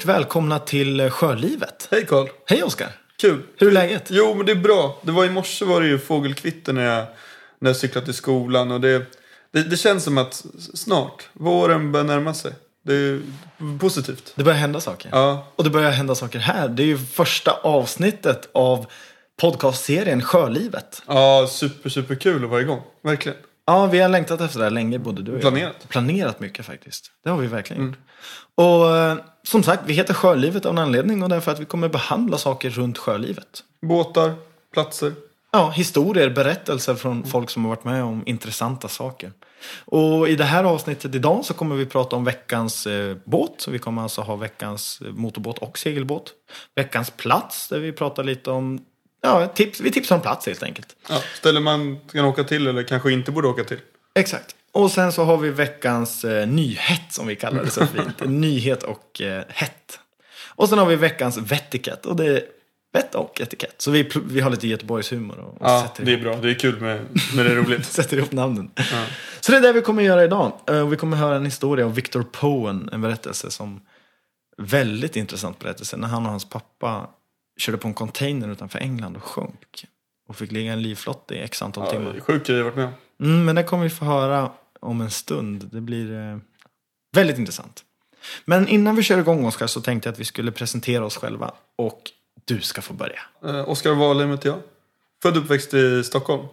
Och 0.00 0.08
välkomna 0.08 0.58
till 0.58 1.10
Sjölivet. 1.10 1.88
Hej 1.90 2.06
Karl. 2.06 2.28
Hej 2.46 2.62
Oskar. 2.62 2.88
Kul. 3.20 3.42
Hur 3.56 3.68
är 3.68 3.72
läget? 3.72 4.06
Jo, 4.10 4.34
men 4.34 4.46
det 4.46 4.52
är 4.52 4.56
bra. 4.56 4.98
Det 5.02 5.12
var 5.12 5.24
i 5.24 5.30
morse 5.30 5.64
var 5.64 5.80
det 5.80 5.86
ju 5.86 5.98
fågelkvitter 5.98 6.72
när 6.72 6.84
jag, 6.84 7.06
när 7.58 7.70
jag 7.70 7.76
cyklade 7.76 8.04
till 8.04 8.14
skolan. 8.14 8.70
Och 8.70 8.80
det, 8.80 9.06
det, 9.52 9.62
det 9.62 9.76
känns 9.76 10.04
som 10.04 10.18
att 10.18 10.44
snart, 10.74 11.28
våren 11.32 11.92
börjar 11.92 12.04
närma 12.04 12.34
sig. 12.34 12.52
Det 12.82 12.94
är 12.94 13.20
positivt. 13.78 14.32
Det 14.34 14.44
börjar 14.44 14.58
hända 14.58 14.80
saker. 14.80 15.10
Ja, 15.12 15.46
Och 15.56 15.64
det 15.64 15.70
börjar 15.70 15.90
hända 15.90 16.14
saker 16.14 16.38
här. 16.38 16.68
Det 16.68 16.82
är 16.82 16.86
ju 16.86 16.98
första 16.98 17.50
avsnittet 17.52 18.48
av 18.52 18.86
podcastserien 19.40 20.22
Sjölivet. 20.22 21.02
ja 21.06 21.46
super, 21.50 21.90
super 21.90 22.14
kul 22.14 22.44
att 22.44 22.50
vara 22.50 22.60
igång. 22.60 22.82
Verkligen. 23.02 23.38
Ja, 23.64 23.86
vi 23.86 24.00
har 24.00 24.08
längtat 24.08 24.40
efter 24.40 24.58
det 24.58 24.64
här 24.64 24.70
länge, 24.70 24.98
både 24.98 25.22
du 25.22 25.30
och 25.30 25.36
jag. 25.36 25.40
Planerat. 25.40 25.88
Planerat 25.88 26.40
mycket 26.40 26.66
faktiskt. 26.66 27.12
Det 27.24 27.30
har 27.30 27.38
vi 27.38 27.46
verkligen 27.46 27.86
gjort. 27.86 27.98
Och 28.54 28.96
eh, 28.96 29.16
som 29.42 29.62
sagt, 29.62 29.82
vi 29.86 29.92
heter 29.92 30.14
Sjölivet 30.14 30.66
av 30.66 30.72
en 30.72 30.78
anledning 30.78 31.22
och 31.22 31.28
därför 31.28 31.52
att 31.52 31.60
vi 31.60 31.64
kommer 31.64 31.88
behandla 31.88 32.38
saker 32.38 32.70
runt 32.70 32.98
sjölivet. 32.98 33.64
Båtar, 33.82 34.34
platser. 34.72 35.12
Ja, 35.52 35.70
historier, 35.70 36.30
berättelser 36.30 36.94
från 36.94 37.24
folk 37.24 37.50
som 37.50 37.64
har 37.64 37.68
varit 37.68 37.84
med 37.84 38.04
om 38.04 38.22
intressanta 38.26 38.88
saker. 38.88 39.32
Och 39.84 40.28
i 40.28 40.36
det 40.36 40.44
här 40.44 40.64
avsnittet 40.64 41.14
idag 41.14 41.44
så 41.44 41.54
kommer 41.54 41.76
vi 41.76 41.86
prata 41.86 42.16
om 42.16 42.24
veckans 42.24 42.86
eh, 42.86 43.16
båt. 43.24 43.54
Så 43.58 43.70
vi 43.70 43.78
kommer 43.78 44.02
alltså 44.02 44.20
ha 44.20 44.36
veckans 44.36 45.02
eh, 45.04 45.12
motorbåt 45.12 45.58
och 45.58 45.78
segelbåt. 45.78 46.32
Veckans 46.74 47.10
plats 47.10 47.68
där 47.68 47.78
vi 47.78 47.92
pratar 47.92 48.24
lite 48.24 48.50
om, 48.50 48.80
ja, 49.20 49.46
tips, 49.46 49.80
vi 49.80 49.90
tipsar 49.90 50.16
om 50.16 50.22
plats 50.22 50.46
helt 50.46 50.62
enkelt. 50.62 50.96
Ja, 51.08 51.22
ställen 51.38 51.62
man 51.62 52.00
kan 52.12 52.24
åka 52.24 52.44
till 52.44 52.66
eller 52.66 52.82
kanske 52.82 53.12
inte 53.12 53.30
borde 53.30 53.48
åka 53.48 53.64
till. 53.64 53.78
Exakt. 54.14 54.56
Och 54.72 54.90
sen 54.90 55.12
så 55.12 55.24
har 55.24 55.36
vi 55.36 55.50
veckans 55.50 56.24
eh, 56.24 56.48
nyhet 56.48 57.02
som 57.08 57.26
vi 57.26 57.36
kallar 57.36 57.64
det 57.64 57.70
så 57.70 57.86
fint. 57.94 58.20
Nyhet 58.26 58.82
och 58.82 59.20
eh, 59.20 59.44
hett. 59.48 59.98
Och 60.48 60.68
sen 60.68 60.78
har 60.78 60.86
vi 60.86 60.96
veckans 60.96 61.36
vettikett. 61.36 62.06
Och 62.06 62.16
det 62.16 62.26
är 62.26 62.42
vett 62.92 63.14
och 63.14 63.40
etikett. 63.40 63.74
Så 63.82 63.90
vi, 63.90 64.10
vi 64.24 64.40
har 64.40 64.50
lite 64.50 64.68
Göteborgshumor 64.68 65.38
och, 65.38 65.48
och 65.48 65.58
Ja, 65.60 65.82
sätter, 65.88 66.04
det 66.04 66.12
är 66.12 66.18
bra. 66.18 66.36
Det 66.36 66.50
är 66.50 66.54
kul 66.54 66.80
med, 66.80 67.00
med 67.36 67.46
det 67.46 67.52
är 67.52 67.56
roligt. 67.56 67.86
sätter 67.92 68.16
ihop 68.16 68.32
namnen. 68.32 68.70
Så 69.40 69.52
det 69.52 69.58
är 69.58 69.62
det 69.62 69.72
vi 69.72 69.80
kommer 69.80 70.02
göra 70.02 70.24
idag. 70.24 70.52
Eh, 70.68 70.88
vi 70.88 70.96
kommer 70.96 71.16
höra 71.16 71.36
en 71.36 71.44
historia 71.44 71.84
av 71.84 71.94
Victor 71.94 72.22
Poen. 72.22 72.88
En 72.92 73.00
berättelse 73.00 73.50
som, 73.50 73.80
väldigt 74.58 75.16
intressant 75.16 75.58
berättelse. 75.58 75.96
När 75.96 76.08
han 76.08 76.24
och 76.24 76.30
hans 76.30 76.48
pappa 76.48 77.06
körde 77.60 77.78
på 77.78 77.88
en 77.88 77.94
container 77.94 78.48
utanför 78.48 78.78
England 78.78 79.16
och 79.16 79.22
sjönk. 79.22 79.84
Och 80.28 80.36
fick 80.36 80.52
ligga 80.52 80.70
i 80.70 80.72
en 80.72 80.82
livflott 80.82 81.30
i 81.32 81.38
x 81.38 81.62
antal 81.62 81.84
Ja, 81.84 81.90
timmar. 81.90 82.20
sjukt 82.20 82.48
jag 82.48 82.56
har 82.56 82.62
varit 82.64 82.76
med. 82.76 82.88
Mm, 83.20 83.44
men 83.44 83.54
det 83.56 83.62
kommer 83.64 83.84
vi 83.84 83.90
få 83.90 84.04
höra 84.04 84.50
om 84.80 85.00
en 85.00 85.10
stund. 85.10 85.68
Det 85.72 85.80
blir 85.80 86.12
eh, 86.12 86.38
väldigt 87.12 87.38
intressant. 87.38 87.84
Men 88.44 88.68
innan 88.68 88.96
vi 88.96 89.02
kör 89.02 89.18
igång 89.18 89.44
Oskar 89.46 89.66
så 89.66 89.80
tänkte 89.80 90.08
jag 90.08 90.12
att 90.12 90.18
vi 90.18 90.24
skulle 90.24 90.52
presentera 90.52 91.04
oss 91.04 91.16
själva. 91.16 91.54
Och 91.76 92.02
du 92.44 92.60
ska 92.60 92.82
få 92.82 92.94
börja. 92.94 93.20
Eh, 93.44 93.68
Oskar 93.68 93.92
Wahlheim 93.92 94.30
heter 94.30 94.48
jag. 94.48 94.58
Född 95.22 95.36
och 95.36 95.42
uppväxt 95.42 95.74
i 95.74 96.04
Stockholm. 96.04 96.46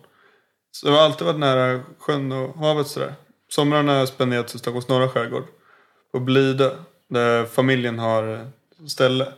Så 0.72 0.88
jag 0.88 0.94
har 0.94 1.02
alltid 1.02 1.28
varit 1.28 1.40
nära 1.40 1.82
sjön 2.00 2.32
och 2.32 2.58
havet 2.58 2.88
sådär. 2.88 3.14
Somrarna 3.50 3.92
har 3.92 4.00
jag 4.00 4.08
spenderat 4.08 4.56
i 4.56 4.60
Stockholms 4.60 4.88
norra 4.88 5.10
skärgård. 5.10 5.44
På 6.12 6.20
Blidö. 6.20 6.70
Där 7.10 7.46
familjen 7.46 8.00
har 8.00 8.34
eh, 8.34 8.86
ställe. 8.88 9.34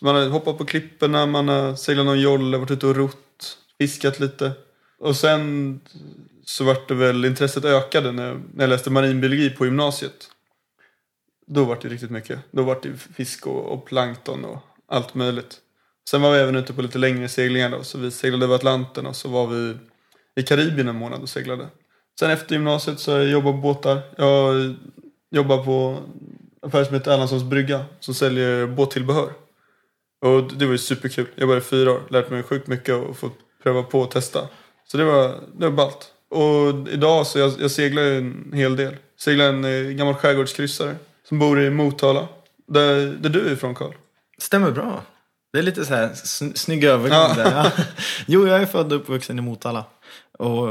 Så 0.00 0.06
man 0.06 0.14
har 0.14 0.28
hoppat 0.28 0.58
på 0.58 0.64
klipporna, 0.64 1.26
man 1.26 1.48
har 1.48 1.74
seglat 1.74 2.06
någon 2.06 2.20
jolle, 2.20 2.58
varit 2.58 2.70
ute 2.70 2.86
och 2.86 2.96
rott, 2.96 3.58
fiskat 3.78 4.20
lite. 4.20 4.52
Och 4.98 5.16
sen 5.16 5.80
så 6.44 6.64
vart 6.64 6.88
det 6.88 6.94
väl 6.94 7.24
intresset 7.24 7.64
ökade 7.64 8.12
när, 8.12 8.34
när 8.54 8.64
jag 8.64 8.68
läste 8.68 8.90
marinbiologi 8.90 9.50
på 9.50 9.64
gymnasiet. 9.64 10.30
Då 11.46 11.64
var 11.64 11.78
det 11.82 11.88
riktigt 11.88 12.10
mycket. 12.10 12.38
Då 12.50 12.62
var 12.62 12.78
det 12.82 12.96
fisk 13.14 13.46
och, 13.46 13.72
och 13.72 13.86
plankton 13.86 14.44
och 14.44 14.58
allt 14.88 15.14
möjligt. 15.14 15.58
Sen 16.10 16.22
var 16.22 16.32
vi 16.32 16.38
även 16.38 16.56
ute 16.56 16.72
på 16.72 16.82
lite 16.82 16.98
längre 16.98 17.28
seglingar 17.28 17.70
då. 17.70 17.82
Så 17.82 17.98
vi 17.98 18.10
seglade 18.10 18.44
över 18.44 18.54
Atlanten 18.54 19.06
och 19.06 19.16
så 19.16 19.28
var 19.28 19.46
vi 19.46 19.76
i 20.36 20.42
Karibien 20.42 20.88
en 20.88 20.96
månad 20.96 21.22
och 21.22 21.28
seglade. 21.28 21.68
Sen 22.20 22.30
efter 22.30 22.54
gymnasiet 22.54 23.00
så 23.00 23.12
har 23.12 23.18
jag 23.18 23.28
jobbat 23.28 23.52
på 23.54 23.58
båtar. 23.58 24.00
Jag 24.16 24.74
jobbar 25.30 25.64
på 25.64 25.98
en 26.62 26.68
affär 26.68 26.84
som 26.84 26.94
heter 26.94 27.12
Erlandssons 27.12 27.44
brygga. 27.44 27.84
Som 28.00 28.14
säljer 28.14 28.66
båttillbehör. 28.66 29.32
Och 30.20 30.52
det 30.52 30.64
var 30.66 30.72
ju 30.72 30.78
superkul. 30.78 31.26
Jag 31.34 31.58
i 31.58 31.60
fyra 31.60 31.92
år. 31.92 32.00
Lärt 32.10 32.30
mig 32.30 32.42
sjukt 32.42 32.66
mycket 32.66 32.94
och 32.94 33.16
fått 33.16 33.38
pröva 33.62 33.82
på 33.82 34.00
och 34.00 34.10
testa. 34.10 34.48
Så 34.86 34.96
det 34.96 35.04
var, 35.04 35.28
det 35.58 35.68
var 35.68 35.76
ballt. 35.76 36.12
Och 36.28 36.88
idag 36.92 37.26
så 37.26 37.38
jag, 37.38 37.52
jag 37.58 37.70
seglar 37.70 38.02
ju 38.02 38.18
en 38.18 38.52
hel 38.54 38.76
del. 38.76 38.96
Seglar 39.20 39.44
en 39.48 39.64
eh, 39.64 39.92
gammal 39.92 40.14
skärgårdskryssare. 40.14 40.96
Som 41.28 41.38
bor 41.38 41.60
i 41.60 41.70
Motala. 41.70 42.28
Där, 42.68 43.06
där 43.06 43.28
du 43.30 43.46
är 43.48 43.52
ifrån 43.52 43.74
Karl. 43.74 43.92
Stämmer 44.38 44.70
bra. 44.70 45.02
Det 45.52 45.58
är 45.58 45.62
lite 45.62 45.84
så 45.84 45.94
här 45.94 46.08
sn- 46.08 46.54
snygg 46.54 46.84
övergång 46.84 47.18
Ja. 47.18 47.34
där. 47.36 47.52
Ja. 47.52 47.70
Jo, 48.26 48.46
jag 48.46 48.62
är 48.62 48.66
född 48.66 48.92
och 48.92 48.98
uppvuxen 49.00 49.38
i 49.38 49.42
Motala. 49.42 49.84
Och 50.38 50.68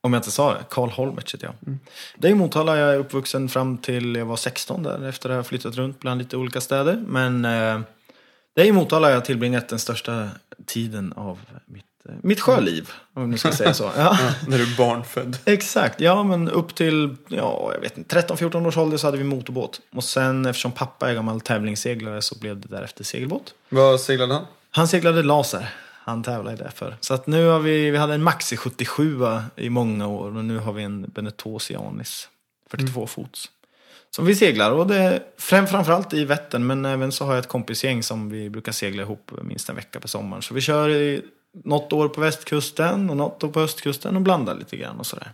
om 0.00 0.12
jag 0.12 0.18
inte 0.20 0.30
sa 0.30 0.54
det, 0.54 0.60
Karl 0.70 0.90
Holmertz 0.90 1.34
heter 1.34 1.46
jag. 1.46 1.78
Det 2.18 2.28
är 2.28 2.32
i 2.32 2.34
Motala 2.34 2.76
jag 2.78 2.94
är 2.94 2.98
uppvuxen 2.98 3.48
fram 3.48 3.78
till 3.78 4.16
jag 4.16 4.26
var 4.26 4.36
16 4.36 4.82
där. 4.82 5.08
Efter 5.08 5.30
att 5.30 5.36
jag 5.36 5.46
flyttat 5.46 5.74
runt 5.76 6.00
bland 6.00 6.18
lite 6.18 6.36
olika 6.36 6.60
städer. 6.60 7.04
Men 7.08 7.44
eh, 7.44 7.80
det 8.56 8.62
är 8.62 8.66
i 8.66 8.72
Motala 8.72 9.10
jag 9.10 9.24
tillbringat 9.24 9.68
den 9.68 9.78
största 9.78 10.28
tiden 10.66 11.12
av 11.12 11.38
mitt, 11.66 11.84
eh, 12.08 12.14
mitt 12.22 12.40
sjöliv. 12.40 12.90
Om 13.14 13.30
nu 13.30 13.38
ska 13.38 13.52
säga 13.52 13.74
så. 13.74 13.84
Ja. 13.84 13.90
Ja, 14.20 14.30
när 14.48 14.58
du 14.58 14.72
är 14.72 14.76
barnfödd. 14.76 15.38
Exakt, 15.44 16.00
ja 16.00 16.22
men 16.22 16.48
upp 16.48 16.74
till 16.74 17.16
ja, 17.28 17.70
jag 17.74 17.80
vet 17.80 17.98
inte, 17.98 18.20
13-14 18.20 18.66
års 18.66 18.76
ålder 18.76 18.96
så 18.96 19.06
hade 19.06 19.18
vi 19.18 19.24
motorbåt. 19.24 19.80
Och 19.92 20.04
sen 20.04 20.46
eftersom 20.46 20.72
pappa 20.72 21.10
är 21.10 21.14
gammal 21.14 21.40
tävlingsseglare 21.40 22.22
så 22.22 22.38
blev 22.38 22.60
det 22.60 22.68
därefter 22.68 23.04
segelbåt. 23.04 23.54
Vad 23.68 24.00
seglade 24.00 24.34
han? 24.34 24.44
Han 24.70 24.88
seglade 24.88 25.22
laser. 25.22 25.74
Han 26.04 26.22
tävlade 26.22 26.56
därför. 26.56 26.96
Så 27.00 27.14
att 27.14 27.26
nu 27.26 27.46
har 27.46 27.58
vi, 27.58 27.90
vi 27.90 27.98
hade 27.98 28.14
en 28.14 28.22
Maxi 28.22 28.56
77 28.56 29.20
i 29.56 29.70
många 29.70 30.06
år 30.06 30.36
och 30.36 30.44
nu 30.44 30.58
har 30.58 30.72
vi 30.72 30.82
en 30.82 31.32
Oceanis 31.44 32.28
42 32.70 33.06
fots. 33.06 33.50
Som 34.16 34.26
vi 34.26 34.34
seglar 34.34 34.70
och 34.70 34.86
det 34.86 34.96
är 34.96 35.22
fram, 35.38 35.66
framförallt 35.66 36.14
i 36.14 36.24
Vättern 36.24 36.66
men 36.66 36.84
även 36.84 37.12
så 37.12 37.24
har 37.24 37.34
jag 37.34 37.38
ett 37.38 37.48
kompisgäng 37.48 38.02
som 38.02 38.30
vi 38.30 38.50
brukar 38.50 38.72
segla 38.72 39.02
ihop 39.02 39.30
minst 39.42 39.68
en 39.68 39.76
vecka 39.76 40.00
på 40.00 40.08
sommaren. 40.08 40.42
Så 40.42 40.54
vi 40.54 40.60
kör 40.60 40.88
i, 40.90 41.22
något 41.64 41.92
år 41.92 42.08
på 42.08 42.20
västkusten 42.20 43.10
och 43.10 43.16
något 43.16 43.44
år 43.44 43.48
på 43.48 43.60
östkusten 43.60 44.16
och 44.16 44.22
blandar 44.22 44.54
lite 44.54 44.76
grann 44.76 44.98
och 44.98 45.06
sådär. 45.06 45.32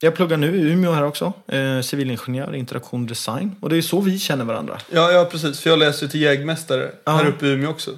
Jag 0.00 0.14
pluggar 0.14 0.36
nu 0.36 0.56
i 0.56 0.60
Umeå 0.72 0.92
här 0.92 1.04
också. 1.04 1.32
Eh, 1.46 1.80
civilingenjör, 1.80 2.54
interaktion 2.54 3.06
design. 3.06 3.56
Och 3.60 3.68
det 3.70 3.76
är 3.76 3.82
så 3.82 4.00
vi 4.00 4.18
känner 4.18 4.44
varandra. 4.44 4.78
Ja, 4.90 5.12
ja, 5.12 5.24
precis. 5.24 5.60
För 5.60 5.70
jag 5.70 5.78
läser 5.78 6.02
ju 6.02 6.08
till 6.08 6.20
jägmästare 6.20 6.90
Ja. 7.04 7.12
här 7.12 7.26
uppe 7.26 7.46
i 7.46 7.50
Umeå 7.50 7.70
också. 7.70 7.90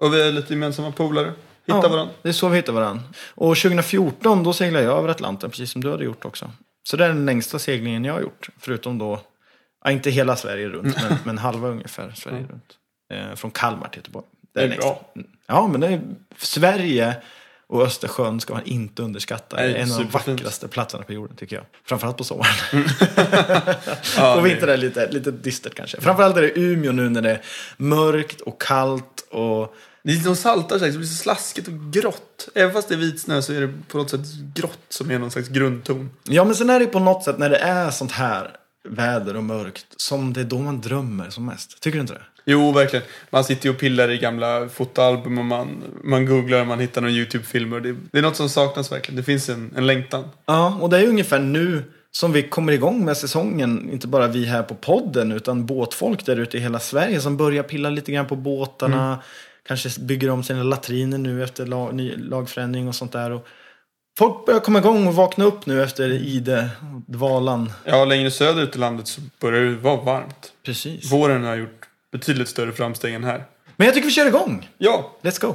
Och 0.00 0.14
vi 0.14 0.22
är 0.22 0.32
lite 0.32 0.52
gemensamma 0.52 0.90
polare. 0.92 1.32
Hittar 1.66 1.82
Ja, 1.82 1.88
varandra. 1.88 2.12
Det 2.22 2.28
är 2.28 2.32
så 2.32 2.48
vi 2.48 2.56
hittar 2.56 2.72
varandra. 2.72 3.02
Och 3.34 3.56
2014 3.56 4.44
då 4.44 4.52
seglade 4.52 4.84
jag 4.84 4.98
över 4.98 5.08
Atlanten, 5.08 5.50
precis 5.50 5.70
som 5.70 5.82
du 5.82 5.90
hade 5.90 6.04
gjort 6.04 6.24
också. 6.24 6.50
Så 6.82 6.96
det 6.96 7.04
är 7.04 7.08
den 7.08 7.26
längsta 7.26 7.58
seglingen 7.58 8.04
jag 8.04 8.12
har 8.14 8.20
gjort. 8.20 8.48
Förutom 8.58 8.98
då, 8.98 9.20
ja, 9.84 9.90
inte 9.90 10.10
hela 10.10 10.36
Sverige 10.36 10.68
runt, 10.68 10.96
men, 11.02 11.18
men 11.24 11.38
halva 11.38 11.68
ungefär 11.68 12.12
Sverige 12.16 12.46
runt. 12.50 12.76
Eh, 13.12 13.34
från 13.34 13.50
Kalmar 13.50 13.88
till 13.88 13.98
Göteborg. 13.98 14.26
Det 14.54 14.60
är 14.62 14.68
längst. 14.68 14.82
bra. 14.82 15.10
Mm. 15.16 15.28
Ja, 15.46 15.66
men 15.68 15.80
det 15.80 15.86
är, 15.86 16.00
Sverige 16.38 17.14
och 17.66 17.82
Östersjön 17.82 18.40
ska 18.40 18.54
man 18.54 18.62
inte 18.64 19.02
underskatta. 19.02 19.56
Det 19.56 19.62
Nej, 19.62 19.72
är 19.72 19.78
en 19.78 19.92
av 19.92 19.98
de 19.98 20.08
vackraste 20.10 20.68
platserna 20.68 21.04
på 21.04 21.12
jorden 21.12 21.36
tycker 21.36 21.56
jag. 21.56 21.64
Framförallt 21.84 22.16
på 22.16 22.24
sommaren. 22.24 22.54
Ja, 24.16 24.36
och 24.36 24.42
det- 24.42 24.48
vintern 24.48 24.68
är 24.68 24.76
lite, 24.76 25.08
lite 25.10 25.30
dystert 25.30 25.74
kanske. 25.74 26.00
Framförallt 26.00 26.36
är 26.36 26.42
det 26.42 26.58
Umeå 26.60 26.92
nu 26.92 27.08
när 27.08 27.22
det 27.22 27.30
är 27.30 27.40
mörkt 27.76 28.40
och 28.40 28.62
kallt 28.62 29.26
och 29.30 29.74
Som 30.24 30.36
saltar 30.36 30.78
sig, 30.78 30.88
så 30.88 30.92
det 30.92 30.98
blir 30.98 31.08
så 31.08 31.22
slaskigt 31.22 31.68
och 31.68 31.92
grått. 31.92 32.48
Även 32.54 32.72
fast 32.72 32.88
det 32.88 32.94
är 32.94 32.98
vit 32.98 33.20
snö 33.20 33.42
så 33.42 33.52
är 33.52 33.60
det 33.60 33.72
på 33.88 33.98
något 33.98 34.10
sätt 34.10 34.20
grått 34.54 34.86
som 34.88 35.10
är 35.10 35.18
någon 35.18 35.30
slags 35.30 35.48
grundton. 35.48 36.10
Ja, 36.24 36.44
men 36.44 36.54
sen 36.54 36.70
är 36.70 36.80
det 36.80 36.86
på 36.86 36.98
något 36.98 37.24
sätt 37.24 37.38
när 37.38 37.50
det 37.50 37.56
är 37.56 37.90
sånt 37.90 38.12
här 38.12 38.50
väder 38.88 39.36
och 39.36 39.44
mörkt 39.44 39.86
som 39.96 40.32
det 40.32 40.40
är 40.40 40.44
då 40.44 40.58
man 40.58 40.80
drömmer 40.80 41.30
som 41.30 41.46
mest. 41.46 41.80
Tycker 41.80 41.98
du 41.98 42.00
inte 42.00 42.14
det? 42.14 42.22
Jo, 42.44 42.72
verkligen. 42.72 43.04
Man 43.30 43.44
sitter 43.44 43.64
ju 43.66 43.70
och 43.70 43.78
pillar 43.80 44.10
i 44.10 44.18
gamla 44.18 44.68
fotoalbum 44.68 45.38
och 45.38 45.44
man, 45.44 45.82
man 46.04 46.26
googlar 46.26 46.60
och 46.60 46.66
man 46.66 46.80
hittar 46.80 47.00
någon 47.00 47.10
YouTube-film. 47.10 47.72
och 47.72 47.82
Det, 47.82 47.96
det 48.12 48.18
är 48.18 48.22
något 48.22 48.36
som 48.36 48.48
saknas 48.48 48.92
verkligen. 48.92 49.16
Det 49.16 49.22
finns 49.22 49.48
en, 49.48 49.72
en 49.76 49.86
längtan. 49.86 50.28
Ja, 50.46 50.78
och 50.80 50.90
det 50.90 50.98
är 50.98 51.08
ungefär 51.08 51.38
nu 51.38 51.84
som 52.10 52.32
vi 52.32 52.42
kommer 52.42 52.72
igång 52.72 53.04
med 53.04 53.16
säsongen. 53.16 53.90
Inte 53.92 54.06
bara 54.08 54.26
vi 54.26 54.44
här 54.44 54.62
på 54.62 54.74
podden 54.74 55.32
utan 55.32 55.66
båtfolk 55.66 56.26
där 56.26 56.36
ute 56.36 56.56
i 56.56 56.60
hela 56.60 56.78
Sverige 56.80 57.20
som 57.20 57.36
börjar 57.36 57.62
pilla 57.62 57.90
lite 57.90 58.12
grann 58.12 58.26
på 58.26 58.36
båtarna. 58.36 59.18
Kanske 59.68 60.00
bygger 60.00 60.30
om 60.30 60.42
sina 60.42 60.62
latriner 60.62 61.18
nu 61.18 61.44
efter 61.44 61.66
lag, 61.66 61.94
ny, 61.94 62.16
lagförändring 62.16 62.88
och 62.88 62.94
sånt 62.94 63.12
där. 63.12 63.30
Och 63.30 63.46
folk 64.18 64.46
börjar 64.46 64.60
komma 64.60 64.78
igång 64.78 65.06
och 65.06 65.14
vakna 65.14 65.44
upp 65.44 65.66
nu 65.66 65.82
efter 65.82 66.10
ide-dvalan. 66.12 67.72
Ja, 67.84 68.04
längre 68.04 68.30
söderut 68.30 68.76
i 68.76 68.78
landet 68.78 69.08
så 69.08 69.20
börjar 69.40 69.64
det 69.64 69.76
vara 69.76 70.00
varmt. 70.02 70.52
Precis. 70.62 71.12
Våren 71.12 71.44
har 71.44 71.56
gjort 71.56 71.88
betydligt 72.12 72.48
större 72.48 72.72
framsteg 72.72 73.14
än 73.14 73.24
här. 73.24 73.44
Men 73.76 73.84
jag 73.86 73.94
tycker 73.94 74.06
vi 74.06 74.12
kör 74.12 74.26
igång. 74.26 74.68
Ja, 74.78 75.16
Let's 75.22 75.40
go. 75.40 75.54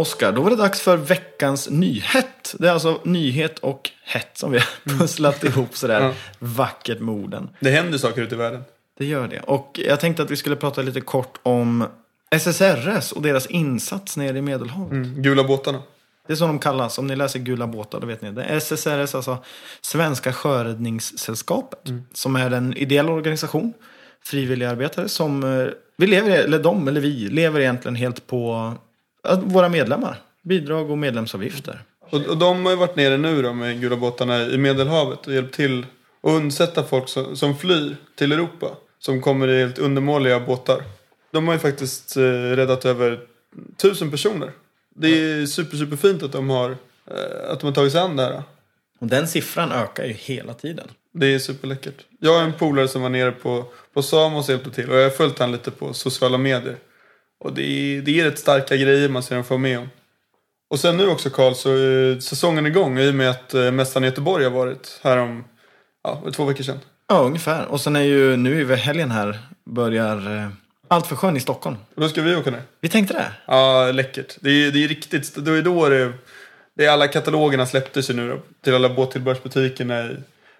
Oskar, 0.00 0.32
då 0.32 0.42
var 0.42 0.50
det 0.50 0.56
dags 0.56 0.80
för 0.80 0.96
veckans 0.96 1.70
nyhet. 1.70 2.54
Det 2.58 2.68
är 2.68 2.72
alltså 2.72 3.00
nyhet 3.04 3.58
och 3.58 3.90
hett 4.04 4.30
som 4.38 4.50
vi 4.52 4.58
har 4.58 4.98
pusslat 4.98 5.44
ihop 5.44 5.76
sådär 5.76 6.00
Ja. 6.00 6.12
vackert 6.38 7.00
med 7.00 7.14
orden. 7.14 7.48
Det 7.60 7.70
händer 7.70 7.98
saker 7.98 8.22
ute 8.22 8.34
i 8.34 8.38
världen. 8.38 8.62
Det 8.98 9.04
gör 9.06 9.28
det. 9.28 9.40
Och 9.40 9.80
jag 9.84 10.00
tänkte 10.00 10.22
att 10.22 10.30
vi 10.30 10.36
skulle 10.36 10.56
prata 10.56 10.82
lite 10.82 11.00
kort 11.00 11.38
om 11.42 11.86
SSRS 12.30 13.12
och 13.12 13.22
deras 13.22 13.46
insats 13.46 14.16
nere 14.16 14.38
i 14.38 14.42
Medelhavet. 14.42 14.92
Mm. 14.92 15.22
Gula 15.22 15.44
båtarna. 15.44 15.82
Det 16.26 16.32
är 16.32 16.36
så 16.36 16.46
de 16.46 16.58
kallas. 16.58 16.98
Om 16.98 17.06
ni 17.06 17.16
läser 17.16 17.38
Gula 17.38 17.66
båtar, 17.66 18.00
då 18.00 18.06
vet 18.06 18.22
ni. 18.22 18.30
Det 18.30 18.60
SSRS, 18.60 19.14
alltså 19.14 19.38
Svenska 19.80 20.32
Sjöräddningssällskapet. 20.32 21.80
Som 22.12 22.36
är 22.36 22.50
en 22.50 22.76
ideell 22.76 23.08
organisation, 23.08 23.72
frivilligarbetare, 24.24 25.08
som 25.08 25.44
eh, 25.44 25.66
vi 25.96 26.06
lever, 26.06 26.30
eller 26.30 26.58
de 26.58 26.88
eller 26.88 27.00
vi, 27.00 27.28
lever 27.28 27.60
egentligen 27.60 27.94
helt 27.94 28.26
på 28.26 28.74
våra 29.42 29.68
medlemmar. 29.68 30.18
Bidrag 30.42 30.90
och 30.90 30.98
medlemsavgifter. 30.98 31.82
Och, 32.00 32.26
och 32.26 32.36
de 32.36 32.64
har 32.64 32.72
ju 32.72 32.78
varit 32.78 32.96
nere 32.96 33.16
nu 33.16 33.42
då 33.42 33.52
med 33.52 33.80
gula 33.80 33.96
båtarna 33.96 34.42
i 34.42 34.58
Medelhavet 34.58 35.26
och 35.26 35.32
hjälpt 35.32 35.54
till 35.54 35.86
att 36.22 36.30
undsätta 36.30 36.84
folk 36.84 37.08
som, 37.08 37.36
som 37.36 37.56
flyr 37.56 37.96
till 38.14 38.32
Europa. 38.32 38.76
Som 38.98 39.20
kommer 39.20 39.48
i 39.48 39.60
helt 39.60 39.78
undermåliga 39.78 40.40
båtar. 40.40 40.82
De 41.30 41.46
har 41.46 41.54
ju 41.54 41.60
faktiskt 41.60 42.16
eh, 42.16 42.22
räddat 42.22 42.84
över 42.84 43.20
tusen 43.76 44.10
personer. 44.10 44.52
Det 44.94 45.08
är 45.08 45.46
super, 45.46 45.76
super 45.76 45.96
fint 45.96 46.22
att 46.22 46.32
de 46.32 46.50
har, 46.50 46.70
eh, 47.06 47.50
att 47.52 47.60
de 47.60 47.66
har 47.66 47.72
tagit 47.72 47.92
sig 47.92 48.00
an 48.00 48.16
det 48.16 48.22
här. 48.22 48.42
Och 49.00 49.06
den 49.06 49.28
siffran 49.28 49.72
ökar 49.72 50.04
ju 50.04 50.12
hela 50.12 50.54
tiden. 50.54 50.88
Det 51.12 51.34
är 51.34 51.38
superläckert. 51.38 51.94
Jag 52.18 52.34
har 52.34 52.42
en 52.42 52.52
polare 52.52 52.88
som 52.88 53.02
var 53.02 53.08
nere 53.08 53.32
på, 53.32 53.64
på 53.94 54.02
Samos 54.02 54.48
och 54.48 54.52
hjälpte 54.52 54.70
till. 54.70 54.90
Och 54.90 54.96
jag 54.96 55.02
har 55.02 55.10
följt 55.10 55.38
han 55.38 55.52
lite 55.52 55.70
på 55.70 55.92
sociala 55.92 56.38
medier. 56.38 56.76
Och 57.40 57.52
det 57.52 57.62
är, 57.62 58.02
det 58.02 58.20
är 58.20 58.24
rätt 58.24 58.38
starka 58.38 58.76
grejer 58.76 59.08
man 59.08 59.22
ser 59.22 59.34
dem 59.34 59.44
få 59.44 59.58
med 59.58 59.78
om. 59.78 59.88
Och 60.70 60.80
sen 60.80 60.96
nu 60.96 61.08
också 61.08 61.30
Karl 61.30 61.54
så 61.54 61.70
är 61.70 62.20
säsongen 62.20 62.66
igång 62.66 62.98
i 62.98 63.10
och 63.10 63.14
med 63.14 63.30
att 63.30 63.54
eh, 63.54 63.70
Mästaren 63.70 64.04
i 64.04 64.06
Göteborg 64.06 64.44
har 64.44 64.50
varit 64.50 65.00
här 65.02 65.16
om 65.16 65.44
ja, 66.02 66.22
två 66.32 66.44
veckor 66.44 66.64
sedan. 66.64 66.80
Ja, 67.08 67.18
ungefär. 67.18 67.66
Och 67.66 67.80
sen 67.80 67.96
är 67.96 68.00
ju 68.00 68.36
nu 68.36 68.60
i 68.60 68.74
helgen 68.74 69.10
här 69.10 69.38
börjar 69.64 70.36
eh, 70.36 70.48
Allt 70.92 71.06
för 71.06 71.16
sjön 71.16 71.36
i 71.36 71.40
Stockholm. 71.40 71.76
Och 71.94 72.02
då 72.02 72.08
ska 72.08 72.22
vi 72.22 72.36
åka 72.36 72.50
ner. 72.50 72.62
Vi 72.80 72.88
tänkte 72.88 73.14
det. 73.14 73.32
Ja, 73.46 73.92
läckert. 73.92 74.36
Det 74.40 74.50
är, 74.50 74.70
det 74.70 74.84
är 74.84 74.88
riktigt, 74.88 75.44
det 75.44 75.50
är 75.50 75.62
då 75.62 75.88
det, 75.88 76.12
det 76.76 76.84
är 76.84 76.90
alla 76.90 77.08
katalogerna 77.08 77.66
släpptes 77.66 78.10
ju 78.10 78.14
nu 78.14 78.28
då, 78.28 78.38
till 78.64 78.74
alla 78.74 78.88
båttillbehörsbutikerna 78.88 80.04
i, 80.04 80.16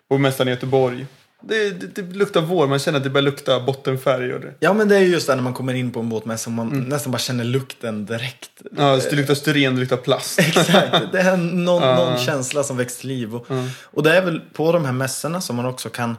på 0.09 0.19
Mästaren 0.19 0.49
i 0.49 0.51
Göteborg. 0.51 1.07
Det, 1.43 1.71
det, 1.71 2.03
det 2.03 2.17
luktar 2.17 2.41
vår, 2.41 2.67
man 2.67 2.79
känner 2.79 2.99
att 2.99 3.05
det 3.05 3.11
börjar 3.11 3.25
lukta 3.25 3.61
bottenfärg 3.61 4.35
och 4.35 4.41
det. 4.41 4.55
Ja, 4.61 4.73
men 4.73 4.89
det 4.89 4.97
är 4.97 5.01
ju 5.01 5.07
just 5.07 5.27
det 5.27 5.35
när 5.35 5.43
man 5.43 5.55
kommer 5.55 5.75
in 5.75 5.91
på 5.91 6.01
en 6.01 6.09
båtmässa 6.09 6.51
och 6.51 6.55
man 6.55 6.69
nästan 6.89 7.13
bara 7.13 7.19
känner 7.19 7.45
lukten 7.45 8.07
direkt. 8.07 8.51
Ja, 8.77 9.01
det 9.11 9.17
luktar 9.17 9.35
styren, 9.35 9.75
det 9.75 9.81
luktar 9.81 9.97
plast. 9.97 10.39
Exakt, 10.39 11.13
det 11.13 11.21
är 11.21 11.37
någon, 11.37 11.97
någon 11.97 12.19
känsla 12.19 12.63
som 12.63 12.77
väcks 12.77 13.05
liv. 13.05 13.35
Och, 13.35 13.47
och 13.83 14.03
det 14.03 14.17
är 14.17 14.25
väl 14.25 14.41
på 14.53 14.73
de 14.73 14.85
här 14.85 14.93
mässorna 14.93 15.41
som 15.41 15.57
man 15.57 15.67
också 15.67 15.89
kan 15.89 16.17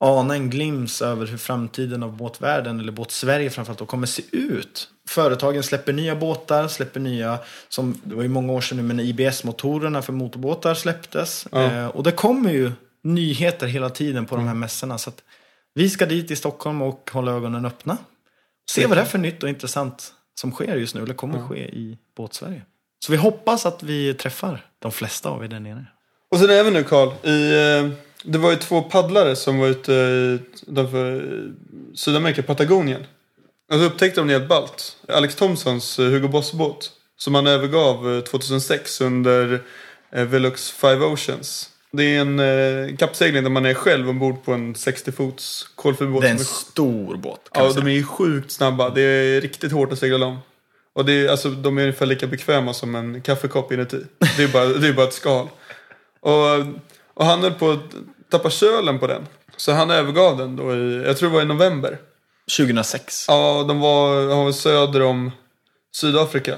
ana 0.00 0.34
en 0.34 0.50
glims 0.50 1.02
över 1.02 1.26
hur 1.26 1.36
framtiden 1.36 2.02
av 2.02 2.16
båtvärlden, 2.16 2.80
eller 2.80 2.92
båt-Sverige 2.92 3.50
framförallt, 3.50 3.78
då 3.78 3.86
kommer 3.86 4.06
se 4.06 4.22
ut. 4.32 4.88
Företagen 5.08 5.62
släpper 5.62 5.92
nya 5.92 6.16
båtar, 6.16 6.68
släpper 6.68 7.00
nya, 7.00 7.38
som 7.68 8.00
det 8.04 8.14
var 8.14 8.22
ju 8.22 8.28
många 8.28 8.52
år 8.52 8.60
sedan 8.60 8.76
nu, 8.76 8.82
men 8.82 9.00
IBS-motorerna 9.00 10.02
för 10.02 10.12
motorbåtar 10.12 10.74
släpptes. 10.74 11.46
Ja. 11.52 11.62
Eh, 11.62 11.86
och 11.86 12.02
det 12.02 12.12
kommer 12.12 12.52
ju 12.52 12.72
nyheter 13.08 13.66
hela 13.66 13.90
tiden 13.90 14.26
på 14.26 14.36
de 14.36 14.46
här 14.46 14.54
mässorna. 14.54 14.98
Så 14.98 15.10
att 15.10 15.22
vi 15.74 15.90
ska 15.90 16.06
dit 16.06 16.30
i 16.30 16.36
Stockholm 16.36 16.82
och 16.82 17.10
hålla 17.12 17.32
ögonen 17.32 17.64
öppna. 17.64 17.96
Se 18.70 18.86
vad 18.86 18.96
det 18.96 19.00
är 19.00 19.06
för 19.06 19.18
nytt 19.18 19.42
och 19.42 19.48
intressant 19.48 20.12
som 20.34 20.52
sker 20.52 20.76
just 20.76 20.94
nu, 20.94 21.02
eller 21.02 21.14
kommer 21.14 21.40
ske 21.40 21.58
i 21.58 21.98
båt-Sverige. 22.16 22.62
Så 23.04 23.12
vi 23.12 23.18
hoppas 23.18 23.66
att 23.66 23.82
vi 23.82 24.14
träffar 24.14 24.66
de 24.78 24.92
flesta 24.92 25.28
av 25.28 25.44
er 25.44 25.48
där 25.48 25.60
nere. 25.60 25.86
Och 26.30 26.38
sen 26.38 26.50
även 26.50 26.72
nu 26.72 26.84
Karl, 26.84 27.08
eh, 27.08 27.92
det 28.24 28.38
var 28.38 28.50
ju 28.50 28.56
två 28.56 28.82
paddlare 28.82 29.36
som 29.36 29.58
var 29.58 29.66
ute 29.66 29.92
i 29.92 30.38
utanför 30.66 31.52
Sydamerika, 31.94 32.42
Patagonien. 32.42 33.06
Och 33.72 33.78
så 33.78 33.84
upptäckte 33.84 34.20
de 34.20 34.26
något 34.26 34.38
helt 34.38 34.48
ballt. 34.48 34.96
Alex 35.08 35.34
Thomsons 35.34 35.98
eh, 35.98 36.04
Hugo 36.04 36.28
Boss-båt. 36.28 36.90
Som 37.16 37.34
han 37.34 37.46
övergav 37.46 38.14
eh, 38.16 38.20
2006 38.20 39.00
under 39.00 39.62
eh, 40.12 40.24
Velux 40.24 40.70
Five 40.70 41.04
Oceans. 41.04 41.70
Det 41.92 42.16
är 42.16 42.20
en 42.20 42.38
eh, 42.38 42.96
kappsegling 42.96 43.42
där 43.42 43.50
man 43.50 43.66
är 43.66 43.74
själv 43.74 44.08
ombord 44.08 44.44
på 44.44 44.52
en 44.52 44.74
60-fots 44.74 45.66
kolfiberbåt. 45.74 46.22
Det 46.22 46.28
är 46.28 46.32
en 46.32 46.38
stor 46.38 47.16
båt. 47.16 47.40
Ja, 47.54 47.72
de 47.72 47.86
är 47.86 47.90
ju 47.90 48.04
sjukt 48.04 48.50
snabba. 48.50 48.90
Det 48.90 49.02
är 49.02 49.40
riktigt 49.40 49.72
hårt 49.72 49.92
att 49.92 49.98
segla 49.98 50.18
lång. 50.18 50.38
Och 50.92 51.04
det 51.04 51.12
är, 51.12 51.28
alltså, 51.28 51.50
de 51.50 51.78
är 51.78 51.82
ungefär 51.82 52.06
lika 52.06 52.26
bekväma 52.26 52.74
som 52.74 52.94
en 52.94 53.22
kaffekopp 53.22 53.72
inuti. 53.72 54.00
Det 54.36 54.42
är 54.42 54.48
bara, 54.48 54.66
det 54.66 54.88
är 54.88 54.92
bara 54.92 55.06
ett 55.06 55.14
skal. 55.14 55.48
Och, 56.20 56.58
och 57.14 57.24
han 57.24 57.40
höll 57.40 57.54
på 57.54 57.70
att 57.70 57.94
tappa 58.30 58.50
kölen 58.50 58.98
på 58.98 59.06
den. 59.06 59.26
Så 59.56 59.72
han 59.72 59.90
övergav 59.90 60.38
den 60.38 60.56
då 60.56 60.74
i, 60.76 61.02
jag 61.06 61.16
tror 61.16 61.28
det 61.28 61.34
var 61.34 61.42
i 61.42 61.44
november. 61.44 61.98
2006. 62.58 63.24
Ja, 63.28 63.64
de 63.68 63.80
var, 63.80 64.28
han 64.28 64.44
var 64.44 64.52
söder 64.52 65.02
om 65.02 65.30
Sydafrika. 65.92 66.54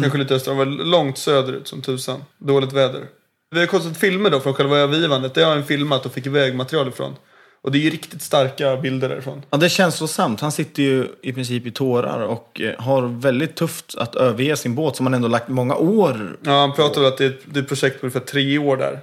Kanske 0.00 0.18
lite 0.18 0.34
öster. 0.34 0.50
De 0.50 0.58
var 0.58 0.66
långt 0.66 1.18
söderut 1.18 1.68
som 1.68 1.82
tusan. 1.82 2.24
Dåligt 2.38 2.72
väder. 2.72 3.06
Vi 3.52 3.60
har 3.60 3.66
kollat 3.66 3.96
filmer 3.96 4.30
då 4.30 4.40
från 4.40 4.54
själva 4.54 4.78
övergivandet. 4.78 5.34
Det 5.34 5.42
har 5.42 5.54
han 5.54 5.64
filmat 5.64 6.06
och 6.06 6.12
fick 6.12 6.26
iväg 6.26 6.54
material 6.54 6.88
ifrån. 6.88 7.16
Och 7.62 7.72
det 7.72 7.78
är 7.78 7.80
ju 7.80 7.90
riktigt 7.90 8.22
starka 8.22 8.76
bilder 8.76 9.08
därifrån. 9.08 9.42
Ja, 9.50 9.58
det 9.58 9.66
är 9.66 9.70
känslosamt. 9.70 10.40
Han 10.40 10.52
sitter 10.52 10.82
ju 10.82 11.06
i 11.22 11.32
princip 11.32 11.66
i 11.66 11.70
tårar 11.70 12.20
och 12.20 12.60
eh, 12.60 12.80
har 12.80 13.02
väldigt 13.02 13.56
tufft 13.56 13.94
att 13.98 14.14
överge 14.14 14.56
sin 14.56 14.74
båt 14.74 14.96
som 14.96 15.06
han 15.06 15.14
ändå 15.14 15.28
lagt 15.28 15.48
många 15.48 15.76
år. 15.76 16.36
Ja, 16.42 16.60
han 16.60 16.72
pratade 16.72 17.06
om 17.06 17.12
att 17.12 17.18
det 17.18 17.24
är, 17.24 17.30
ett, 17.30 17.42
det 17.44 17.58
är 17.58 17.62
ett 17.62 17.68
projekt 17.68 18.00
på 18.00 18.06
ungefär 18.06 18.20
tre 18.20 18.58
år 18.58 18.76
där. 18.76 19.00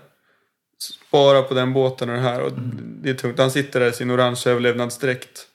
Spara 1.07 1.41
på 1.41 1.53
den 1.53 1.73
båten 1.73 2.09
och 2.09 2.15
det 2.15 2.21
här. 2.21 2.41
Och 2.41 2.51
Det 3.03 3.09
är 3.09 3.13
tungt. 3.13 3.39
Han 3.39 3.51
sitter 3.51 3.79
där 3.79 3.89
i 3.89 3.93
sin 3.93 4.11
orange 4.11 4.41
överlevnadsdräkt. 4.45 5.45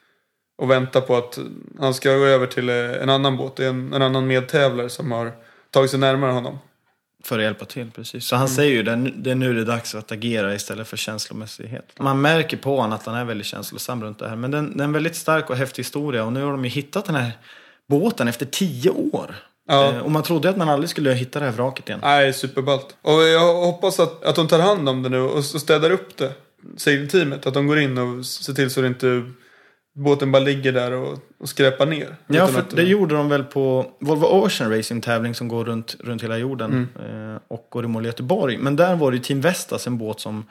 Och 0.58 0.70
väntar 0.70 1.00
på 1.00 1.16
att 1.16 1.38
han 1.78 1.94
ska 1.94 2.16
gå 2.16 2.24
över 2.24 2.46
till 2.46 2.68
eh, 2.68 3.02
en 3.02 3.10
annan 3.10 3.36
båt. 3.36 3.56
Det 3.56 3.64
är 3.64 3.68
en, 3.68 3.92
en 3.92 4.02
annan 4.02 4.26
medtävlare 4.26 4.88
som 4.88 5.12
har 5.12 5.32
tagit 5.70 5.90
sig 5.90 6.00
närmare 6.00 6.32
honom. 6.32 6.58
För 7.24 7.38
att 7.38 7.44
hjälpa 7.44 7.64
till, 7.64 7.90
precis. 7.90 8.26
Så 8.26 8.36
han 8.36 8.48
säger 8.48 8.72
ju 8.72 8.82
det, 8.82 8.96
det 9.16 9.30
är 9.30 9.34
nu 9.34 9.54
det 9.54 9.60
är 9.60 9.64
dags 9.64 9.94
att 9.94 10.12
agera 10.12 10.54
istället 10.54 10.88
för 10.88 10.96
känslomässighet. 10.96 11.84
Man 11.98 12.20
märker 12.20 12.56
på 12.56 12.76
honom 12.76 12.92
att 12.92 13.06
han 13.06 13.14
är 13.14 13.24
väldigt 13.24 13.46
känslosam 13.46 14.04
runt 14.04 14.18
det 14.18 14.28
här. 14.28 14.36
Men 14.36 14.50
den, 14.50 14.76
det 14.76 14.82
är 14.82 14.84
en 14.84 14.92
väldigt 14.92 15.16
stark 15.16 15.50
och 15.50 15.56
häftig 15.56 15.82
historia. 15.82 16.24
Och 16.24 16.32
nu 16.32 16.42
har 16.42 16.50
de 16.50 16.64
ju 16.64 16.70
hittat 16.70 17.04
den 17.04 17.14
här 17.14 17.32
båten 17.88 18.28
efter 18.28 18.46
tio 18.46 18.90
år. 18.90 19.34
Ja. 19.68 19.92
Eh, 19.92 19.98
Och 19.98 20.10
man 20.10 20.22
trodde 20.22 20.48
att 20.50 20.56
man 20.56 20.68
aldrig 20.68 20.90
skulle 20.90 21.12
hitta 21.12 21.38
det 21.38 21.44
här 21.44 21.52
vraket 21.52 21.88
igen. 21.88 22.00
Nej, 22.02 22.32
superballt. 22.32 22.96
Och 23.02 23.22
jag 23.22 23.54
hoppas 23.54 24.00
att, 24.00 24.24
att 24.24 24.36
de 24.36 24.48
tar 24.48 24.58
hand 24.60 24.88
om 24.88 25.02
det 25.02 25.08
nu 25.08 25.20
och 25.20 25.44
städar 25.44 25.90
upp 25.90 26.16
det. 26.16 26.32
Segelteamet. 26.76 27.46
Att 27.46 27.54
de 27.54 27.66
går 27.66 27.78
in 27.78 27.98
och 27.98 28.26
ser 28.26 28.52
till 28.52 28.70
så 28.70 28.80
det 28.80 28.86
inte 28.86 29.30
båten 29.94 30.32
bara 30.32 30.42
ligger 30.42 30.72
där 30.72 30.92
och, 30.92 31.18
och 31.38 31.48
skräpar 31.48 31.86
ner. 31.86 32.16
Ja, 32.26 32.46
för 32.46 32.64
det 32.70 32.82
gjorde 32.82 33.14
de 33.14 33.28
väl 33.28 33.44
på 33.44 33.86
Volvo 34.00 34.26
Ocean 34.26 34.76
Racing 34.76 35.04
tävling 35.04 35.34
som 35.34 35.48
går 35.48 35.64
runt, 35.64 35.96
runt 36.00 36.22
hela 36.22 36.38
jorden 36.38 36.88
eh, 36.96 37.42
och 37.48 37.66
går 37.70 37.84
i 37.84 37.88
mål 37.88 38.04
i 38.04 38.08
Göteborg. 38.08 38.58
Men 38.58 38.76
där 38.76 38.96
var 38.96 39.10
det 39.10 39.16
ju 39.16 39.22
Team 39.22 39.40
Vestas, 39.40 39.86
en 39.86 39.98
båt 39.98 40.20
som, 40.20 40.46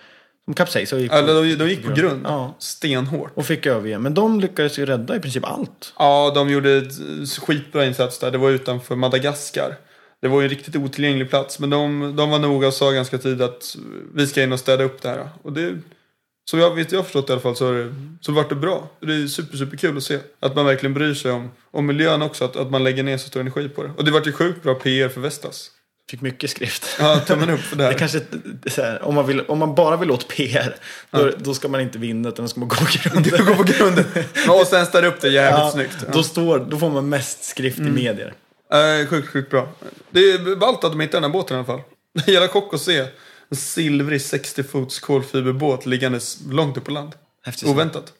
som 0.46 0.54
kapsejsade 0.54 1.00
och 1.00 1.04
gick, 1.04 1.12
Eller 1.12 1.44
de, 1.44 1.56
de 1.56 1.70
gick 1.70 1.86
på 1.86 1.94
grund. 1.94 2.22
Ja. 2.26 2.56
Stenhårt. 2.60 3.32
och 3.34 3.46
fick 3.46 3.66
överge. 3.66 4.00
Men 4.00 4.14
de 4.14 4.40
lyckades 4.40 4.80
ju 4.80 4.86
rädda 4.86 5.16
i 5.16 5.20
princip 5.20 5.46
allt. 5.46 5.94
Ja, 6.00 6.32
de 6.36 6.50
gjorde 6.50 6.78
ett 6.78 6.94
skitbra 7.42 7.86
insats 7.86 8.20
där. 8.20 8.32
Det 8.32 8.38
var 8.38 8.50
utanför 8.50 8.96
Madagaskar. 8.96 9.76
Det 10.22 10.28
var 10.28 10.42
ju 10.42 10.44
en 10.44 10.50
riktigt 10.50 10.76
otillgänglig 10.76 11.30
plats. 11.30 11.60
Men 11.60 11.70
de, 11.70 12.14
de 12.16 12.30
var 12.30 12.40
noga 12.40 12.68
och 12.68 12.74
sa 12.74 12.92
ganska 12.92 13.18
tidigt 13.18 13.42
att 13.42 13.76
vi 14.14 14.28
ska 14.28 14.44
in 14.44 14.54
och 14.54 14.60
städa 14.60 14.84
upp 14.84 15.02
det 15.02 15.10
här. 15.10 15.30
Och 15.42 15.54
det, 15.54 15.78
så 16.46 16.58
jag 16.58 16.76
vet 16.76 16.92
jag 16.92 17.00
har 17.00 17.04
förstått 17.04 17.30
i 17.30 17.32
alla 17.32 17.42
fall 17.42 17.56
så, 17.56 17.70
är 17.70 17.74
det, 17.84 17.94
så 18.22 18.32
vart 18.32 18.50
det 18.50 18.56
bra. 18.56 18.90
Det 19.00 19.14
är 19.14 19.28
super, 19.28 19.58
super 19.58 19.78
kul 19.78 19.98
att 19.98 20.04
se. 20.04 20.20
Att 20.40 20.56
man 20.56 20.66
verkligen 20.66 20.94
bryr 20.94 21.14
sig 21.14 21.32
om, 21.32 21.52
om 21.72 21.86
miljön 21.86 22.22
också. 22.22 22.46
Att, 22.46 22.56
att 22.56 22.72
man 22.72 22.84
lägger 22.84 23.04
ner 23.04 23.18
så 23.18 23.28
stor 23.28 23.40
energi 23.40 23.70
på 23.70 23.84
det. 23.84 23.92
Och 23.98 24.06
det 24.06 24.12
vart 24.12 24.28
ju 24.28 24.32
sjukt 24.32 24.64
bra 24.64 24.76
PR 24.76 25.10
för 25.10 25.22
Vestas. 25.22 25.72
Fick 26.10 26.22
mycket 26.22 26.50
skrift. 26.50 26.96
Ja, 27.00 27.20
tummen 27.20 27.50
upp 27.50 27.60
för 27.60 27.76
det 27.76 27.84
Det 27.84 27.88
här. 27.88 27.94
är 27.94 27.98
kanske 27.98 28.22
det 28.64 28.78
här, 28.78 29.04
om, 29.04 29.16
man 29.16 29.28
vill, 29.28 29.42
om 29.42 29.60
man 29.60 29.76
bara 29.76 29.98
vill 29.98 30.12
åt 30.12 30.28
PR, 30.28 30.76
då, 31.12 31.32
då 31.38 31.54
ska 31.54 31.68
man 31.68 31.82
inte 31.82 31.98
vinna 32.00 32.30
utan 32.30 32.46
då 32.46 32.50
ska 32.50 32.60
man 32.60 32.70
gå 32.70 32.76
på 32.76 32.86
grund. 33.10 33.26
Du 33.26 33.46
går 33.46 33.54
på 33.56 33.64
grunden. 33.64 34.06
Och 34.50 34.68
sen 34.68 34.86
städa 34.86 35.08
upp 35.08 35.22
det 35.22 35.30
jävligt 35.30 35.60
Ja, 35.60 35.72
snyggt. 35.72 35.98
Ja. 36.00 36.08
då, 36.14 36.24
står, 36.24 36.60
då 36.60 36.78
får 36.78 36.90
man 36.90 37.10
mest 37.10 37.44
skrift 37.44 37.80
i 37.80 37.82
medier. 37.82 38.34
Eh, 38.74 39.08
sjukt, 39.08 39.28
sjukt 39.30 39.50
bra. 39.52 39.68
Det 40.12 40.20
är 40.20 40.56
ballt 40.56 40.84
att 40.84 40.92
de 40.92 41.00
hittade 41.00 41.18
den 41.18 41.24
här 41.32 41.40
båten 41.40 41.56
i 41.56 41.58
alla 41.58 41.66
fall. 41.66 41.82
Det 42.26 42.32
jävla 42.32 42.48
chock 42.48 42.74
att 42.74 42.82
se 42.82 43.06
en 43.54 43.58
silvrig 43.58 44.20
60-fots 44.20 45.00
kolfiberbåt 45.00 45.86
liggandes 45.86 46.42
långt 46.50 46.78
upp 46.78 46.86
på 46.86 46.92
land. 46.92 47.12
Häftigt. 47.46 47.70
Oväntat. 47.70 48.14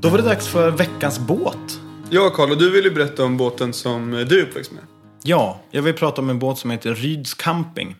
Då 0.00 0.08
var 0.08 0.16
det 0.16 0.24
dags 0.24 0.48
för 0.48 0.70
veckans 0.70 1.18
båt. 1.18 1.80
Ja, 2.10 2.30
Karl, 2.30 2.50
och 2.50 2.58
du 2.58 2.70
vill 2.70 2.84
ju 2.84 2.90
berätta 2.90 3.24
om 3.24 3.36
båten 3.36 3.72
som 3.72 4.10
du 4.10 4.40
är 4.40 4.42
uppväxt 4.42 4.72
med. 4.72 4.82
Ja, 5.24 5.60
jag 5.70 5.82
vill 5.82 5.94
prata 5.94 6.20
om 6.20 6.30
en 6.30 6.38
båt 6.38 6.58
som 6.58 6.70
heter 6.70 6.94
Ryds 6.94 7.34
Camping. 7.34 7.96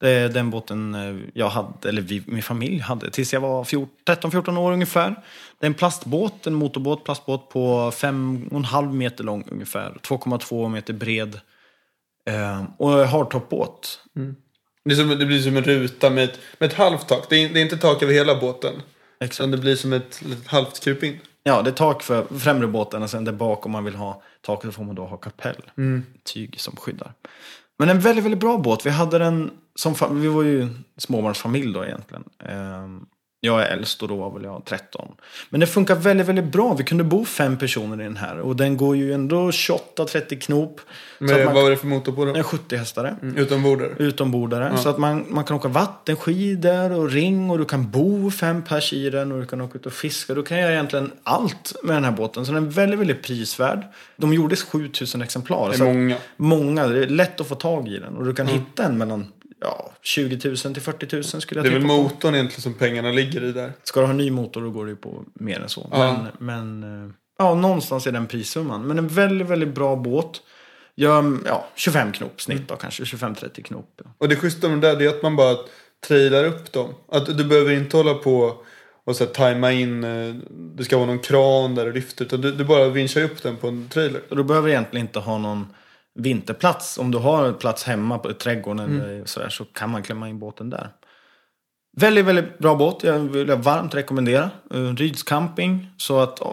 Det 0.00 0.10
är 0.10 0.28
den 0.28 0.50
båten 0.50 0.94
eh, 0.94 1.16
jag 1.34 1.48
hade, 1.48 1.88
eller 1.88 2.02
vi, 2.02 2.22
min 2.26 2.42
familj 2.42 2.78
hade, 2.78 3.10
tills 3.10 3.32
jag 3.32 3.40
var 3.40 3.64
13-14 3.64 4.58
år 4.58 4.72
ungefär. 4.72 5.10
Det 5.58 5.66
är 5.66 5.70
en 5.70 5.74
plastbåt, 5.74 6.46
en 6.46 6.54
motorbåt, 6.54 7.04
plastbåt 7.04 7.50
på 7.50 7.90
5,5 7.90 8.92
meter 8.92 9.24
lång 9.24 9.44
ungefär. 9.50 9.98
2,2 10.02 10.68
meter 10.68 10.92
bred. 10.92 11.40
Eh, 12.30 12.64
och 12.78 12.90
hardtopbåt. 12.90 14.00
Det, 14.84 14.92
är 14.92 14.96
som, 14.96 15.08
det 15.08 15.26
blir 15.26 15.40
som 15.40 15.56
en 15.56 15.64
ruta 15.64 16.10
med 16.10 16.24
ett, 16.24 16.38
med 16.58 16.66
ett 16.66 16.76
halvt 16.76 17.08
tak. 17.08 17.26
Det 17.28 17.36
är, 17.36 17.48
det 17.48 17.60
är 17.60 17.62
inte 17.62 17.76
tak 17.76 18.02
över 18.02 18.14
hela 18.14 18.40
båten. 18.40 18.74
Exakt. 19.20 19.50
Det 19.50 19.58
blir 19.58 19.76
som 19.76 19.92
ett 19.92 20.22
litet 20.22 20.46
halvt 20.46 20.84
krypin. 20.84 21.18
Ja, 21.42 21.62
det 21.62 21.70
är 21.70 21.74
tak 21.74 22.02
för 22.02 22.38
främre 22.38 22.66
båten 22.66 23.02
och 23.02 23.10
sen 23.10 23.24
där 23.24 23.32
bak 23.32 23.66
om 23.66 23.72
man 23.72 23.84
vill 23.84 23.94
ha 23.94 24.22
taket 24.40 24.64
så 24.64 24.72
får 24.72 24.84
man 24.84 24.94
då 24.94 25.04
ha 25.04 25.16
kapell. 25.16 25.70
Tyg 26.24 26.60
som 26.60 26.76
skyddar. 26.76 27.14
Men 27.78 27.88
en 27.88 28.00
väldigt, 28.00 28.24
väldigt 28.24 28.40
bra 28.40 28.58
båt. 28.58 28.86
Vi 28.86 28.90
hade 28.90 29.18
den 29.18 29.50
som, 29.74 30.20
vi 30.20 30.28
var 30.28 30.42
ju 30.42 30.68
småbarnsfamilj 30.96 31.72
då 31.72 31.84
egentligen. 31.84 32.24
Ehm, 32.44 33.06
Jag 33.44 33.62
är 33.62 33.66
äldst 33.66 34.02
och 34.02 34.08
då 34.08 34.16
var 34.16 34.30
väl 34.30 34.44
jag 34.44 34.62
13. 34.64 35.08
Men 35.50 35.60
det 35.60 35.66
funkar 35.66 35.94
väldigt, 35.94 36.26
väldigt 36.26 36.44
bra. 36.44 36.74
Vi 36.74 36.84
kunde 36.84 37.04
bo 37.04 37.24
fem 37.24 37.58
personer 37.58 38.00
i 38.00 38.04
den 38.04 38.16
här. 38.16 38.38
Och 38.40 38.56
den 38.56 38.76
går 38.76 38.96
ju 38.96 39.12
ändå 39.12 39.50
28-30 39.50 40.40
knop. 40.40 40.80
Men 41.18 41.44
man, 41.44 41.54
vad 41.54 41.62
var 41.62 41.70
det 41.70 41.76
för 41.76 41.86
motor 41.86 42.12
på 42.12 42.24
den 42.24 42.34
då? 42.34 42.40
är 42.40 42.44
70 42.44 42.76
hästare. 42.76 43.16
Mm. 43.22 43.36
Utombordare? 43.36 43.90
Utombordare. 43.98 44.78
Så 44.78 44.88
att 44.88 44.98
man, 44.98 45.26
man 45.28 45.44
kan 45.44 45.56
åka 45.56 45.68
vattenskidor 45.68 46.92
och 46.92 47.10
ring 47.10 47.50
och 47.50 47.58
du 47.58 47.64
kan 47.64 47.90
bo 47.90 48.30
fem 48.30 48.62
pers 48.62 48.92
i 48.92 49.10
den 49.10 49.32
och 49.32 49.40
du 49.40 49.46
kan 49.46 49.60
åka 49.60 49.78
ut 49.78 49.86
och 49.86 49.92
fiska. 49.92 50.34
Du 50.34 50.42
kan 50.42 50.58
göra 50.58 50.72
egentligen 50.72 51.12
allt 51.22 51.74
med 51.82 51.96
den 51.96 52.04
här 52.04 52.12
båten. 52.12 52.46
Så 52.46 52.52
den 52.52 52.66
är 52.66 52.70
väldigt, 52.70 53.00
väldigt 53.00 53.22
prisvärd. 53.22 53.82
De 54.16 54.34
gjordes 54.34 54.62
7000 54.62 55.22
exemplar. 55.22 55.70
Det 55.70 55.84
är 55.84 55.94
många. 55.94 56.16
många. 56.36 56.86
Det 56.86 57.02
är 57.02 57.06
lätt 57.06 57.40
att 57.40 57.46
få 57.46 57.54
tag 57.54 57.88
i 57.88 57.98
den. 57.98 58.16
Och 58.16 58.24
du 58.24 58.34
kan 58.34 58.46
hitta 58.46 58.84
en 58.84 58.98
mellan 58.98 59.26
ja, 59.62 59.92
20 60.02 60.48
000 60.48 60.56
till 60.56 60.82
40 60.82 61.16
000 61.16 61.24
skulle 61.24 61.58
jag 61.58 61.64
Det 61.64 61.68
är 61.68 61.72
väl 61.72 61.82
tippa 61.82 61.94
på. 61.94 62.02
motorn 62.02 62.34
egentligen 62.34 62.62
som 62.62 62.74
pengarna 62.74 63.10
ligger 63.10 63.44
i 63.44 63.52
där. 63.52 63.72
Ska 63.82 64.00
du 64.00 64.06
ha 64.06 64.10
en 64.10 64.16
ny 64.16 64.30
motor 64.30 64.62
då 64.62 64.70
går 64.70 64.84
det 64.84 64.90
ju 64.90 64.96
på 64.96 65.24
mer 65.34 65.60
än 65.60 65.68
så. 65.68 65.88
Ja. 65.92 66.28
Men, 66.38 66.80
men 66.80 67.04
eh, 67.06 67.12
ja, 67.38 67.54
någonstans 67.54 68.06
är 68.06 68.12
den 68.12 68.26
prissumman. 68.26 68.86
Men 68.86 68.98
en 68.98 69.08
väldigt, 69.08 69.48
väldigt 69.48 69.74
bra 69.74 69.96
båt. 69.96 70.40
Gör 70.94 71.38
ja, 71.46 71.66
25 71.74 72.12
knop 72.12 72.40
snitt 72.40 72.68
då 72.68 72.76
kanske. 72.76 73.02
25-30 73.02 73.62
knop. 73.62 74.00
Och 74.18 74.28
det 74.28 74.36
schyssta 74.36 74.68
med 74.68 74.80
det 74.80 74.94
där 74.94 75.02
är 75.02 75.08
att 75.08 75.22
man 75.22 75.36
bara 75.36 75.56
trailar 76.08 76.44
upp 76.44 76.72
dem. 76.72 76.94
Att 77.12 77.38
du 77.38 77.44
behöver 77.44 77.72
inte 77.72 77.96
hålla 77.96 78.14
på 78.14 78.56
och 79.04 79.16
så 79.16 79.24
här, 79.24 79.32
tajma 79.32 79.72
in, 79.72 80.04
eh, 80.04 80.34
det 80.50 80.84
ska 80.84 80.96
vara 80.96 81.06
någon 81.06 81.18
kran 81.18 81.74
där 81.74 81.86
och 81.86 81.94
lyfter. 81.94 82.24
Utan 82.24 82.40
du, 82.40 82.52
du 82.52 82.64
bara 82.64 82.88
vinschar 82.88 83.22
upp 83.22 83.42
den 83.42 83.56
på 83.56 83.68
en 83.68 83.88
trailer. 83.88 84.20
Och 84.28 84.36
du 84.36 84.44
behöver 84.44 84.68
egentligen 84.68 85.06
inte 85.06 85.18
ha 85.18 85.38
någon 85.38 85.66
vinterplats. 86.18 86.98
Om 86.98 87.10
du 87.10 87.18
har 87.18 87.52
plats 87.52 87.84
hemma 87.84 88.18
på 88.18 88.30
i 88.30 88.34
trädgården 88.34 88.80
Mm. 88.80 89.00
eller 89.00 89.24
sådär, 89.24 89.48
så 89.48 89.64
kan 89.64 89.90
man 89.90 90.02
klämma 90.02 90.28
in 90.28 90.38
båten 90.38 90.70
där. 90.70 90.88
Väldigt, 91.96 92.24
väldigt 92.24 92.58
bra 92.58 92.74
båt. 92.74 93.02
Jag 93.02 93.18
vill 93.18 93.52
varmt 93.52 93.94
rekommendera. 93.94 94.50
Eh, 94.74 94.94
Ryds 94.94 95.22
camping. 95.22 95.86
Så 95.96 96.20
att, 96.20 96.40
eh, 96.40 96.46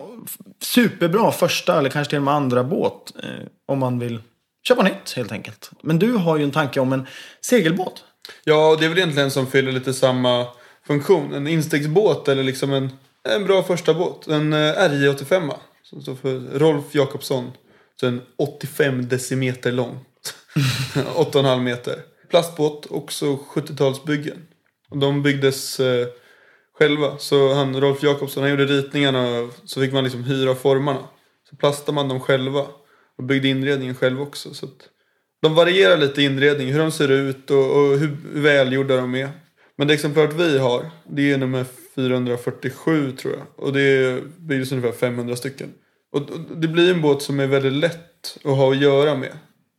superbra 0.61 1.31
första 1.31 1.79
eller 1.79 1.89
kanske 1.89 2.09
till 2.09 2.17
och 2.17 2.23
med 2.23 2.33
andra 2.33 2.63
båt. 2.63 3.13
Eh, 3.23 3.29
om 3.67 3.79
man 3.79 3.99
vill 3.99 4.21
köpa 4.67 4.83
nytt 4.83 5.13
helt 5.15 5.31
enkelt. 5.31 5.71
Men 5.81 5.99
du 5.99 6.11
har 6.13 6.37
ju 6.37 6.43
en 6.43 6.51
tanke 6.51 6.79
om 6.79 6.93
en 6.93 7.07
segelbåt. 7.41 8.03
Ja, 8.43 8.75
det 8.79 8.85
är 8.85 8.89
väl 8.89 8.97
egentligen 8.97 9.25
en 9.25 9.31
som 9.31 9.47
fyller 9.47 9.71
lite 9.71 9.93
samma 9.93 10.47
funktion. 10.87 11.33
En 11.33 11.47
instegsbåt 11.47 12.27
eller 12.27 12.43
liksom 12.43 12.73
en, 12.73 12.89
en 13.29 13.45
bra 13.45 13.63
första 13.63 13.93
båt. 13.93 14.27
En 14.27 14.53
RJ85 14.53 15.53
som 15.83 16.01
står 16.01 16.15
för 16.15 16.59
Rolf 16.59 16.95
Jakobsson. 16.95 17.51
Sen 18.00 18.22
85 18.38 19.08
decimeter 19.08 19.72
lång. 19.72 20.00
8,5 20.94 21.62
meter. 21.62 22.01
Plastbåt, 22.29 22.88
också 22.89 23.25
70-talsbyggen. 23.25 24.38
De 24.91 25.24
byggdes 25.24 25.79
eh, 25.79 26.08
själva. 26.79 27.18
Så 27.18 27.53
han, 27.53 27.82
Rolf 27.82 28.03
Jakobsson, 28.03 28.44
han 28.44 28.50
gjorde 28.51 28.65
ritningarna 28.65 29.39
och 29.39 29.53
så 29.65 29.82
fick 29.82 29.94
man 29.94 30.03
liksom 30.03 30.24
hyra 30.24 30.56
formarna. 30.56 31.08
Så 31.50 31.56
plastade 31.56 31.96
man 31.96 32.08
dem 32.08 32.20
själva. 32.20 32.65
Och 33.18 33.24
byggde 33.24 33.48
inredningen 33.48 33.96
själv 33.96 34.22
också. 34.22 34.53
Så 34.53 34.65
att 34.65 34.89
de 35.41 35.56
varierar 35.56 35.98
lite 35.98 36.22
i 36.22 36.25
inredning, 36.25 36.72
hur 36.72 36.79
de 36.79 36.91
ser 36.91 37.12
ut 37.12 37.51
och, 37.51 37.72
och 37.72 37.98
hur 37.98 38.18
välgjorda 38.34 38.96
de 38.96 39.15
är. 39.15 39.29
Men 39.75 39.88
det 39.88 39.94
exemplaret 39.94 40.34
vi 40.34 40.58
har, 40.58 40.89
det 41.10 41.32
är 41.32 41.38
nummer 41.38 41.65
447 41.96 43.12
tror 43.12 43.34
jag. 43.34 43.65
Och 43.65 43.74
det 43.74 44.24
byggdes 44.38 44.72
ungefär 44.72 44.91
500 44.91 45.36
stycken. 45.36 45.74
Och 46.11 46.21
det 46.55 46.67
blir 46.67 46.91
en 46.93 47.01
båt 47.01 47.21
som 47.21 47.39
är 47.39 47.47
väldigt 47.47 47.73
lätt 47.73 48.37
att 48.43 48.51
ha 48.57 48.71
att 48.71 48.77
göra 48.81 49.15
med. 49.15 49.31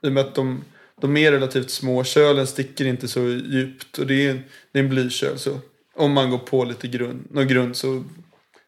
I 0.04 0.08
och 0.08 0.12
med 0.12 0.20
att 0.26 0.34
de, 0.34 0.64
de 1.00 1.16
är 1.16 1.32
relativt 1.32 1.70
små. 1.70 2.04
Kölen 2.04 2.46
sticker 2.46 2.84
inte 2.84 3.08
så 3.08 3.20
djupt. 3.28 3.98
Och 3.98 4.06
det 4.06 4.26
är, 4.26 4.30
en- 4.30 4.42
det 4.72 4.78
är 4.78 4.82
en 4.82 4.88
blyköl. 4.88 5.38
Så 5.38 5.58
om 5.94 6.12
man 6.12 6.30
går 6.30 6.38
på 6.38 6.64
lite 6.64 6.88
grund, 6.88 7.28
någon 7.30 7.48
grund 7.48 7.76
så 7.76 8.04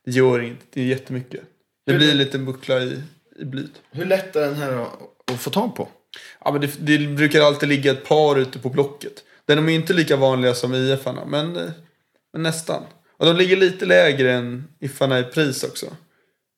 det 0.04 0.10
gör 0.10 0.40
inte 0.42 0.62
det 0.72 0.80
är 0.80 0.84
jättemycket. 0.86 1.40
Det 1.86 1.94
blir 1.94 2.14
lite 2.14 2.38
buckla 2.38 2.80
i, 2.82 2.98
i 3.38 3.44
blyt. 3.44 3.72
Hur 3.90 4.04
lätt 4.04 4.36
är 4.36 4.40
den 4.40 4.54
här 4.54 4.72
att, 4.72 4.92
att 5.32 5.40
få 5.40 5.50
tag 5.50 5.76
på? 5.76 5.88
Ja, 6.44 6.52
men 6.52 6.60
det, 6.60 6.70
det 6.98 7.06
brukar 7.08 7.40
alltid 7.42 7.68
ligga 7.68 7.92
ett 7.92 8.04
par 8.08 8.38
ute 8.38 8.58
på 8.58 8.68
Blocket. 8.68 9.12
De 9.46 9.68
är 9.68 9.72
inte 9.72 9.92
lika 9.92 10.16
vanliga 10.16 10.54
som 10.54 10.74
IF-arna, 10.74 11.24
men, 11.26 11.52
men 12.32 12.42
nästan. 12.42 12.82
Och 13.16 13.26
de 13.26 13.36
ligger 13.36 13.56
lite 13.56 13.86
lägre 13.86 14.32
än 14.32 14.68
IF-arna 14.80 15.18
i 15.20 15.24
pris 15.24 15.64
också. 15.64 15.86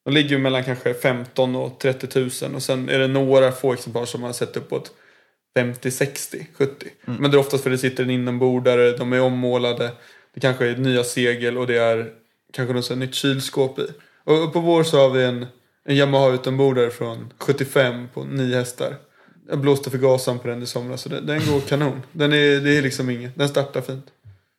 De 0.05 0.15
ligger 0.15 0.39
mellan 0.39 0.65
kanske 0.65 0.95
15 0.95 1.57
och 1.57 1.79
30 1.79 2.19
000 2.19 2.55
och 2.55 2.63
sen 2.63 2.89
är 2.89 2.99
det 2.99 3.09
några 3.09 3.53
få 3.53 3.73
exemplar 3.73 4.05
som 4.05 4.21
man 4.21 4.29
har 4.29 4.35
sett 4.35 4.57
uppåt 4.57 4.93
50, 5.57 5.91
60, 5.91 6.47
70. 6.55 6.87
Men 7.05 7.31
det 7.31 7.37
är 7.37 7.39
oftast 7.39 7.63
för 7.63 7.71
det 7.71 7.79
sitter 7.79 8.05
en 8.05 8.11
inombordare, 8.11 8.97
de 8.97 9.13
är 9.13 9.21
ommålade, 9.21 9.93
det 10.35 10.41
kanske 10.41 10.67
är 10.67 10.77
nya 10.77 11.05
segel 11.05 11.59
och 11.59 11.67
det 11.67 11.79
är 11.79 12.13
kanske 12.53 12.75
något 12.75 12.99
nytt 12.99 13.15
kylskåp 13.15 13.79
i. 13.79 13.87
Och 14.25 14.53
på 14.53 14.61
vår 14.61 14.83
så 14.83 14.99
har 14.99 15.11
vi 15.11 15.25
en, 15.25 15.47
en 15.85 15.97
Yamaha 15.97 16.33
utombordare 16.33 16.91
från 16.91 17.33
75 17.39 18.09
på 18.15 18.25
9 18.25 18.57
hästar. 18.57 18.97
Jag 19.49 19.59
blåste 19.59 19.91
för 19.91 19.99
gasan 19.99 20.39
på 20.39 20.49
den 20.49 20.63
i 20.63 20.67
somras 20.67 21.03
så 21.03 21.09
den, 21.09 21.27
den 21.27 21.39
går 21.47 21.61
kanon. 21.61 22.03
Den 22.13 22.33
är, 22.33 22.61
det 22.61 22.79
är 22.79 22.83
liksom 22.83 23.11
inget, 23.11 23.39
den 23.39 23.49
startar 23.49 23.81
fint. 23.81 24.07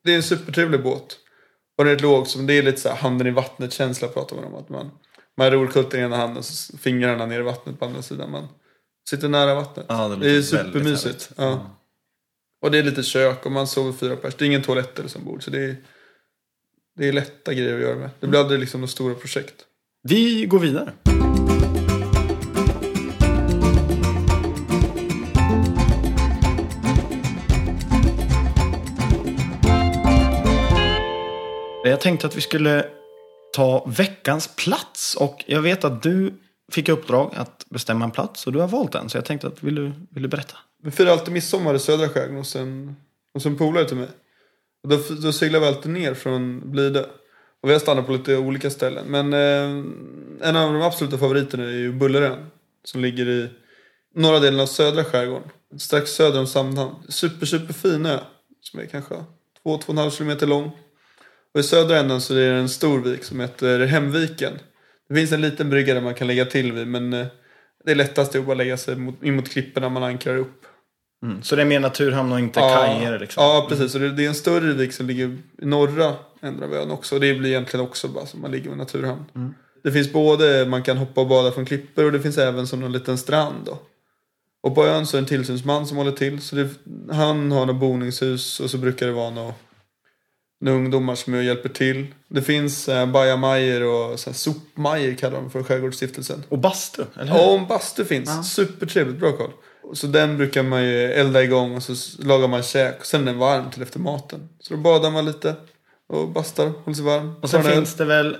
Det 0.04 0.12
är 0.12 0.16
en 0.16 0.24
supertrevlig 0.24 0.84
båt. 0.84 1.18
Och 1.78 1.86
den 1.86 1.94
är 1.94 2.00
låg, 2.00 2.28
som 2.28 2.48
det 2.48 2.54
är 2.54 2.64
lite 2.64 2.82
så 2.82 2.90
här 2.90 2.96
handen 2.96 3.28
i 3.28 3.32
vattnet 3.32 3.74
känsla 3.74 4.08
pratar 4.08 4.36
man 4.36 4.46
om. 4.46 4.56
Att 4.56 4.70
man, 4.70 4.92
man 5.38 5.52
ror 5.52 5.68
kulten 5.68 6.00
i 6.00 6.04
ena 6.04 6.18
handen 6.18 6.38
och 6.38 6.80
fingrarna 6.80 7.26
ner 7.26 7.40
i 7.40 7.44
vattnet 7.44 7.80
på 7.80 7.86
andra 7.86 8.02
sidan. 8.02 8.32
Man 8.32 8.48
sitter 9.10 9.30
nära 9.30 9.56
vattnet. 9.56 9.86
Ja, 9.90 10.08
det, 10.08 10.16
låter 10.16 10.38
är 10.38 10.42
supermysigt. 10.42 11.32
Ja. 11.36 11.78
Och 12.62 12.72
det 12.72 12.78
är 12.78 12.84
lite 12.84 13.04
kök 13.04 13.46
och 13.46 13.52
man 13.52 13.68
sover 13.68 13.92
fyra 13.94 14.16
pers. 14.16 14.36
Det 14.36 14.46
är 14.46 14.48
ingen 14.48 14.64
toalett 14.64 15.00
eller 15.00 15.10
som 15.10 15.26
bord. 15.26 15.44
Så 15.44 15.52
det 15.52 15.64
är, 15.64 15.76
det 16.96 17.08
är 17.08 17.14
lätta 17.14 17.54
grejer 17.54 17.76
att 17.76 17.82
göra 17.82 17.96
med. 17.96 18.10
Det 18.20 18.28
blir 18.28 18.40
aldrig 18.40 18.60
liksom 18.60 18.82
några 18.82 18.92
stora 18.92 19.16
projekt. 19.16 19.66
Vi 20.04 20.46
går 20.46 20.60
vidare. 20.60 20.94
Jag 31.84 32.02
tänkte 32.02 32.28
att 32.28 32.38
vi 32.38 32.42
skulle 32.42 32.86
ta 33.56 33.86
veckans 33.88 34.56
plats 34.56 35.16
och 35.16 35.44
jag 35.48 35.62
vet 35.62 35.84
att 35.84 36.04
du 36.04 36.34
fick 36.72 36.90
i 36.90 36.92
uppdrag 36.92 37.32
att 37.36 37.66
bestämma 37.70 38.06
en 38.06 38.12
plats 38.12 38.48
och 38.48 38.54
du 38.54 38.60
har 38.60 38.68
valt 38.68 38.92
den. 38.92 39.10
Så 39.10 39.18
jag 39.18 39.26
tänkte 39.26 39.48
att 39.48 39.64
vill 39.64 39.76
du, 39.76 39.92
vill 40.10 40.24
du 40.24 40.30
berätta? 40.30 40.58
Vi 40.84 40.92
firar 40.92 41.12
alltid 41.12 41.34
midsommar 41.34 41.74
i 41.74 41.80
södra 41.80 42.10
skärgården 42.10 42.38
hos 42.38 42.56
en, 42.56 42.96
och 43.34 43.42
sen 43.42 43.58
polare 43.58 43.88
till 43.88 43.98
mig. 43.98 44.08
Och 44.84 44.90
då, 44.90 44.98
då 45.22 45.32
seglar 45.32 45.60
vi 45.60 45.66
alltid 45.66 45.92
ner 45.92 46.14
från 46.14 46.72
Blidö. 46.72 47.04
Och 47.62 47.70
vi 47.70 47.74
har 47.74 47.80
stannat 47.80 48.06
på 48.06 48.12
lite 48.12 48.38
olika 48.38 48.70
ställen. 48.70 49.06
Men 49.08 49.34
eh, 49.34 50.50
en 50.50 50.56
av 50.56 50.74
de 50.74 50.82
absoluta 50.82 51.18
favoriterna 51.18 51.64
är 51.64 51.78
ju 51.78 51.94
Bullerön. 51.94 52.46
Som 52.84 53.02
ligger 53.02 53.30
i 53.30 53.50
norra 54.16 54.40
delen 54.40 54.60
av 54.60 54.66
södra 54.66 55.04
skärgården. 55.04 55.50
Strax 55.78 56.12
söder 56.12 56.40
om 56.40 56.48
Sandhamn. 56.48 56.96
Super, 57.10 57.46
super 57.46 57.74
fin 57.74 58.06
ö. 58.06 58.20
Som 58.62 58.80
är 58.80 58.86
kanske 58.86 59.16
2-2,5 59.64 60.10
kilometer 60.10 60.48
lång. 60.48 60.72
Och 61.56 61.62
i 61.62 61.64
södra 61.64 62.00
änden 62.00 62.22
så 62.22 62.34
är 62.34 62.52
det 62.52 62.60
en 62.60 62.70
stor 62.70 63.00
vik 63.00 63.24
som 63.24 63.40
heter 63.40 63.86
Hemviken. 63.86 64.54
Det 65.10 65.16
finns 65.16 65.32
en 65.32 65.42
liten 65.42 65.70
brygga 65.70 65.94
där 65.94 66.02
man 66.02 66.14
kan 66.14 66.28
lägga 66.28 66.46
till 66.46 66.72
vid. 66.72 66.88
Men 66.88 67.14
eh, 67.14 67.28
det 67.86 67.92
är 67.92 67.96
lättast 67.96 68.36
att 68.36 68.46
bara 68.46 68.56
lägga 68.56 68.78
sig 68.78 68.96
mot, 68.96 69.24
in 69.24 69.36
mot 69.36 69.50
klipporna 69.50 69.90
man 69.90 70.04
ankrar 70.04 70.38
upp. 70.38 70.66
Mm. 71.24 71.44
Så 71.44 71.56
det 71.56 71.62
är 71.62 71.66
mer 71.66 71.80
naturhamn 71.80 72.32
och 72.32 72.40
inte 72.40 72.60
kajer 72.60 73.20
liksom? 73.20 73.44
Ja, 73.44 73.66
precis. 73.70 73.96
Och 73.96 74.02
det, 74.02 74.12
det 74.12 74.24
är 74.24 74.28
en 74.28 74.36
större 74.36 74.74
vik 74.74 74.94
som 74.94 75.08
ligger 75.08 75.38
i 75.62 75.66
norra 75.66 76.14
änden 76.42 76.64
av 76.64 76.74
ön 76.74 76.92
också. 76.92 77.16
Och 77.16 77.22
det 77.22 77.34
blir 77.34 77.50
egentligen 77.50 77.86
också 77.86 78.08
bara 78.08 78.26
som 78.26 78.42
man 78.42 78.52
ligger 78.52 78.70
med 78.70 78.78
naturhamn. 78.78 79.26
Det 79.84 79.92
finns 79.92 80.14
både 80.14 80.66
man 80.66 80.84
kan 80.84 80.98
hoppa 80.98 81.22
och 81.22 81.28
bada 81.28 81.52
från 81.52 81.66
klippor 81.66 82.06
och 82.06 82.12
det 82.12 82.20
finns 82.20 82.38
även 82.38 82.68
som 82.68 82.84
en 82.84 82.92
liten 82.92 83.18
strand 83.18 83.66
då. 83.66 83.80
Och 84.64 84.76
på 84.76 84.86
ön 84.86 85.06
så 85.06 85.18
är 85.18 85.22
det 85.22 85.24
en 85.24 85.28
tillsynsman 85.28 85.88
som 85.88 85.98
håller 85.98 86.12
till. 86.12 86.42
Så 86.42 86.56
det, 86.56 86.70
han 87.12 87.52
har 87.52 87.66
något 87.66 87.76
boningshus 87.76 88.60
och 88.60 88.70
så 88.70 88.78
brukar 88.78 89.06
det 89.06 89.12
vara 89.12 89.30
några 89.30 89.54
några 90.62 90.78
ungdomar 90.78 91.16
som 91.16 91.34
och 91.34 91.44
hjälper 91.44 91.70
till. 91.70 92.08
Det 92.28 92.42
finns 92.42 92.90
eh, 92.90 93.06
bajamajor 93.06 93.84
och 93.84 94.20
så 94.20 94.30
här, 94.30 94.38
sopmajor 94.38 95.14
kallar 95.14 95.42
de 95.42 95.50
för 95.50 95.64
Skärgårdsstiftelsen. 95.64 96.44
Och 96.50 96.60
bastu, 96.60 97.04
eller 97.16 97.32
hur? 97.32 97.40
Ja, 97.40 97.50
om 97.50 97.68
bastu 97.68 98.06
finns. 98.06 98.54
Supertrevligt, 98.54 99.20
bra 99.20 99.32
koll. 99.32 99.52
Så 99.94 100.08
den 100.08 100.38
brukar 100.38 100.64
man 100.64 100.84
ju 100.84 101.04
elda 101.04 101.44
igång 101.44 101.76
och 101.76 101.84
så 101.84 102.24
lagar 102.24 102.48
man 102.48 102.64
käk. 102.64 103.00
Och 103.00 103.06
sen 103.06 103.22
är 103.22 103.26
den 103.26 103.38
varm 103.38 103.72
till 103.72 103.82
efter 103.82 104.00
maten. 104.00 104.50
Så 104.60 104.74
då 104.74 104.80
badar 104.80 105.12
man 105.12 105.26
lite 105.26 105.56
och 106.08 106.30
bastar, 106.30 106.66
håller 106.66 106.94
sig 106.96 107.06
varm. 107.06 107.34
Och 107.42 107.50
sen 107.50 107.64
Tar 107.64 107.72
finns 107.72 107.96
det 107.96 108.06
väl 108.06 108.38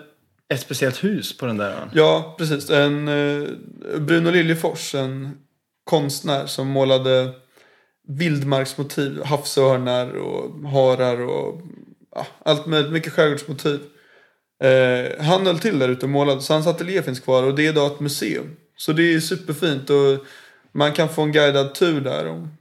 ett 0.54 0.62
speciellt 0.62 1.04
hus 1.04 1.38
på 1.38 1.46
den 1.46 1.58
där 1.58 1.72
ön? 1.72 1.90
Ja, 1.94 2.36
precis. 2.38 2.70
En, 2.70 3.08
eh, 3.08 3.50
Bruno 4.00 4.32
Liljefors, 4.32 4.96
en 4.96 5.38
konstnär 5.84 6.46
som 6.46 6.68
målade 6.68 7.34
vildmarksmotiv. 8.08 9.24
Havsörnar 9.24 10.14
och 10.18 10.70
harar 10.70 11.22
och 11.22 11.62
ja, 12.16 12.28
allt 12.44 12.66
möjligt, 12.66 12.92
mycket 12.92 13.14
skärgårdsmotiv. 13.14 13.80
Eh, 14.64 15.26
han 15.26 15.46
höll 15.46 15.60
till 15.60 15.80
där 15.80 15.90
ute 15.90 16.06
och 16.06 16.10
målade, 16.10 16.42
så 16.42 16.54
hans 16.54 16.68
ateljé 16.68 17.02
finns 17.02 17.20
kvar 17.20 17.44
och 17.44 17.56
det 17.56 17.66
är 17.66 17.70
idag 17.70 17.92
ett 17.92 18.00
museum. 18.00 18.56
Så 18.78 18.94
det 18.94 19.14
är 19.14 19.20
superfint 19.20 19.90
och 19.90 20.26
man 20.72 20.92
kan 20.92 21.10
få 21.10 21.22
en 21.22 21.32
guidad 21.32 21.76
tur 21.76 22.02
där 22.02 22.28
om, 22.28 22.58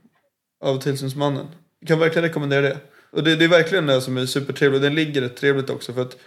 av 0.63 0.81
tillsynsmannen. 0.81 1.47
Jag 1.79 1.87
kan 1.87 1.99
verkligen 1.99 2.27
rekommendera 2.27 2.61
det. 2.61 2.77
Och 3.11 3.23
det, 3.23 3.35
det 3.35 3.45
är 3.45 3.49
verkligen 3.49 3.85
det 3.85 4.01
som 4.01 4.17
är 4.17 4.25
supertrevligt. 4.25 4.83
Den 4.83 4.95
ligger 4.95 5.21
rätt 5.21 5.37
trevligt 5.37 5.69
också 5.69 5.93
för 5.93 6.01
att 6.01 6.17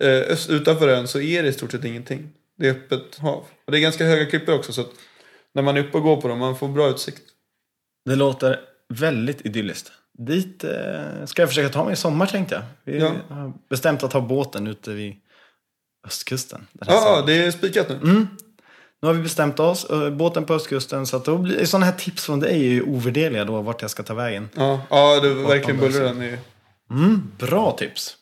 eh, 0.00 0.50
utanför 0.56 0.88
ön 0.88 1.08
så 1.08 1.20
är 1.20 1.42
det 1.42 1.48
i 1.48 1.52
stort 1.52 1.72
sett 1.72 1.84
ingenting. 1.84 2.28
Det 2.58 2.68
är 2.68 2.70
öppet 2.70 3.18
hav. 3.18 3.44
Och 3.64 3.72
det 3.72 3.78
är 3.78 3.80
ganska 3.80 4.04
höga 4.04 4.26
klippor 4.26 4.54
också 4.54 4.72
så 4.72 4.80
att 4.80 4.90
när 5.54 5.62
man 5.62 5.76
är 5.76 5.80
uppe 5.80 5.96
och 5.96 6.02
går 6.02 6.20
på 6.20 6.28
dem 6.28 6.38
man 6.38 6.56
får 6.56 6.68
bra 6.68 6.90
utsikt. 6.90 7.22
Det 8.04 8.16
låter 8.16 8.60
väldigt 8.88 9.46
idylliskt. 9.46 9.92
Dit 10.26 10.64
eh, 10.64 11.24
ska 11.26 11.42
jag 11.42 11.48
försöka 11.48 11.68
ta 11.68 11.84
mig 11.84 11.92
i 11.92 11.96
sommar 11.96 12.26
tänkte 12.26 12.54
jag. 12.54 12.62
Vi 12.94 13.00
Ja. 13.00 13.12
har 13.28 13.52
bestämt 13.70 14.02
att 14.02 14.12
ha 14.12 14.20
båten 14.20 14.66
ute 14.66 14.90
vid 14.90 15.14
östkusten. 16.06 16.66
Ja, 16.72 16.86
sommaren. 17.00 17.26
det 17.26 17.32
är 17.44 17.50
spikat 17.50 17.88
nu. 17.88 17.94
Mm. 17.94 18.26
Nu 19.02 19.08
har 19.08 19.14
vi 19.14 19.22
bestämt 19.22 19.60
oss. 19.60 19.84
eh, 19.90 20.10
Båten 20.10 20.44
på 20.44 20.54
östkusten. 20.54 21.06
Så 21.06 21.16
att 21.16 21.24
då 21.24 21.38
blir, 21.38 21.64
sådana 21.64 21.86
här 21.86 21.92
tips 21.92 22.24
från 22.26 22.40
dig 22.40 22.50
är 22.52 22.70
ju 22.70 22.82
ovärderliga 22.82 23.44
då. 23.44 23.60
Vart 23.62 23.82
jag 23.82 23.90
ska 23.90 24.02
ta 24.02 24.14
vägen. 24.14 24.48
Ja, 24.54 24.80
ja 24.90 25.20
det 25.22 25.34
var 25.34 25.48
verkligen 25.48 25.80
bullrar 25.80 26.04
den. 26.04 26.38
Mm, 26.90 27.30
bra 27.38 27.72
tips. 27.78 28.16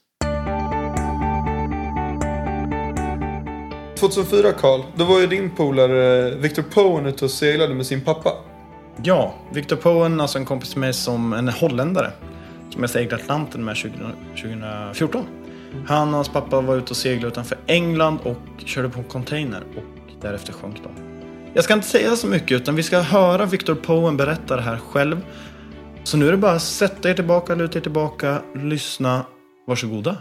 2004 3.98 4.52
Karl, 4.52 4.80
då 4.96 5.04
var 5.04 5.20
ju 5.20 5.26
din 5.26 5.50
polare 5.50 6.30
Victor 6.36 6.62
Poen 6.62 7.06
ute 7.06 7.24
och 7.24 7.30
seglade 7.30 7.74
med 7.74 7.86
sin 7.86 8.00
pappa. 8.00 8.32
Ja, 9.02 9.34
Victor 9.52 9.76
Poen, 9.76 10.20
alltså 10.20 10.38
en 10.38 10.44
kompis 10.44 10.76
med 10.76 10.80
mig 10.80 10.92
som 10.92 11.32
en 11.32 11.48
holländare. 11.48 12.10
Som 12.70 12.80
jag 12.80 12.90
seglade 12.90 13.22
Atlanten 13.22 13.64
med 13.64 13.76
20, 13.76 13.92
2014. 14.42 15.26
Han 15.86 16.08
och 16.08 16.14
hans 16.14 16.28
pappa 16.28 16.60
var 16.60 16.76
ute 16.76 16.90
och 16.90 16.96
seglade 16.96 17.28
utanför 17.28 17.58
England 17.66 18.18
och 18.22 18.36
körde 18.64 18.88
på 18.88 18.98
en 18.98 19.04
container 19.04 19.62
och 19.76 20.12
därefter 20.20 20.52
sjönk 20.52 20.76
de. 20.82 20.90
Jag 21.54 21.64
ska 21.64 21.74
inte 21.74 21.86
säga 21.86 22.16
så 22.16 22.26
mycket 22.26 22.60
utan 22.60 22.76
vi 22.76 22.82
ska 22.82 23.00
höra 23.00 23.46
Victor 23.46 23.74
Poen 23.74 24.16
berätta 24.16 24.56
det 24.56 24.62
här 24.62 24.76
själv. 24.76 25.20
Så 26.04 26.16
nu 26.16 26.28
är 26.28 26.30
det 26.30 26.38
bara 26.38 26.52
att 26.52 26.62
sätta 26.62 27.10
er 27.10 27.14
tillbaka, 27.14 27.54
luta 27.54 27.78
er 27.78 27.82
tillbaka, 27.82 28.42
lyssna. 28.54 29.24
Varsågoda. 29.66 30.16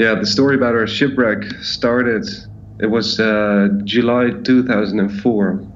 Yeah, 0.00 0.14
the 0.16 0.26
story 0.26 0.56
about 0.56 0.76
our 0.76 0.86
shipwreck 0.86 1.44
started. 1.60 2.24
It 2.80 2.86
was 2.86 3.20
uh, 3.20 3.68
July 3.84 4.30
2004. 4.44 5.66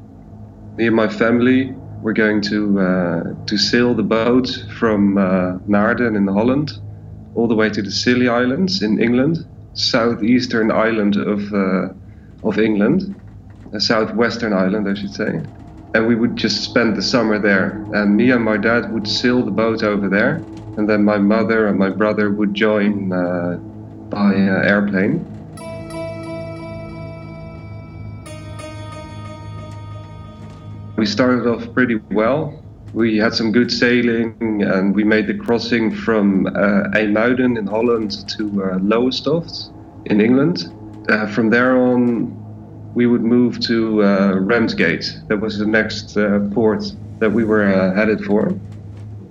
Me 0.79 0.87
and 0.87 0.97
my 0.97 1.09
family 1.09 1.77
were 2.01 2.15
going 2.15 2.41
to 2.43 2.81
uh, 2.81 3.23
to 3.47 3.59
sail 3.59 3.95
the 3.95 4.03
boat 4.03 4.49
from 4.79 5.19
uh, 5.19 5.59
Naarden 5.69 6.17
in 6.17 6.27
Holland 6.27 6.73
all 7.35 7.49
the 7.49 7.55
way 7.55 7.69
to 7.69 7.83
the 7.83 7.91
Scilly 7.91 8.27
Islands 8.29 8.83
in 8.83 8.99
England, 8.99 9.39
southeastern 9.75 10.71
island 10.73 11.17
of 11.17 11.53
uh, 11.53 11.89
of 12.45 12.59
England, 12.59 13.03
a 13.75 13.81
southwestern 13.81 14.55
island, 14.55 14.89
I 14.89 14.95
should 14.95 15.15
say. 15.15 15.33
And 15.95 16.07
we 16.09 16.17
would 16.17 16.37
just 16.37 16.65
spend 16.65 16.97
the 16.97 17.03
summer 17.03 17.39
there. 17.39 17.87
And 17.93 18.17
me 18.17 18.31
and 18.31 18.43
my 18.45 18.57
dad 18.57 18.91
would 18.93 19.07
sail 19.07 19.45
the 19.45 19.53
boat 19.53 19.83
over 19.85 20.09
there, 20.09 20.49
and 20.79 20.89
then 20.89 21.05
my 21.05 21.19
mother 21.19 21.69
and 21.69 21.79
my 21.79 21.91
brother 21.91 22.33
would 22.33 22.55
join 22.55 23.13
uh, 23.13 23.59
by 24.11 24.35
uh, 24.35 24.63
airplane. 24.63 25.25
We 30.97 31.07
started 31.07 31.47
off 31.47 31.73
pretty 31.75 31.97
well. 32.11 32.63
We 32.93 33.17
had 33.17 33.35
some 33.35 33.51
good 33.51 33.73
sailing 33.73 34.63
and 34.63 34.95
we 34.95 35.03
made 35.03 35.27
the 35.27 35.35
crossing 35.35 35.93
from 35.93 36.47
uh, 36.47 36.91
in 36.95 37.67
Holland 37.67 38.29
to 38.39 38.65
uh, 38.65 38.79
Lowestoft 38.79 39.71
in 40.07 40.21
England. 40.21 40.73
Uh, 41.09 41.27
from 41.27 41.51
there 41.51 41.77
on, 41.77 42.33
we 42.95 43.07
would 43.07 43.23
move 43.23 43.59
to 43.61 44.05
uh, 44.05 44.35
Ramsgate. 44.39 45.19
That 45.27 45.39
was 45.39 45.59
the 45.59 45.67
next 45.67 46.17
uh, 46.17 46.49
port 46.53 46.85
that 47.19 47.31
we 47.31 47.45
were 47.45 47.65
uh, 47.65 47.95
headed 47.95 48.25
for. 48.25 48.55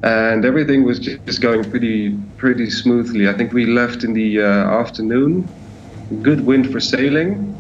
And 0.04 0.44
everything 0.44 0.84
was 0.84 1.00
just 1.00 1.40
going 1.42 1.64
pretty 1.72 2.20
pretty 2.44 2.70
smoothly. 2.70 3.30
I 3.30 3.34
think 3.38 3.54
we 3.54 3.66
left 3.66 4.04
in 4.04 4.12
the 4.12 4.42
uh, 4.42 4.82
afternoon. 4.82 5.48
Good 6.22 6.42
wind 6.46 6.70
for 6.74 6.82
sailing. 6.82 7.56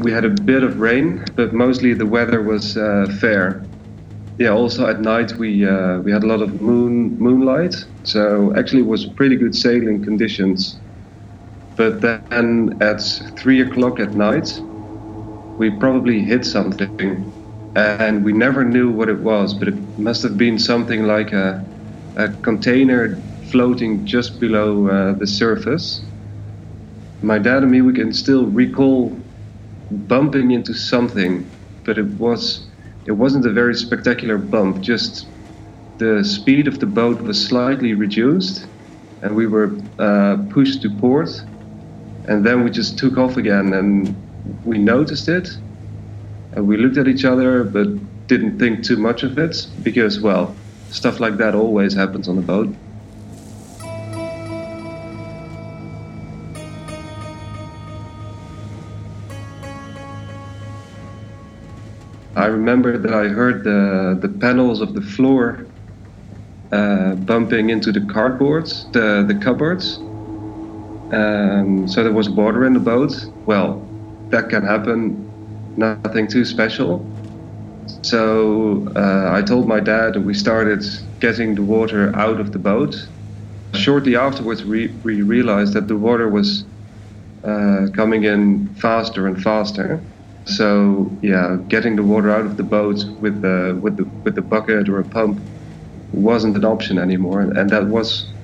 We 0.00 0.12
had 0.12 0.26
a 0.26 0.28
bit 0.28 0.62
of 0.62 0.80
rain, 0.80 1.24
but 1.34 1.54
mostly 1.54 1.94
the 1.94 2.04
weather 2.04 2.42
was 2.42 2.76
uh, 2.76 3.06
fair. 3.22 3.64
Yeah. 4.38 4.50
Also 4.50 4.86
at 4.86 5.00
night 5.00 5.32
we 5.38 5.66
uh, 5.66 6.00
we 6.00 6.12
had 6.12 6.24
a 6.24 6.26
lot 6.26 6.42
of 6.42 6.60
moon 6.60 7.18
moonlight, 7.18 7.74
so 8.02 8.52
actually 8.54 8.82
it 8.82 8.90
was 8.94 9.06
pretty 9.06 9.36
good 9.36 9.54
sailing 9.54 10.04
conditions. 10.04 10.76
But 11.76 12.02
then 12.02 12.76
at 12.82 13.00
three 13.40 13.62
o'clock 13.62 13.98
at 13.98 14.12
night, 14.12 14.48
we 15.56 15.70
probably 15.70 16.20
hit 16.20 16.44
something, 16.44 17.32
and 17.76 18.22
we 18.26 18.34
never 18.34 18.62
knew 18.62 18.90
what 18.90 19.08
it 19.08 19.20
was. 19.20 19.54
But 19.54 19.68
it 19.68 19.78
must 19.98 20.22
have 20.22 20.36
been 20.36 20.58
something 20.58 21.04
like 21.04 21.32
a 21.32 21.64
a 22.16 22.28
container 22.42 23.22
floating 23.50 24.06
just 24.06 24.40
below 24.40 24.88
uh, 24.88 25.12
the 25.14 25.26
surface. 25.26 26.00
My 27.22 27.38
dad 27.38 27.62
and 27.62 27.70
me, 27.70 27.80
we 27.82 27.92
can 27.92 28.12
still 28.12 28.46
recall 28.46 29.16
bumping 29.90 30.50
into 30.50 30.74
something, 30.74 31.48
but 31.84 31.98
it 31.98 32.06
was 32.18 32.66
it 33.06 33.12
wasn't 33.12 33.46
a 33.46 33.52
very 33.52 33.74
spectacular 33.74 34.38
bump. 34.38 34.80
Just 34.80 35.26
the 35.98 36.22
speed 36.22 36.68
of 36.68 36.78
the 36.78 36.86
boat 36.86 37.20
was 37.22 37.42
slightly 37.44 37.94
reduced, 37.94 38.66
and 39.22 39.34
we 39.34 39.46
were 39.46 39.76
uh, 39.98 40.36
pushed 40.50 40.82
to 40.82 40.90
port. 40.90 41.30
And 42.26 42.44
then 42.44 42.62
we 42.62 42.70
just 42.70 42.98
took 42.98 43.16
off 43.16 43.38
again, 43.38 43.72
and 43.72 44.14
we 44.64 44.76
noticed 44.76 45.28
it, 45.28 45.48
and 46.52 46.68
we 46.68 46.76
looked 46.76 46.98
at 46.98 47.08
each 47.08 47.24
other, 47.24 47.64
but 47.64 47.88
didn't 48.26 48.58
think 48.58 48.84
too 48.84 48.98
much 48.98 49.22
of 49.22 49.38
it 49.38 49.66
because, 49.82 50.20
well, 50.20 50.54
stuff 50.90 51.20
like 51.20 51.38
that 51.38 51.54
always 51.54 51.94
happens 51.94 52.28
on 52.28 52.36
a 52.36 52.42
boat. 52.42 52.68
I 62.38 62.46
remember 62.46 62.96
that 62.98 63.12
I 63.12 63.28
heard 63.28 63.64
the, 63.64 64.18
the 64.22 64.28
panels 64.28 64.80
of 64.80 64.94
the 64.94 65.02
floor 65.02 65.66
uh, 66.70 67.14
bumping 67.16 67.70
into 67.70 67.90
the 67.90 68.00
cardboards, 68.00 68.90
the, 68.92 69.24
the 69.26 69.34
cupboards. 69.34 69.98
Um, 71.12 71.88
so 71.88 72.04
there 72.04 72.12
was 72.12 72.30
water 72.30 72.64
in 72.64 72.74
the 72.74 72.80
boat. 72.80 73.12
Well, 73.46 73.90
that 74.30 74.50
can 74.50 74.62
happen, 74.64 75.28
nothing 75.76 76.28
too 76.28 76.44
special. 76.44 77.10
So 78.04 78.86
uh, 78.96 79.30
I 79.32 79.42
told 79.42 79.66
my 79.66 79.80
dad, 79.80 80.14
and 80.16 80.24
we 80.24 80.34
started 80.34 80.84
getting 81.20 81.56
the 81.56 81.62
water 81.62 82.14
out 82.14 82.38
of 82.40 82.52
the 82.52 82.58
boat. 82.60 82.94
Shortly 83.74 84.14
afterwards, 84.16 84.64
we, 84.64 85.00
we 85.02 85.22
realized 85.22 85.72
that 85.74 85.88
the 85.88 85.96
water 85.96 86.28
was 86.28 86.66
uh, 87.42 87.86
coming 87.96 88.24
in 88.24 88.74
faster 88.76 89.26
and 89.26 89.42
faster. 89.42 90.04
So 90.48 91.18
yeah, 91.22 91.56
getting 91.68 91.96
the 91.96 92.04
water 92.04 92.30
out 92.30 92.46
of 92.46 92.56
the 92.56 92.64
boat 92.64 92.98
with 93.20 93.42
the 93.42 93.78
with 93.82 93.96
the 93.96 94.10
with 94.24 94.34
the 94.36 94.42
bucket 94.42 94.88
or 94.88 94.98
a 95.00 95.04
pump 95.08 95.40
wasn't 96.12 96.56
an 96.56 96.64
option 96.64 96.98
anymore, 96.98 97.40
and 97.40 97.70
that 97.72 97.88
was 97.88 98.34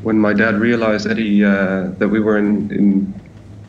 when 0.00 0.18
my 0.18 0.34
dad 0.34 0.56
realized 0.60 1.08
that 1.08 1.18
he 1.18 1.44
uh, 1.44 1.90
that 1.98 2.08
we 2.08 2.20
were 2.20 2.38
in, 2.38 2.70
in 2.72 3.22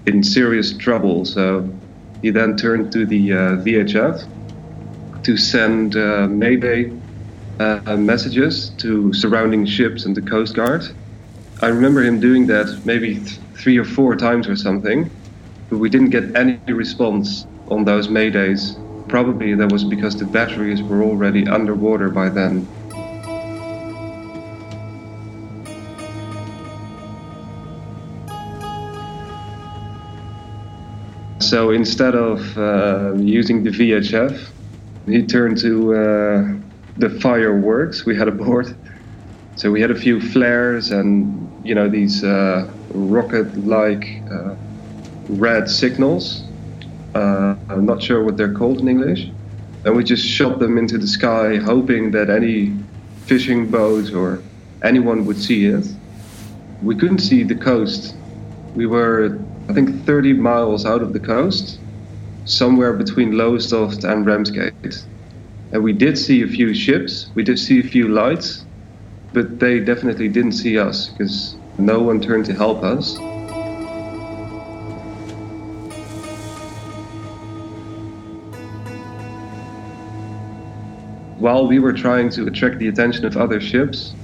in 0.06 0.24
serious 0.24 0.78
trouble. 0.78 1.26
So 1.26 1.80
he 2.22 2.32
then 2.32 2.58
turned 2.58 2.92
to 2.94 3.06
the 3.06 3.34
uh, 3.34 3.56
VHF 3.64 4.18
to 5.24 5.38
send 5.38 5.96
uh, 5.96 6.28
uh, 7.60 7.96
messages 7.98 8.74
to 8.82 9.14
surrounding 9.14 9.66
ships 9.66 10.06
and 10.06 10.16
the 10.16 10.22
Coast 10.22 10.56
Guard. 10.56 10.84
I 11.62 11.68
remember 11.68 12.04
him 12.04 12.20
doing 12.20 12.48
that 12.48 12.82
maybe 12.86 13.16
th- 13.16 13.40
three 13.64 13.78
or 13.78 13.86
four 13.86 14.16
times 14.16 14.48
or 14.48 14.56
something, 14.56 15.12
but 15.70 15.78
we 15.80 15.90
didn't 15.90 16.10
get 16.12 16.36
any 16.36 16.60
response 16.68 17.46
on 17.72 17.86
those 17.86 18.10
Maydays. 18.10 18.78
Probably 19.08 19.56
that 19.56 19.72
was 19.72 19.84
because 19.84 20.16
the 20.18 20.26
batteries 20.26 20.84
were 20.84 21.04
already 21.04 21.48
underwater 21.48 22.10
by 22.10 22.30
then. 22.30 22.68
So 31.40 31.72
instead 31.72 32.16
of 32.16 32.58
uh, 32.58 33.14
using 33.16 33.64
the 33.64 33.72
VHF, 33.72 34.50
he 35.06 35.26
turned 35.26 35.58
to 35.60 35.96
uh, 35.96 36.54
the 36.98 37.10
fireworks 37.20 38.06
we 38.06 38.16
had 38.16 38.28
aboard. 38.28 38.76
So 39.56 39.72
we 39.72 39.82
had 39.82 39.92
a 39.92 39.96
few 39.96 40.22
flares 40.22 40.92
and 40.92 41.50
you 41.66 41.76
know 41.76 41.90
these 41.90 42.24
uh, 42.24 42.70
rocket-like 42.94 44.06
uh, 44.32 44.56
red 45.30 45.70
signals 45.70 46.44
uh, 47.13 47.56
I'm 47.69 47.86
not 47.86 48.02
sure 48.02 48.24
what 48.24 48.38
they're 48.38 48.54
called 48.54 48.80
in 48.80 48.88
English. 48.88 49.30
And 49.84 49.95
we 49.95 50.04
just 50.04 50.26
shot 50.26 50.60
them 50.60 50.78
into 50.78 50.97
the 50.97 51.08
sky, 51.08 51.58
hoping 51.58 52.12
that 52.12 52.30
any 52.30 52.74
fishing 53.26 53.69
boat 53.69 54.13
or 54.13 54.41
anyone 54.84 55.26
would 55.26 55.38
see 55.38 55.65
it. 55.65 55.88
We 56.84 56.95
couldn't 56.95 57.19
see 57.19 57.43
the 57.43 57.56
coast. 57.56 58.15
We 58.76 58.86
were, 58.86 59.39
I 59.69 59.74
think, 59.74 60.06
30 60.06 60.34
miles 60.34 60.86
out 60.86 61.02
of 61.02 61.13
the 61.13 61.19
coast, 61.19 61.80
somewhere 62.45 62.93
between 62.93 63.34
Lowestoft 63.34 64.04
and 64.04 64.26
Ramsgate. 64.26 65.04
And 65.71 65.84
we 65.84 65.93
did 65.93 66.17
see 66.17 66.43
a 66.43 66.47
few 66.47 66.74
ships, 66.74 67.30
we 67.34 67.43
did 67.43 67.58
see 67.58 67.80
a 67.80 67.84
few 67.84 68.08
lights, 68.08 68.65
but 69.34 69.60
they 69.60 69.80
definitely 69.80 70.28
didn't 70.28 70.54
see 70.54 70.78
us 70.78 71.10
because 71.10 71.56
no 71.78 72.02
one 72.02 72.19
turned 72.19 72.45
to 72.45 72.54
help 72.54 72.84
us. 72.84 73.17
While 81.42 81.68
we 81.68 81.80
were 81.80 81.94
trying 81.94 82.30
to 82.32 82.48
attract 82.48 82.80
the 82.80 82.88
attention 82.88 83.26
of 83.26 83.36
other 83.36 83.60
ships, 83.60 84.16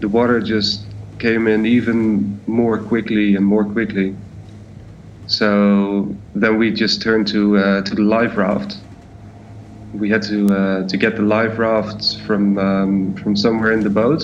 the 0.00 0.08
water 0.08 0.40
just 0.40 0.94
came 1.18 1.48
in 1.48 1.66
even 1.66 2.42
more 2.46 2.86
quickly 2.86 3.36
and 3.36 3.46
more 3.46 3.72
quickly. 3.72 4.18
So 5.26 6.20
then 6.34 6.58
we 6.58 6.72
just 6.72 7.02
turned 7.02 7.26
to 7.28 7.56
uh, 7.58 7.82
to 7.82 7.94
the 7.94 8.02
life 8.02 8.36
raft. 8.36 8.82
We 9.92 10.10
had 10.10 10.22
to 10.24 10.38
uh, 10.60 10.88
to 10.88 10.96
get 10.98 11.16
the 11.16 11.22
life 11.22 11.58
rafts 11.58 12.14
from 12.26 12.58
um, 12.58 13.14
from 13.16 13.36
somewhere 13.36 13.72
in 13.72 13.82
the 13.82 13.90
boat, 13.90 14.22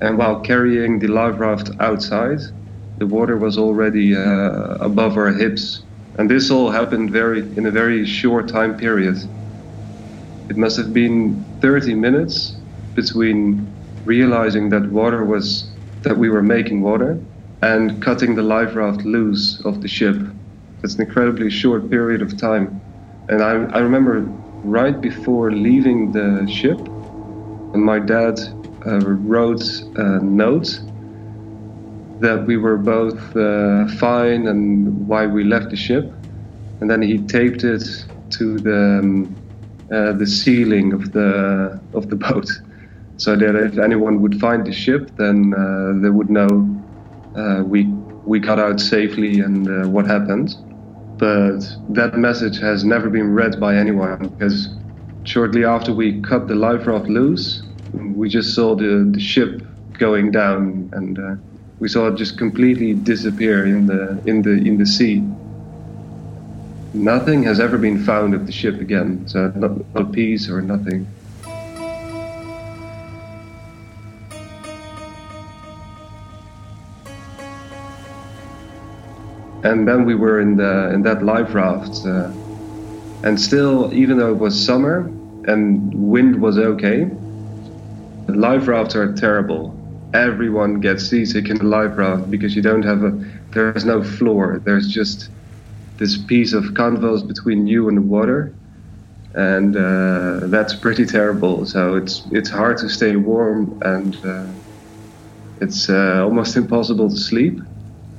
and 0.00 0.18
while 0.18 0.40
carrying 0.42 1.00
the 1.00 1.08
life 1.08 1.38
raft 1.40 1.70
outside, 1.80 2.40
the 2.98 3.06
water 3.06 3.38
was 3.38 3.58
already 3.58 4.14
uh, 4.16 4.76
above 4.90 5.16
our 5.16 5.32
hips, 5.32 5.86
and 6.18 6.30
this 6.30 6.50
all 6.50 6.70
happened 6.70 7.10
very 7.12 7.40
in 7.56 7.66
a 7.66 7.72
very 7.72 8.06
short 8.06 8.48
time 8.48 8.76
period. 8.76 9.16
It 10.50 10.58
must 10.58 10.78
have 10.78 10.92
been 10.92 11.46
30 11.62 11.94
minutes 11.94 12.62
between 12.96 13.76
realizing 14.04 14.70
that 14.70 14.92
water 14.92 15.24
was 15.26 15.76
that 16.04 16.18
we 16.18 16.30
were 16.30 16.42
making 16.42 16.82
water 16.82 17.22
and 17.62 18.02
cutting 18.02 18.36
the 18.36 18.42
life 18.42 18.76
raft 18.76 19.04
loose 19.04 19.62
of 19.64 19.82
the 19.82 19.88
ship. 19.88 20.16
That's 20.82 20.96
an 20.96 21.06
incredibly 21.06 21.50
short 21.50 21.90
period 21.90 22.22
of 22.22 22.38
time. 22.40 22.82
And 23.28 23.42
I, 23.42 23.52
I 23.76 23.80
remember 23.80 24.34
right 24.62 25.00
before 25.00 25.52
leaving 25.52 26.12
the 26.12 26.46
ship, 26.50 26.88
and 27.74 27.84
my 27.84 28.00
dad 28.00 28.34
uh, 28.86 29.00
wrote 29.00 29.62
a 29.96 30.20
note 30.22 30.68
that 32.20 32.46
we 32.46 32.56
were 32.56 32.78
both 32.78 33.36
uh, 33.36 33.86
fine 33.98 34.46
and 34.48 35.06
why 35.08 35.26
we 35.26 35.44
left 35.44 35.70
the 35.70 35.76
ship. 35.76 36.04
And 36.80 36.90
then 36.90 37.02
he 37.02 37.26
taped 37.26 37.64
it 37.64 37.84
to 38.38 38.60
the, 38.60 39.00
um, 39.00 39.39
uh, 39.90 40.12
the 40.12 40.26
ceiling 40.26 40.92
of 40.92 41.12
the, 41.12 41.80
of 41.94 42.08
the 42.10 42.16
boat 42.16 42.48
so 43.16 43.36
that 43.36 43.54
if 43.54 43.78
anyone 43.78 44.22
would 44.22 44.40
find 44.40 44.66
the 44.66 44.72
ship, 44.72 45.10
then 45.18 45.52
uh, 45.54 45.92
they 46.02 46.08
would 46.08 46.30
know 46.30 46.74
uh, 47.34 47.62
we 47.66 47.94
we 48.24 48.38
got 48.40 48.58
out 48.58 48.80
safely 48.80 49.40
and 49.40 49.68
uh, 49.68 49.88
what 49.88 50.06
happened. 50.06 50.54
But 51.18 51.60
that 51.90 52.16
message 52.16 52.58
has 52.60 52.84
never 52.84 53.10
been 53.10 53.34
read 53.34 53.60
by 53.60 53.76
anyone 53.76 54.28
because 54.28 54.74
shortly 55.24 55.64
after 55.64 55.92
we 55.92 56.22
cut 56.22 56.48
the 56.48 56.54
life 56.54 56.86
raft 56.86 57.08
loose, 57.08 57.62
we 57.92 58.28
just 58.30 58.54
saw 58.54 58.74
the, 58.74 59.10
the 59.12 59.20
ship 59.20 59.62
going 59.98 60.30
down 60.30 60.88
and 60.94 61.18
we 61.78 61.88
saw 61.88 62.06
it 62.08 62.16
just 62.16 62.38
completely 62.38 62.94
disappear 62.94 63.66
in 63.66 63.86
the 63.86 64.22
in 64.24 64.42
the 64.42 64.52
in 64.52 64.78
the 64.78 64.86
sea. 64.86 65.28
Nothing 66.92 67.42
has 67.44 67.60
ever 67.60 67.78
been 67.78 68.04
found 68.04 68.34
of 68.34 68.46
the 68.46 68.52
ship 68.52 68.80
again, 68.80 69.26
so 69.28 69.52
not, 69.54 69.94
not 69.94 70.02
a 70.02 70.12
piece 70.12 70.48
or 70.48 70.60
nothing. 70.60 71.06
and 79.62 79.86
then 79.86 80.04
we 80.04 80.14
were 80.14 80.40
in 80.40 80.56
the 80.56 80.90
in 80.92 81.02
that 81.02 81.22
life 81.22 81.54
raft 81.54 82.06
uh, 82.06 82.30
and 83.26 83.38
still 83.38 83.92
even 83.92 84.16
though 84.16 84.32
it 84.32 84.38
was 84.38 84.58
summer 84.58 85.00
and 85.46 85.92
wind 85.94 86.40
was 86.40 86.58
okay 86.58 87.04
the 88.26 88.34
life 88.34 88.66
rafts 88.66 88.96
are 88.96 89.12
terrible 89.14 89.76
everyone 90.14 90.80
gets 90.80 91.06
seasick 91.08 91.50
in 91.50 91.58
the 91.58 91.64
life 91.64 91.96
raft 91.96 92.30
because 92.30 92.56
you 92.56 92.62
don't 92.62 92.82
have 92.82 93.04
a 93.04 93.10
there's 93.52 93.84
no 93.84 94.02
floor 94.02 94.60
there's 94.64 94.88
just 94.88 95.28
this 96.00 96.24
piece 96.26 96.54
of 96.54 96.74
canvas 96.76 97.22
between 97.22 97.66
you 97.68 97.88
and 97.88 97.98
the 97.98 98.02
water 98.02 98.56
and 99.34 99.76
uh, 99.76 100.48
that's 100.50 100.74
pretty 100.76 101.06
terrible 101.06 101.66
so 101.66 101.96
it's 101.96 102.26
it's 102.32 102.50
hard 102.50 102.78
to 102.78 102.88
stay 102.88 103.16
warm 103.16 103.78
and 103.82 104.16
uh, 104.24 104.52
it's 105.58 105.90
uh, 105.90 106.22
almost 106.24 106.56
impossible 106.56 107.10
to 107.10 107.16
sleep 107.16 107.60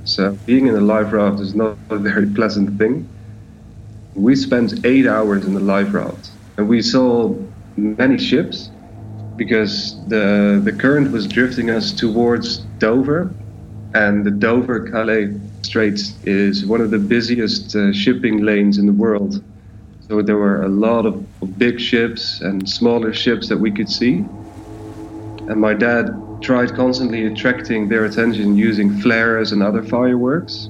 so 0.05 0.39
being 0.45 0.67
in 0.67 0.75
a 0.75 0.81
life 0.81 1.13
raft 1.13 1.41
is 1.41 1.55
not 1.55 1.79
a 1.91 1.99
very 1.99 2.27
pleasant 2.33 2.77
thing. 2.79 3.09
We 4.15 4.35
spent 4.35 4.85
eight 4.85 5.07
hours 5.07 5.45
in 5.45 5.53
the 5.53 5.61
life 5.61 5.93
raft, 5.93 6.31
and 6.57 6.67
we 6.67 6.81
saw 6.81 7.47
many 7.75 8.17
ships 8.17 8.71
because 9.37 10.03
the 10.07 10.61
the 10.63 10.73
current 10.73 11.11
was 11.11 11.27
drifting 11.27 11.69
us 11.69 11.93
towards 11.93 12.65
Dover, 12.79 13.35
and 13.93 14.25
the 14.25 14.31
Dover 14.31 14.85
Calais 14.91 15.35
Straits 15.61 16.15
is 16.25 16.65
one 16.65 16.81
of 16.81 16.91
the 16.91 16.97
busiest 16.97 17.75
uh, 17.75 17.93
shipping 17.93 18.41
lanes 18.41 18.77
in 18.77 18.85
the 18.85 18.93
world. 18.93 19.41
So 20.07 20.21
there 20.21 20.35
were 20.35 20.63
a 20.63 20.67
lot 20.67 21.05
of, 21.05 21.15
of 21.41 21.57
big 21.57 21.79
ships 21.79 22.41
and 22.41 22.67
smaller 22.67 23.13
ships 23.13 23.47
that 23.47 23.57
we 23.57 23.71
could 23.71 23.89
see. 23.89 24.25
And 25.47 25.61
my 25.61 25.73
dad 25.73 26.09
tried 26.41 26.75
constantly 26.75 27.25
attracting 27.25 27.87
their 27.87 28.05
attention 28.05 28.57
using 28.57 28.99
flares 28.99 29.51
and 29.51 29.61
other 29.61 29.83
fireworks. 29.83 30.69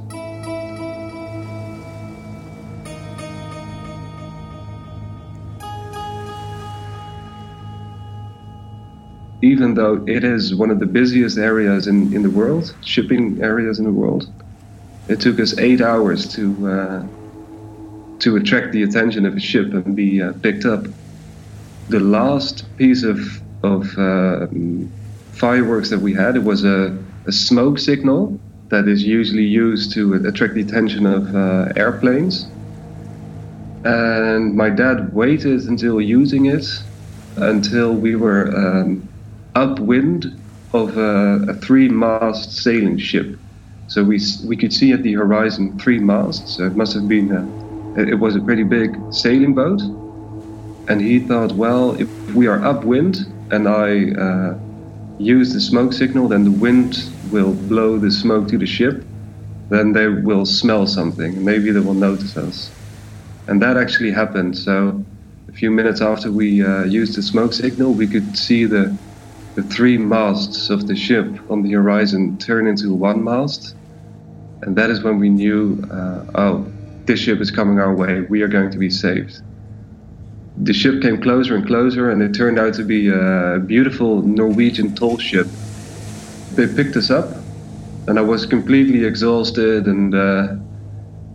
Even 9.42 9.74
though 9.74 10.04
it 10.08 10.24
is 10.24 10.54
one 10.54 10.70
of 10.70 10.80
the 10.80 10.86
busiest 10.86 11.38
areas 11.38 11.88
in, 11.88 12.14
in 12.14 12.22
the 12.22 12.30
world, 12.30 12.76
shipping 12.84 13.42
areas 13.42 13.80
in 13.80 13.86
the 13.86 13.92
world, 13.92 14.30
it 15.12 15.20
took 15.20 15.40
us 15.40 15.58
eight 15.58 15.82
hours 15.82 16.34
to 16.36 16.44
uh, 16.68 17.08
to 18.20 18.36
attract 18.38 18.72
the 18.72 18.84
attention 18.84 19.26
of 19.26 19.36
a 19.36 19.40
ship 19.40 19.74
and 19.74 19.96
be 19.96 20.22
uh, 20.22 20.34
picked 20.42 20.66
up. 20.66 20.86
The 21.90 22.00
last 22.00 22.66
piece 22.78 23.04
of 23.04 23.20
of 23.64 23.98
uh, 23.98 24.48
fireworks 25.34 25.90
that 25.90 26.00
we 26.00 26.14
had. 26.14 26.36
It 26.36 26.44
was 26.44 26.64
a, 26.64 26.98
a 27.26 27.32
smoke 27.32 27.80
signal 27.80 28.40
that 28.70 28.88
is 28.88 29.04
usually 29.04 29.44
used 29.44 29.94
to 29.94 30.14
attract 30.14 30.54
the 30.54 30.62
attention 30.62 31.06
of 31.06 31.36
uh, 31.36 31.74
airplanes. 31.76 32.46
And 33.84 34.56
my 34.56 34.70
dad 34.70 35.14
waited 35.14 35.62
until 35.64 36.00
using 36.00 36.46
it 36.46 36.66
until 37.38 37.94
we 37.94 38.16
were 38.16 38.56
um, 38.56 39.10
upwind 39.56 40.26
of 40.74 40.98
a, 40.98 41.46
a 41.50 41.54
three-mast 41.56 42.52
sailing 42.64 42.98
ship. 42.98 43.41
So 43.92 44.06
we 44.06 44.20
we 44.48 44.56
could 44.56 44.72
see 44.74 44.94
at 44.94 45.04
the 45.04 45.14
horizon 45.16 45.78
three 45.78 46.00
masts. 46.00 46.56
So 46.56 46.66
it 46.66 46.78
must 46.78 46.94
have 46.94 47.10
been 47.10 47.30
a, 47.34 48.02
it 48.02 48.20
was 48.22 48.38
a 48.38 48.42
pretty 48.42 48.64
big 48.64 49.06
sailing 49.12 49.54
boat. 49.54 49.82
And 50.88 51.02
he 51.02 51.28
thought, 51.28 51.54
well, 51.58 51.96
if 52.00 52.10
we 52.34 52.48
are 52.48 52.64
upwind 52.64 53.18
and 53.52 53.68
I 53.68 54.12
uh, 54.26 54.60
use 55.18 55.54
the 55.54 55.62
smoke 55.62 55.94
signal, 55.94 56.30
then 56.30 56.46
the 56.46 56.52
wind 56.52 56.96
will 57.24 57.54
blow 57.54 58.00
the 58.00 58.12
smoke 58.12 58.48
to 58.50 58.58
the 58.58 58.66
ship. 58.66 59.10
Then 59.70 59.94
they 59.94 60.08
will 60.08 60.46
smell 60.46 60.88
something. 60.88 61.44
Maybe 61.44 61.72
they 61.72 61.82
will 61.82 61.96
notice 62.10 62.38
us. 62.38 62.74
And 63.48 63.62
that 63.62 63.78
actually 63.78 64.12
happened. 64.12 64.58
So 64.58 65.06
a 65.50 65.54
few 65.54 65.72
minutes 65.72 66.02
after 66.02 66.32
we 66.32 66.64
uh, 66.64 66.86
used 66.86 67.18
the 67.18 67.24
smoke 67.24 67.54
signal, 67.54 67.96
we 67.96 68.08
could 68.08 68.38
see 68.38 68.66
the 68.66 69.00
the 69.56 69.64
three 69.64 69.98
masts 69.98 70.70
of 70.70 70.88
the 70.88 70.96
ship 70.96 71.38
on 71.50 71.64
the 71.64 71.74
horizon 71.74 72.38
turn 72.40 72.68
into 72.68 72.94
one 72.96 73.24
mast. 73.24 73.76
And 74.64 74.76
that 74.78 74.90
is 74.90 75.04
when 75.04 75.20
we 75.20 75.30
knew, 75.30 75.82
uh, 75.92 76.26
oh, 76.36 76.74
this 77.06 77.20
ship 77.20 77.42
is 77.42 77.52
coming 77.52 77.80
our 77.80 77.96
way. 77.96 78.22
We 78.30 78.42
are 78.44 78.48
going 78.48 78.72
to 78.72 78.78
be 78.78 78.90
saved 78.90 79.42
the 80.58 80.74
ship 80.74 81.02
came 81.02 81.22
closer 81.22 81.56
and 81.56 81.66
closer, 81.66 82.12
and 82.12 82.22
it 82.22 82.34
turned 82.34 82.60
out 82.60 82.74
to 82.76 82.84
be 82.84 83.10
a 83.10 83.60
beautiful 83.66 84.22
Norwegian 84.22 84.94
toll 84.96 85.18
ship. 85.18 85.48
They 86.52 86.68
picked 86.68 86.96
us 86.98 87.10
up, 87.10 87.48
and 88.08 88.20
I 88.20 88.22
was 88.22 88.46
completely 88.46 89.06
exhausted, 89.06 89.88
and 89.88 90.14
uh, 90.14 90.48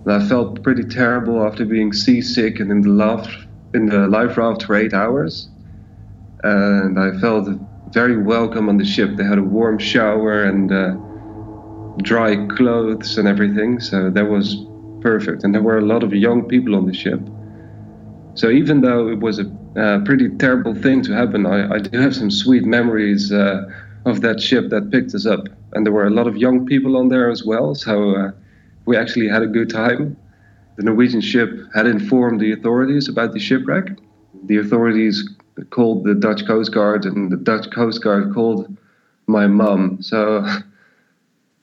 And 0.05 0.12
I 0.12 0.29
felt 0.29 0.62
pretty 0.62 0.85
terrible 0.85 1.45
after 1.45 1.65
being 1.65 1.93
seasick 1.93 2.61
and 2.61 2.71
in 2.71 2.83
the 2.83 2.91
in 3.75 3.87
the 3.87 4.07
life 4.09 4.37
raft 4.39 4.65
for 4.65 4.77
eight 4.77 4.95
hours. 4.95 5.49
And 6.45 6.99
I 6.99 7.19
felt 7.21 7.49
very 7.93 8.17
welcome 8.23 8.69
on 8.69 8.77
the 8.79 8.85
ship. 8.85 9.17
They 9.17 9.25
had 9.25 9.39
a 9.39 9.43
warm 9.43 9.79
shower 9.79 10.45
and 10.45 10.73
uh, 10.73 10.97
dry 11.98 12.46
clothes 12.56 13.18
and 13.18 13.26
everything, 13.26 13.80
so 13.80 14.11
that 14.11 14.28
was 14.28 14.56
perfect. 15.00 15.44
And 15.44 15.54
there 15.54 15.62
were 15.62 15.78
a 15.78 15.85
lot 15.85 16.02
of 16.02 16.12
young 16.12 16.46
people 16.46 16.74
on 16.74 16.87
the 16.87 16.94
ship. 16.94 17.20
So 18.35 18.50
even 18.50 18.82
though 18.82 19.09
it 19.09 19.20
was 19.20 19.38
a 19.38 19.46
uh, 19.76 20.04
pretty 20.04 20.28
terrible 20.37 20.74
thing 20.74 21.02
to 21.02 21.12
happen, 21.12 21.46
I, 21.46 21.74
I 21.74 21.78
do 21.78 21.98
have 21.98 22.14
some 22.14 22.30
sweet 22.30 22.64
memories 22.64 23.32
uh, 23.32 23.64
of 24.04 24.20
that 24.20 24.40
ship 24.40 24.68
that 24.70 24.90
picked 24.90 25.14
us 25.14 25.26
up. 25.26 25.48
And 25.72 25.85
there 25.85 25.92
were 25.92 26.06
a 26.06 26.11
lot 26.11 26.26
of 26.26 26.37
young 26.37 26.66
people 26.66 26.96
on 26.96 27.09
there 27.09 27.30
as 27.30 27.44
well, 27.44 27.74
so 27.74 28.14
uh, 28.14 28.30
we 28.85 28.96
actually 28.96 29.28
had 29.28 29.42
a 29.42 29.46
good 29.46 29.70
time. 29.70 30.16
The 30.76 30.85
Norwegian 30.85 31.20
ship 31.20 31.50
had 31.74 31.87
informed 31.87 32.40
the 32.40 32.52
authorities 32.52 33.09
about 33.09 33.32
the 33.32 33.40
shipwreck. 33.40 33.98
The 34.44 34.59
authorities 34.59 35.28
called 35.70 36.04
the 36.04 36.14
Dutch 36.14 36.46
Coast 36.46 36.72
Guard, 36.72 37.04
and 37.06 37.32
the 37.32 37.37
Dutch 37.37 37.70
Coast 37.70 38.02
Guard 38.02 38.35
called 38.35 38.76
my 39.26 39.46
mum. 39.46 39.98
So 40.02 40.46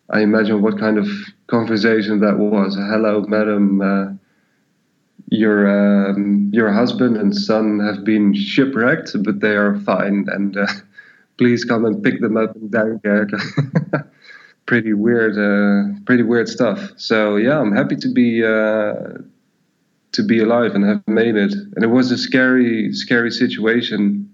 I 0.09 0.21
imagine 0.21 0.61
what 0.61 0.79
kind 0.79 0.97
of 0.97 1.07
conversation 1.47 2.19
that 2.19 2.37
was. 2.37 2.75
Hello, 2.75 3.21
madam. 3.27 3.81
Uh, 3.81 4.13
your 5.29 6.09
um, 6.09 6.49
your 6.53 6.71
husband 6.71 7.17
and 7.17 7.35
son 7.35 7.79
have 7.79 8.03
been 8.03 8.33
shipwrecked, 8.33 9.11
but 9.23 9.39
they 9.39 9.55
are 9.55 9.79
fine, 9.79 10.27
and 10.31 10.57
uh, 10.57 10.67
please 11.37 11.65
come 11.65 11.85
and 11.85 12.03
pick 12.03 12.21
them 12.21 12.37
up 12.37 12.55
in 12.55 12.69
Dunkirk. 12.69 13.29
pretty 14.65 14.93
weird, 14.93 15.37
uh, 15.37 15.99
pretty 16.05 16.23
weird 16.23 16.47
stuff. 16.47 16.91
So 16.97 17.35
yeah, 17.37 17.59
I'm 17.59 17.75
happy 17.75 17.95
to 17.95 18.07
be 18.09 18.43
uh, 18.43 18.93
to 20.13 20.23
be 20.23 20.39
alive 20.39 20.75
and 20.75 20.85
have 20.85 21.05
made 21.07 21.35
it. 21.35 21.53
And 21.53 21.83
it 21.83 21.87
was 21.87 22.11
a 22.11 22.17
scary, 22.17 22.93
scary 22.93 23.31
situation. 23.31 24.29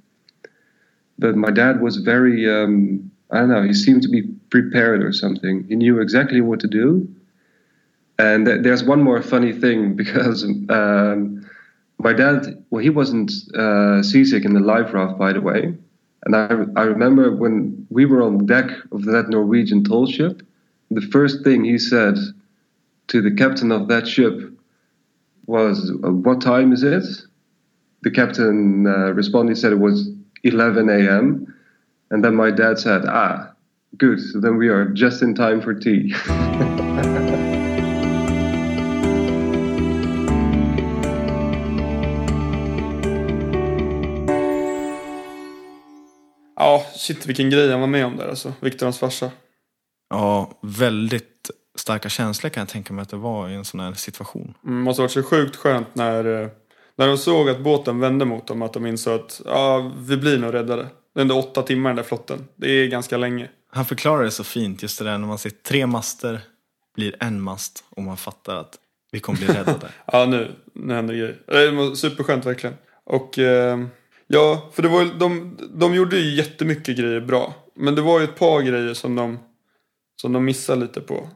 But 1.17 1.35
my 1.35 1.51
dad 1.51 1.81
was 1.81 1.97
very, 1.97 2.49
um, 2.49 3.11
I 3.31 3.39
don't 3.39 3.49
know, 3.49 3.63
he 3.63 3.73
seemed 3.73 4.03
to 4.03 4.09
be 4.09 4.23
prepared 4.49 5.03
or 5.03 5.11
something. 5.11 5.65
He 5.67 5.75
knew 5.75 5.99
exactly 5.99 6.41
what 6.41 6.59
to 6.61 6.67
do. 6.67 7.07
And 8.17 8.45
th- 8.45 8.61
there's 8.63 8.83
one 8.83 9.01
more 9.01 9.21
funny 9.21 9.53
thing 9.53 9.95
because 10.03 10.43
um, 10.69 11.49
my 11.99 12.13
dad, 12.13 12.63
well, 12.69 12.81
he 12.81 12.89
wasn't 12.89 13.31
uh, 13.55 14.01
seasick 14.03 14.45
in 14.45 14.53
the 14.53 14.59
life 14.59 14.93
raft, 14.93 15.17
by 15.17 15.33
the 15.33 15.41
way. 15.41 15.73
And 16.25 16.35
I, 16.35 16.49
I 16.75 16.83
remember 16.83 17.35
when 17.35 17.87
we 17.89 18.05
were 18.05 18.21
on 18.21 18.45
deck 18.45 18.69
of 18.91 19.05
that 19.05 19.29
Norwegian 19.29 19.83
toll 19.83 20.05
ship, 20.05 20.41
the 20.91 21.01
first 21.01 21.43
thing 21.43 21.63
he 21.63 21.77
said 21.77 22.15
to 23.07 23.21
the 23.21 23.31
captain 23.31 23.71
of 23.71 23.87
that 23.87 24.07
ship 24.07 24.33
was, 25.45 25.91
uh, 26.03 26.11
What 26.11 26.41
time 26.41 26.73
is 26.73 26.83
it? 26.83 27.05
The 28.01 28.11
captain 28.11 28.87
uh, 28.87 29.11
responded, 29.11 29.57
said 29.57 29.71
it 29.71 29.79
was 29.79 30.09
11 30.43 30.89
a.m. 30.89 31.53
And 32.11 32.23
then 32.23 32.35
my 32.35 32.51
dad 32.51 32.79
said, 32.79 33.03
Ah, 33.07 33.51
good, 33.97 34.19
so 34.19 34.41
then 34.41 34.59
we 34.59 34.69
are 34.69 34.93
just 34.95 35.21
in 35.21 35.35
time 35.35 35.61
for 35.61 35.73
tea. 35.73 36.15
Ja, 46.59 46.85
shit 46.95 47.25
vilken 47.25 47.49
grej 47.49 47.71
han 47.71 47.79
var 47.79 47.87
med 47.87 48.05
om 48.05 48.17
där 48.17 48.27
alltså. 48.27 48.53
Viktor 48.59 48.85
hans 48.85 48.99
farsa. 48.99 49.31
Ja, 50.09 50.59
väldigt 50.61 51.49
starka 51.77 52.09
känslor 52.09 52.49
kan 52.49 52.61
jag 52.61 52.69
tänka 52.69 52.93
mig 52.93 53.01
att 53.01 53.09
det 53.09 53.17
var 53.17 53.49
i 53.49 53.53
en 53.53 53.65
sån 53.65 53.79
här 53.79 53.93
situation. 53.93 54.53
Mm, 54.65 54.81
måste 54.81 55.01
ha 55.01 55.03
varit 55.03 55.11
så 55.11 55.23
sjukt 55.23 55.55
skönt 55.55 55.95
när, 55.95 56.41
eh, 56.41 56.49
när 56.95 57.07
de 57.07 57.17
såg 57.17 57.49
att 57.49 57.59
båten 57.59 57.99
vände 57.99 58.25
mot 58.25 58.47
dem. 58.47 58.61
Att 58.61 58.73
de 58.73 58.85
insåg 58.85 59.13
att 59.13 59.41
ja, 59.45 59.91
vi 59.97 60.17
blir 60.17 60.37
nog 60.37 60.53
räddade. 60.53 60.87
Det 61.13 61.19
är 61.19 61.21
ändå 61.21 61.39
åtta 61.39 61.61
timmar 61.61 61.89
den 61.89 61.97
där 61.97 62.03
flotten. 62.03 62.47
Det 62.55 62.71
är 62.71 62.87
ganska 62.87 63.17
länge. 63.17 63.49
Han 63.71 63.85
förklarar 63.85 64.23
det 64.23 64.31
så 64.31 64.43
fint, 64.43 64.81
just 64.81 64.99
det 64.99 65.05
där 65.05 65.17
när 65.17 65.27
man 65.27 65.37
ser 65.37 65.49
tre 65.49 65.87
master 65.87 66.41
blir 66.95 67.15
en 67.19 67.41
mast 67.41 67.83
och 67.89 68.03
man 68.03 68.17
fattar 68.17 68.55
att 68.55 68.75
vi 69.11 69.19
kommer 69.19 69.39
bli 69.39 69.47
räddade. 69.47 69.89
Ja, 70.11 70.25
nu, 70.25 70.55
nu 70.73 70.93
händer 70.93 71.13
grejer. 71.13 71.41
Det 71.45 71.71
var 71.71 71.95
superskönt 71.95 72.45
verkligen. 72.45 72.75
Och 73.03 73.39
eh, 73.39 73.79
ja, 74.27 74.69
för 74.73 74.81
det 74.81 74.89
var, 74.89 75.19
de, 75.19 75.57
de 75.73 75.95
gjorde 75.95 76.19
ju 76.19 76.35
jättemycket 76.35 76.97
grejer 76.97 77.21
bra. 77.21 77.53
Men 77.75 77.95
det 77.95 78.01
var 78.01 78.19
ju 78.19 78.23
ett 78.23 78.35
par 78.35 78.61
grejer 78.61 78.93
som 78.93 79.15
de, 79.15 79.39
som 80.21 80.33
de 80.33 80.45
missade 80.45 80.81
lite 80.81 81.01
på. 81.01 81.29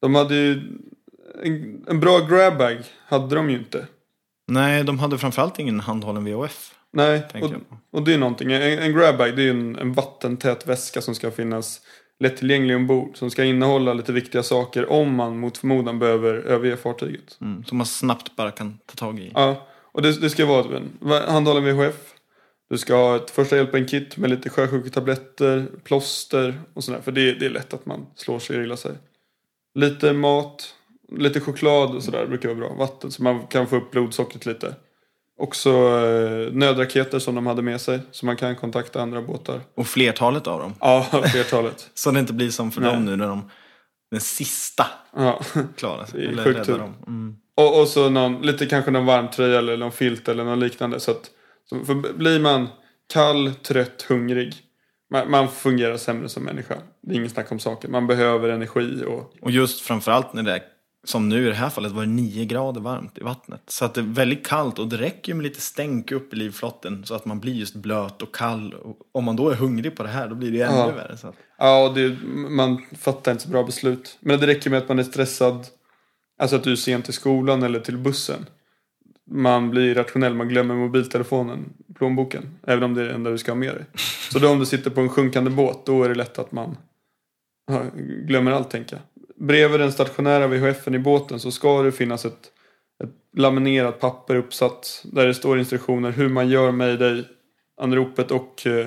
De 0.00 0.14
hade 0.14 0.34
ju 0.34 0.62
en, 1.42 1.84
en 1.88 2.00
bra 2.00 2.18
grabbag 2.18 2.78
hade 3.06 3.34
de 3.34 3.50
ju 3.50 3.58
inte. 3.58 3.86
Nej, 4.46 4.84
de 4.84 4.98
hade 4.98 5.18
framförallt 5.18 5.58
ingen 5.58 5.80
handhållen 5.80 6.24
VHF. 6.24 6.74
Nej, 6.92 7.22
och, 7.42 7.50
och 7.90 8.04
det 8.04 8.14
är 8.14 8.18
någonting. 8.18 8.52
En, 8.52 8.62
en 8.62 8.92
grabbag 8.92 9.36
det 9.36 9.42
är 9.42 9.50
en, 9.50 9.76
en 9.76 9.92
vattentät 9.92 10.66
väska 10.66 11.00
som 11.00 11.14
ska 11.14 11.30
finnas 11.30 11.80
lättillgänglig 12.18 12.76
ombord. 12.76 13.16
Som 13.16 13.30
ska 13.30 13.44
innehålla 13.44 13.92
lite 13.92 14.12
viktiga 14.12 14.42
saker 14.42 14.90
om 14.90 15.14
man 15.14 15.38
mot 15.38 15.58
förmodan 15.58 15.98
behöver 15.98 16.34
överge 16.34 16.76
fartyget. 16.76 17.38
Mm, 17.40 17.64
som 17.64 17.78
man 17.78 17.86
snabbt 17.86 18.36
bara 18.36 18.50
kan 18.50 18.78
ta 18.86 18.94
tag 18.94 19.18
i. 19.20 19.30
Ja, 19.34 19.68
och 19.92 20.02
det, 20.02 20.20
det 20.20 20.30
ska 20.30 20.46
vara 20.46 20.76
en 20.76 21.22
handhållen 21.28 21.64
VHF. 21.64 22.14
Du 22.70 22.78
ska 22.78 22.94
ha 22.94 23.16
ett 23.16 23.30
första 23.30 23.56
hjälpen-kit 23.56 24.16
med 24.16 24.30
lite 24.30 24.50
sjösjuketabletter, 24.50 25.66
plåster 25.84 26.60
och 26.74 26.84
sådär. 26.84 27.00
För 27.00 27.12
det, 27.12 27.32
det 27.32 27.46
är 27.46 27.50
lätt 27.50 27.74
att 27.74 27.86
man 27.86 28.06
slår 28.14 28.38
sig 28.38 28.58
och 28.58 28.64
illa 28.64 28.76
sig. 28.76 28.92
Lite 29.74 30.12
mat, 30.12 30.74
lite 31.12 31.40
choklad 31.40 31.94
och 31.94 32.02
sådär 32.02 32.26
brukar 32.26 32.48
vara 32.48 32.58
bra. 32.58 32.74
Vatten 32.74 33.10
så 33.10 33.22
man 33.22 33.46
kan 33.46 33.66
få 33.66 33.76
upp 33.76 33.90
blodsockret 33.90 34.46
lite. 34.46 34.74
Också 35.40 35.70
eh, 35.70 36.52
nödraketer 36.52 37.18
som 37.18 37.34
de 37.34 37.46
hade 37.46 37.62
med 37.62 37.80
sig. 37.80 38.00
Så 38.10 38.26
man 38.26 38.36
kan 38.36 38.56
kontakta 38.56 39.02
andra 39.02 39.22
båtar. 39.22 39.60
Och 39.76 39.86
flertalet 39.86 40.46
av 40.46 40.60
dem. 40.60 40.74
Ja, 40.80 41.06
flertalet. 41.32 41.90
Så 41.94 42.10
det 42.10 42.20
inte 42.20 42.32
blir 42.32 42.50
som 42.50 42.70
för 42.70 42.80
Nej. 42.80 42.92
dem 42.92 43.04
nu 43.04 43.16
när 43.16 43.26
de 43.26 43.50
den 44.10 44.20
sista 44.20 44.86
Ja. 45.16 45.40
klarar 45.76 46.04
sig. 46.04 46.26
Eller 46.26 46.44
räddar 46.44 46.64
tur. 46.64 46.78
dem. 46.78 46.94
Mm. 47.06 47.36
Och, 47.54 47.80
och 47.80 47.88
så 47.88 48.10
någon, 48.10 48.42
lite 48.42 48.66
kanske 48.66 48.90
någon 48.90 49.06
varmtröja 49.06 49.58
eller 49.58 49.76
någon 49.76 49.92
filt 49.92 50.28
eller 50.28 50.44
något 50.44 50.58
liknande. 50.58 51.00
Så 51.00 51.10
att, 51.10 51.30
för 51.86 52.14
blir 52.14 52.40
man 52.40 52.68
kall, 53.12 53.54
trött, 53.54 54.02
hungrig. 54.08 54.54
Man, 55.10 55.30
man 55.30 55.48
fungerar 55.48 55.96
sämre 55.96 56.28
som 56.28 56.42
människa. 56.44 56.74
Det 57.02 57.12
är 57.12 57.16
ingen 57.16 57.30
snack 57.30 57.52
om 57.52 57.58
saken. 57.58 57.90
Man 57.90 58.06
behöver 58.06 58.48
energi 58.48 59.04
och 59.06 59.34
Och 59.42 59.50
just 59.50 59.80
framförallt 59.80 60.32
när 60.32 60.42
det 60.42 60.52
är, 60.52 60.62
som 61.04 61.28
nu 61.28 61.44
i 61.46 61.48
det 61.48 61.54
här 61.54 61.70
fallet 61.70 61.92
var 61.92 62.02
det 62.02 62.08
9 62.08 62.44
grader 62.44 62.80
varmt 62.80 63.18
i 63.18 63.20
vattnet. 63.22 63.62
Så 63.66 63.84
att 63.84 63.94
det 63.94 64.00
är 64.00 64.04
väldigt 64.04 64.46
kallt 64.46 64.78
och 64.78 64.88
det 64.88 64.96
räcker 64.96 65.32
ju 65.32 65.36
med 65.36 65.42
lite 65.44 65.60
stänk 65.60 66.12
upp 66.12 66.32
i 66.32 66.36
livflotten 66.36 67.04
så 67.04 67.14
att 67.14 67.24
man 67.24 67.40
blir 67.40 67.52
just 67.52 67.74
blöt 67.74 68.22
och 68.22 68.34
kall. 68.34 68.74
Och 68.74 68.96
om 69.12 69.24
man 69.24 69.36
då 69.36 69.50
är 69.50 69.54
hungrig 69.54 69.96
på 69.96 70.02
det 70.02 70.08
här 70.08 70.28
då 70.28 70.34
blir 70.34 70.50
det 70.50 70.56
ju 70.56 70.62
ännu 70.62 70.76
Ja. 70.76 70.90
värre. 70.90 71.16
Så 71.16 71.28
att, 71.28 71.34
Ja, 71.58 71.88
och 71.88 71.94
det, 71.94 72.16
man 72.50 72.86
fattar 72.98 73.32
inte 73.32 73.44
så 73.44 73.50
bra 73.50 73.62
beslut. 73.64 74.18
Men 74.20 74.40
det 74.40 74.46
räcker 74.46 74.70
med 74.70 74.78
att 74.78 74.88
man 74.88 74.98
är 74.98 75.02
stressad. 75.02 75.66
Alltså 76.38 76.56
att 76.56 76.64
du 76.64 76.72
är 76.72 76.76
sent 76.76 77.04
till 77.04 77.14
skolan 77.14 77.62
eller 77.62 77.80
till 77.80 77.98
bussen. 77.98 78.46
Man 79.30 79.70
blir 79.70 79.82
irrationell, 79.82 80.34
man 80.34 80.48
glömmer 80.48 80.74
mobiltelefonen, 80.74 81.72
plånboken. 81.94 82.58
Även 82.66 82.82
om 82.84 82.94
det 82.94 83.02
är 83.02 83.06
det 83.06 83.12
enda 83.14 83.30
du 83.30 83.38
ska 83.38 83.50
ha 83.50 83.56
med 83.56 83.74
dig. 83.74 83.84
Så 84.32 84.38
då 84.38 84.48
om 84.48 84.58
du 84.58 84.66
sitter 84.66 84.90
på 84.90 85.00
en 85.00 85.08
sjunkande 85.08 85.50
båt, 85.50 85.86
då 85.86 86.02
är 86.04 86.08
det 86.08 86.14
lätt 86.14 86.38
att 86.38 86.52
man 86.52 86.76
glömmer 88.26 88.50
allt 88.52 88.70
tänka. 88.70 88.98
Bredvid 89.40 89.80
den 89.80 89.92
stationära 89.92 90.46
VHFen 90.46 90.94
i 90.94 90.98
båten 90.98 91.40
så 91.40 91.50
ska 91.50 91.82
det 91.82 91.92
finnas 91.92 92.24
ett, 92.24 92.50
ett 93.04 93.10
laminerat 93.36 94.00
papper 94.00 94.34
uppsatt. 94.36 95.02
Där 95.04 95.26
det 95.26 95.34
står 95.34 95.58
instruktioner 95.58 96.10
hur 96.10 96.28
man 96.28 96.48
gör 96.48 96.70
mayday, 96.70 97.24
anropet 97.80 98.30
och 98.30 98.66
eh, 98.66 98.86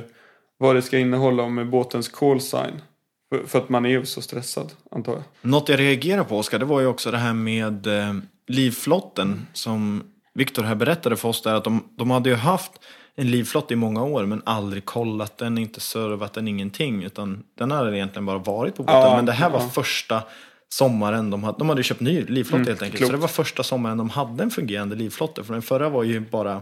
vad 0.58 0.76
det 0.76 0.82
ska 0.82 0.98
innehålla 0.98 1.50
med 1.50 1.70
båtens 1.70 2.08
call 2.08 2.42
sign. 2.42 2.82
För, 3.30 3.48
för 3.48 3.60
att 3.60 3.70
man 3.70 3.86
är 3.86 3.89
ju 3.89 4.06
så 4.06 4.22
stressad, 4.22 4.72
antar 4.92 5.13
jag. 5.13 5.24
Något 5.42 5.70
jag 5.70 5.80
reagerar 5.80 6.24
på 6.24 6.38
Oskar, 6.38 6.60
det 6.60 6.66
var 6.66 6.82
ju 6.82 6.88
också 6.88 7.12
det 7.12 7.18
här 7.18 7.34
med 7.34 7.88
eh, 7.88 8.13
livflotten 8.48 9.48
som 9.54 10.04
Viktor 10.34 10.63
här 10.63 10.76
berättade 10.76 11.16
för 11.16 11.30
oss 11.30 11.42
där 11.42 11.54
att 11.54 11.63
de, 11.63 11.84
de 11.98 12.12
hade 12.12 12.30
ju 12.30 12.36
haft 12.36 12.72
en 13.15 13.32
livflotte 13.32 13.73
i 13.73 13.78
många 13.78 14.04
år 14.04 14.26
men 14.26 14.41
aldrig 14.45 14.86
kollat 14.86 15.38
den, 15.38 15.58
inte 15.58 15.80
servat 15.80 16.34
den, 16.34 16.47
ingenting. 16.47 17.04
Utan 17.04 17.43
den 17.58 17.71
hade 17.71 17.97
egentligen 17.97 18.26
bara 18.26 18.38
varit 18.38 18.76
på 18.76 18.84
båten. 18.84 19.02
Ja, 19.02 19.15
men 19.15 19.26
det 19.26 19.32
här 19.32 19.49
var 19.49 19.60
ja. 19.60 19.69
första 19.69 20.23
sommaren 20.69 21.30
de 21.30 21.43
hade, 21.43 21.58
de 21.58 21.69
hade 21.69 21.80
ju 21.80 21.84
köpt 21.84 22.02
ny 22.02 22.26
livflotte 22.26 22.56
Mm, 22.56 22.67
helt 22.67 22.82
enkelt. 22.82 22.97
klokt. 22.97 23.08
Så 23.08 23.15
det 23.15 23.21
var 23.21 23.28
första 23.28 23.63
sommaren 23.63 23.97
de 23.97 24.10
hade 24.10 24.43
en 24.43 24.52
fungerande 24.52 24.95
livflotte. 24.95 25.43
För 25.43 25.54
den 25.54 25.62
förra 25.62 25.89
var 25.89 26.04
ju 26.04 26.19
bara 26.19 26.62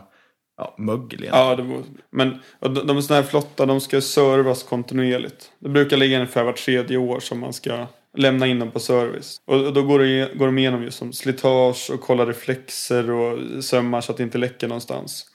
ja, 0.58 0.76
mögel 0.78 1.24
egentligen. 1.24 1.48
Ja, 1.48 1.56
var, 1.56 1.84
men 2.12 2.40
de, 2.60 2.88
de 2.88 3.02
sådana 3.02 3.22
här 3.22 3.30
flotta, 3.30 3.66
de 3.66 3.82
ska 3.82 4.02
servas 4.02 4.64
kontinuerligt. 4.64 5.52
Det 5.60 5.70
brukar 5.70 5.98
ligga 5.98 6.16
ungefär 6.18 6.44
vart 6.44 6.58
tredje 6.58 6.98
år 6.98 7.20
som 7.20 7.40
man 7.40 7.54
ska 7.54 7.88
lämna 8.18 8.48
in 8.48 8.60
dem 8.60 8.72
på 8.72 8.80
service. 8.80 9.42
Och, 9.48 9.66
och 9.66 9.74
då 9.74 9.82
går, 9.84 10.00
det, 10.00 10.38
går 10.38 10.46
de 10.46 10.58
igenom 10.58 10.84
just 10.84 10.98
som 10.98 11.14
slitage 11.14 11.90
och 11.94 12.02
kollar 12.02 12.26
reflexer 12.26 13.12
och 13.12 13.64
sömmar 13.64 14.02
så 14.02 14.12
att 14.12 14.18
det 14.18 14.24
inte 14.24 14.38
läcker 14.38 14.68
någonstans. 14.68 15.31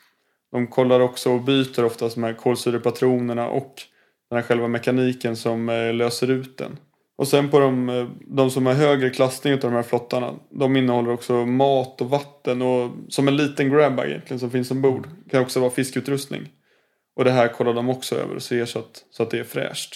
De 0.57 0.66
kollar 0.66 1.01
också 1.01 1.31
och 1.31 1.42
byter 1.42 1.85
oftast 1.85 2.14
de 2.14 2.25
här 2.25 2.33
kolsyrepatronerna 2.33 3.49
och 3.49 3.75
den 4.31 4.37
här 4.37 4.42
själva 4.42 4.69
mekaniken 4.69 5.37
som 5.37 5.69
eh, 5.69 5.95
löser 5.95 6.31
ut 6.31 6.59
den. 6.59 6.79
Och 7.16 7.29
sen 7.29 7.51
på 7.51 7.59
de, 7.59 7.88
eh, 7.88 8.07
de 8.27 8.51
som 8.51 8.66
har 8.66 8.73
högre 8.73 9.11
klassning 9.11 9.53
av 9.53 9.59
de 9.59 9.73
här 9.73 9.83
flottarna. 9.83 10.35
De 10.51 10.77
innehåller 10.77 11.11
också 11.11 11.47
mat 11.47 12.01
och 12.01 12.11
vatten 12.11 12.62
och 12.62 12.90
som 13.09 13.29
en 13.29 13.37
liten 13.37 13.71
grabbag 13.71 14.07
egentligen 14.07 14.40
som 14.40 14.51
finns 14.51 14.71
ombord. 14.71 15.09
Det 15.25 15.31
Kan 15.31 15.42
också 15.42 15.61
vara 15.61 15.71
fiskeutrustning. 15.71 16.49
Och 17.16 17.25
det 17.25 17.31
här 17.31 17.49
kollar 17.49 17.75
de 17.75 17.88
också 17.88 18.14
över 18.14 18.35
och 18.35 18.42
ser 18.42 18.66
så 18.66 18.79
att, 18.79 19.05
så 19.11 19.23
att 19.23 19.31
det 19.31 19.38
är 19.38 19.45
fräscht. 19.45 19.95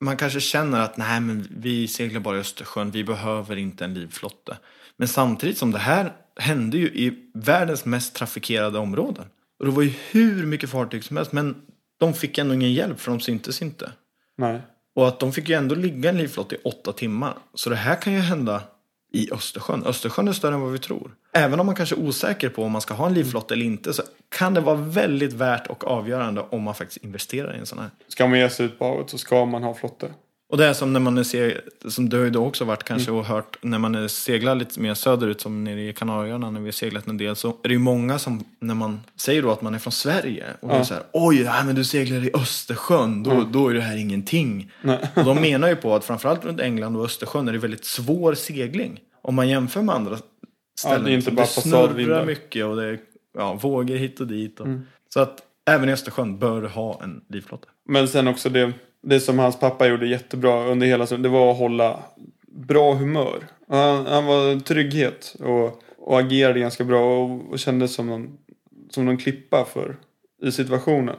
Man 0.00 0.16
kanske 0.16 0.40
känner 0.40 0.80
att 0.80 0.96
nej 0.96 1.20
men 1.20 1.48
vi 1.50 1.88
seglar 1.88 2.20
bara 2.20 2.36
i 2.36 2.40
Östersjön, 2.40 2.90
vi 2.90 3.04
behöver 3.04 3.56
inte 3.56 3.84
en 3.84 3.94
livflotte. 3.94 4.56
Men 4.96 5.08
samtidigt 5.08 5.58
som 5.58 5.70
det 5.70 5.78
här 5.78 6.12
hände 6.36 6.76
ju 6.76 6.86
i 6.86 7.30
världens 7.34 7.84
mest 7.84 8.14
trafikerade 8.14 8.78
områden. 8.78 9.24
Och 9.62 9.68
det 9.68 9.74
var 9.74 9.82
ju 9.82 9.92
hur 10.10 10.46
mycket 10.46 10.70
fartyg 10.70 11.04
som 11.04 11.16
helst 11.16 11.32
men 11.32 11.62
de 12.00 12.14
fick 12.14 12.38
ändå 12.38 12.54
ingen 12.54 12.72
hjälp 12.72 13.00
för 13.00 13.10
de 13.10 13.20
syntes 13.20 13.62
inte. 13.62 13.92
Nej. 14.38 14.60
Och 14.94 15.08
att 15.08 15.20
de 15.20 15.32
fick 15.32 15.48
ju 15.48 15.54
ändå 15.54 15.74
ligga 15.74 16.08
en 16.08 16.18
livflotte 16.18 16.54
i 16.54 16.58
åtta 16.64 16.92
timmar. 16.92 17.34
Så 17.54 17.70
det 17.70 17.76
här 17.76 18.02
kan 18.02 18.12
ju 18.12 18.18
hända 18.18 18.62
i 19.12 19.32
Östersjön. 19.32 19.86
Östersjön 19.86 20.28
är 20.28 20.32
större 20.32 20.54
än 20.54 20.60
vad 20.60 20.72
vi 20.72 20.78
tror. 20.78 21.10
Även 21.32 21.60
om 21.60 21.66
man 21.66 21.74
kanske 21.74 21.94
är 21.94 21.98
osäker 21.98 22.48
på 22.48 22.64
om 22.64 22.72
man 22.72 22.80
ska 22.80 22.94
ha 22.94 23.06
en 23.06 23.14
livflotte 23.14 23.54
eller 23.54 23.66
inte 23.66 23.92
så 23.92 24.02
kan 24.28 24.54
det 24.54 24.60
vara 24.60 24.76
väldigt 24.76 25.32
värt 25.32 25.66
och 25.66 25.86
avgörande 25.86 26.40
om 26.40 26.62
man 26.62 26.74
faktiskt 26.74 27.04
investerar 27.04 27.56
i 27.56 27.58
en 27.58 27.66
sån 27.66 27.78
här. 27.78 27.90
Ska 28.08 28.26
man 28.26 28.38
ge 28.38 28.50
sig 28.50 28.66
ut 28.66 28.78
på 28.78 28.84
havet 28.84 29.10
så 29.10 29.18
ska 29.18 29.44
man 29.44 29.62
ha 29.62 29.74
flotte. 29.74 30.10
Och 30.52 30.58
det 30.58 30.66
är 30.66 30.72
som 30.72 30.92
när 30.92 31.00
man 31.00 31.24
ser, 31.24 31.60
som 31.88 32.08
du 32.08 32.16
har 32.16 32.24
ju 32.24 32.30
då 32.30 32.46
också 32.46 32.64
varit 32.64 32.84
kanske 32.84 33.10
och 33.10 33.24
hört, 33.24 33.56
när 33.60 33.78
man 33.78 34.08
seglar 34.08 34.54
lite 34.54 34.80
mer 34.80 34.94
söderut 34.94 35.40
som 35.40 35.64
nere 35.64 35.82
i 35.82 35.92
Kanarieöarna 35.92 36.50
när 36.50 36.60
vi 36.60 36.66
har 36.66 36.72
seglat 36.72 37.06
en 37.06 37.16
del 37.16 37.36
så 37.36 37.48
är 37.48 37.68
det 37.68 37.72
ju 37.72 37.78
många 37.78 38.18
som, 38.18 38.44
när 38.58 38.74
man 38.74 39.00
säger 39.16 39.42
då 39.42 39.50
att 39.50 39.62
man 39.62 39.74
är 39.74 39.78
från 39.78 39.92
Sverige 39.92 40.46
och 40.60 40.70
ja. 40.70 40.84
så 40.84 40.94
här, 40.94 41.02
oj, 41.12 41.44
nej, 41.44 41.64
men 41.64 41.74
du 41.74 41.84
seglar 41.84 42.24
i 42.24 42.30
Östersjön, 42.34 43.22
då, 43.22 43.30
mm. 43.30 43.52
då 43.52 43.68
är 43.68 43.74
det 43.74 43.80
här 43.80 43.96
ingenting. 43.96 44.72
Nej. 44.82 44.98
Och 45.14 45.24
de 45.24 45.40
menar 45.40 45.68
ju 45.68 45.76
på 45.76 45.94
att 45.94 46.04
framförallt 46.04 46.44
runt 46.44 46.60
England 46.60 46.96
och 46.96 47.04
Östersjön 47.04 47.48
är 47.48 47.52
det 47.52 47.58
väldigt 47.58 47.84
svår 47.84 48.34
segling. 48.34 49.00
Om 49.22 49.34
man 49.34 49.48
jämför 49.48 49.82
med 49.82 49.94
andra 49.94 50.18
ställen. 50.78 51.00
Ja, 51.00 51.06
det 51.06 51.12
är 51.12 51.16
inte 51.16 51.30
bara 51.30 51.46
det 51.46 51.60
snurrar 51.60 52.26
mycket 52.26 52.66
och 52.66 52.76
det 52.76 52.84
är 52.84 52.98
ja, 53.38 53.54
vågor 53.54 53.96
hit 53.96 54.20
och 54.20 54.26
dit. 54.26 54.60
Och, 54.60 54.66
mm. 54.66 54.86
Så 55.14 55.20
att 55.20 55.42
även 55.70 55.88
i 55.88 55.92
Östersjön 55.92 56.38
bör 56.38 56.62
du 56.62 56.68
ha 56.68 57.00
en 57.02 57.20
livflotte. 57.28 57.68
Men 57.88 58.08
sen 58.08 58.28
också 58.28 58.48
det 58.48 58.72
det 59.02 59.20
som 59.20 59.38
hans 59.38 59.60
pappa 59.60 59.86
gjorde 59.86 60.06
jättebra 60.06 60.66
under 60.66 60.86
hela 60.86 61.06
det 61.06 61.28
var 61.28 61.50
att 61.50 61.58
hålla 61.58 62.02
bra 62.46 62.94
humör. 62.94 63.46
Han, 63.68 64.06
han 64.06 64.26
var 64.26 64.60
trygghet 64.60 65.36
och, 65.40 65.82
och 65.98 66.20
agerade 66.20 66.60
ganska 66.60 66.84
bra 66.84 67.22
och, 67.22 67.50
och 67.50 67.58
kändes 67.58 67.94
som 67.94 68.06
någon, 68.06 68.38
som 68.90 69.04
någon 69.04 69.16
klippa 69.16 69.64
för 69.64 69.96
i 70.42 70.52
situationen. 70.52 71.16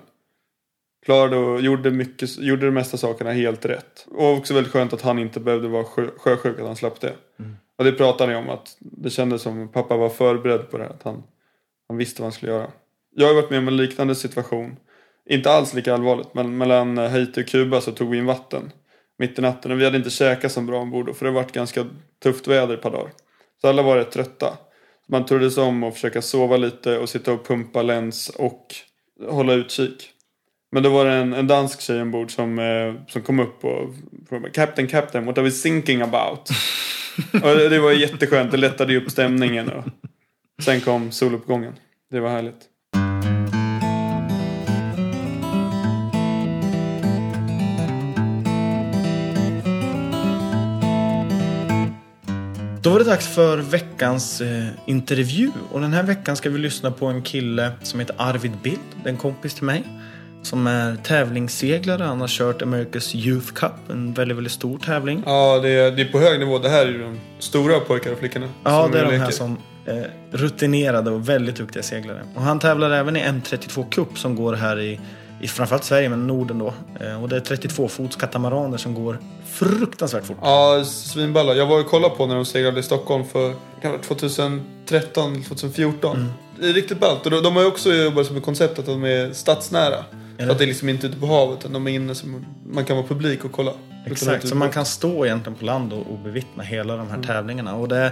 Klarade 1.05 1.37
och 1.37 1.61
gjorde, 1.61 1.91
mycket, 1.91 2.37
gjorde 2.37 2.65
de 2.65 2.71
mesta 2.71 2.97
sakerna 2.97 3.31
helt 3.31 3.65
rätt. 3.65 4.07
Och 4.11 4.33
också 4.33 4.53
väldigt 4.53 4.73
skönt 4.73 4.93
att 4.93 5.01
han 5.01 5.19
inte 5.19 5.39
behövde 5.39 5.67
vara 5.67 5.83
sjö, 5.83 6.07
sjösjuk, 6.17 6.59
att 6.59 6.65
han 6.65 6.75
slapp 6.75 7.01
det. 7.01 7.13
Mm. 7.39 7.55
Och 7.77 7.83
det 7.83 7.91
pratade 7.91 8.31
ni 8.31 8.37
om 8.37 8.49
att 8.49 8.77
det 8.79 9.09
kändes 9.09 9.41
som 9.41 9.63
att 9.63 9.73
pappa 9.73 9.97
var 9.97 10.09
förberedd 10.09 10.71
på 10.71 10.77
det. 10.77 10.89
Att 10.89 11.03
han, 11.03 11.23
han 11.87 11.97
visste 11.97 12.21
vad 12.21 12.25
han 12.25 12.31
skulle 12.31 12.51
göra. 12.51 12.71
Jag 13.15 13.27
har 13.27 13.33
varit 13.33 13.49
med 13.49 13.59
om 13.59 13.67
en 13.67 13.77
liknande 13.77 14.15
situation. 14.15 14.75
Inte 15.29 15.51
alls 15.51 15.73
lika 15.73 15.93
allvarligt, 15.93 16.33
men 16.33 16.57
mellan 16.57 16.97
Haiti 16.97 17.41
och 17.41 17.47
Kuba 17.47 17.81
så 17.81 17.91
tog 17.91 18.09
vi 18.09 18.17
in 18.17 18.25
vatten 18.25 18.71
mitt 19.19 19.39
i 19.39 19.41
natten. 19.41 19.71
Och 19.71 19.79
vi 19.79 19.85
hade 19.85 19.97
inte 19.97 20.09
käkat 20.09 20.51
så 20.51 20.61
bra 20.61 20.79
ombord 20.79 21.15
för 21.15 21.25
det 21.25 21.31
varit 21.31 21.51
ganska 21.51 21.85
tufft 22.23 22.47
väder 22.47 22.73
ett 22.73 22.81
par 22.81 22.91
dagar. 22.91 23.11
Så 23.61 23.67
alla 23.67 23.81
var 23.81 23.97
rätt 23.97 24.11
trötta. 24.11 24.57
Man 25.07 25.25
turades 25.25 25.57
om 25.57 25.83
att 25.83 25.93
försöka 25.93 26.21
sova 26.21 26.57
lite 26.57 26.97
och 26.97 27.09
sitta 27.09 27.33
och 27.33 27.47
pumpa 27.47 27.81
läns 27.81 28.29
och 28.29 28.67
hålla 29.29 29.53
utkik. 29.53 30.09
Men 30.71 30.83
då 30.83 30.89
var 30.89 31.05
det 31.05 31.11
en, 31.11 31.33
en 31.33 31.47
dansk 31.47 31.81
tjej 31.81 32.01
ombord 32.01 32.31
som, 32.31 32.59
eh, 32.59 32.93
som 33.07 33.21
kom 33.21 33.39
upp 33.39 33.65
och 33.65 33.89
frågade 34.29 34.49
Captain, 34.49 34.87
Captain, 34.87 35.25
what 35.25 35.37
are 35.37 35.45
we 35.45 35.51
thinking 35.51 36.01
about? 36.01 36.49
och 37.33 37.55
det, 37.57 37.69
det 37.69 37.79
var 37.79 37.91
jätteskönt, 37.91 38.51
det 38.51 38.57
lättade 38.57 38.93
ju 38.93 39.01
upp 39.01 39.11
stämningen. 39.11 39.69
Och 39.69 40.63
sen 40.63 40.81
kom 40.81 41.11
soluppgången. 41.11 41.73
Det 42.11 42.19
var 42.19 42.29
härligt. 42.29 42.72
Då 52.83 52.89
var 52.89 52.99
det 52.99 53.05
dags 53.05 53.27
för 53.27 53.57
veckans 53.57 54.41
eh, 54.41 54.65
intervju. 54.85 55.51
Och 55.71 55.81
den 55.81 55.93
här 55.93 56.03
veckan 56.03 56.35
ska 56.35 56.49
vi 56.49 56.59
lyssna 56.59 56.91
på 56.91 57.05
en 57.05 57.21
kille 57.21 57.71
som 57.83 57.99
heter 57.99 58.15
Arvid 58.19 58.51
Bild. 58.63 58.79
Det 59.03 59.09
är 59.09 59.13
en 59.13 59.17
kompis 59.17 59.53
till 59.53 59.63
mig. 59.63 59.83
Som 60.41 60.67
är 60.67 60.95
tävlingsseglare. 60.95 62.03
Han 62.03 62.21
har 62.21 62.27
kört 62.27 62.61
America's 62.61 63.15
Youth 63.15 63.53
Cup. 63.53 63.71
En 63.89 64.13
väldigt, 64.13 64.37
väldigt 64.37 64.53
stor 64.53 64.77
tävling. 64.77 65.23
Ja, 65.25 65.59
det 65.59 65.69
är, 65.69 65.91
det 65.91 66.01
är 66.01 66.11
på 66.11 66.19
hög 66.19 66.39
nivå. 66.39 66.59
Det 66.59 66.69
här 66.69 66.85
är 66.85 66.99
de 66.99 67.19
stora 67.39 67.79
pojkarna 67.79 68.13
och 68.13 68.19
flickorna. 68.19 68.49
Ja, 68.63 68.89
det 68.91 68.99
är 68.99 69.03
de 69.03 69.11
leker. 69.11 69.23
här 69.23 69.31
som 69.31 69.57
är 69.85 70.13
rutinerade 70.31 71.11
och 71.11 71.29
väldigt 71.29 71.55
duktiga 71.55 71.83
seglare. 71.83 72.21
Och 72.35 72.41
han 72.41 72.59
tävlar 72.59 72.91
även 72.91 73.15
i 73.15 73.19
M32 73.19 73.89
Cup 73.89 74.17
som 74.17 74.35
går 74.35 74.53
här 74.53 74.79
i 74.79 74.99
i 75.43 75.47
framförallt 75.47 75.83
Sverige, 75.83 76.09
men 76.09 76.27
Norden 76.27 76.59
då. 76.59 76.73
Eh, 76.99 77.23
och 77.23 77.29
det 77.29 77.35
är 77.35 77.39
32 77.39 77.87
fots 77.87 78.15
katamaraner 78.15 78.77
som 78.77 78.93
går 78.93 79.19
fruktansvärt 79.45 80.25
fort. 80.25 80.37
Ja, 80.41 80.83
svinballa. 80.85 81.53
Jag 81.53 81.65
var 81.65 81.79
och 81.79 81.85
kollade 81.85 82.15
på 82.15 82.25
när 82.25 82.35
de 82.35 82.45
seglade 82.45 82.79
i 82.79 82.83
Stockholm 82.83 83.25
för 83.25 83.55
2013, 84.01 85.43
2014. 85.43 86.17
Mm. 86.17 86.29
Det 86.59 86.69
är 86.69 86.73
riktigt 86.73 86.99
ballt. 86.99 87.25
Och 87.25 87.43
de 87.43 87.55
har 87.55 87.61
ju 87.61 87.67
också 87.67 87.93
jobbat 87.93 88.31
med 88.31 88.43
konceptet 88.43 88.79
att 88.79 88.85
de 88.85 89.03
är 89.03 89.33
stadsnära. 89.33 90.05
Så 90.39 90.51
att 90.51 90.57
det 90.57 90.63
är 90.63 90.67
liksom 90.67 90.89
inte 90.89 91.07
ute 91.07 91.17
på 91.17 91.25
havet 91.25 91.59
utan 91.59 91.73
de 91.73 91.87
är 91.87 91.91
inne 91.91 92.15
som 92.15 92.45
man 92.65 92.85
kan 92.85 92.97
vara 92.97 93.07
publik 93.07 93.45
och 93.45 93.51
kolla. 93.51 93.71
Exakt, 94.05 94.47
så 94.47 94.55
man 94.55 94.69
kan 94.69 94.85
stå 94.85 95.25
egentligen 95.25 95.55
på 95.59 95.65
land 95.65 95.93
och, 95.93 95.99
och 95.99 96.19
bevittna 96.23 96.63
hela 96.63 96.95
de 96.95 97.07
här 97.07 97.15
mm. 97.15 97.27
tävlingarna. 97.27 97.75
Och 97.75 97.87
det, 97.87 98.11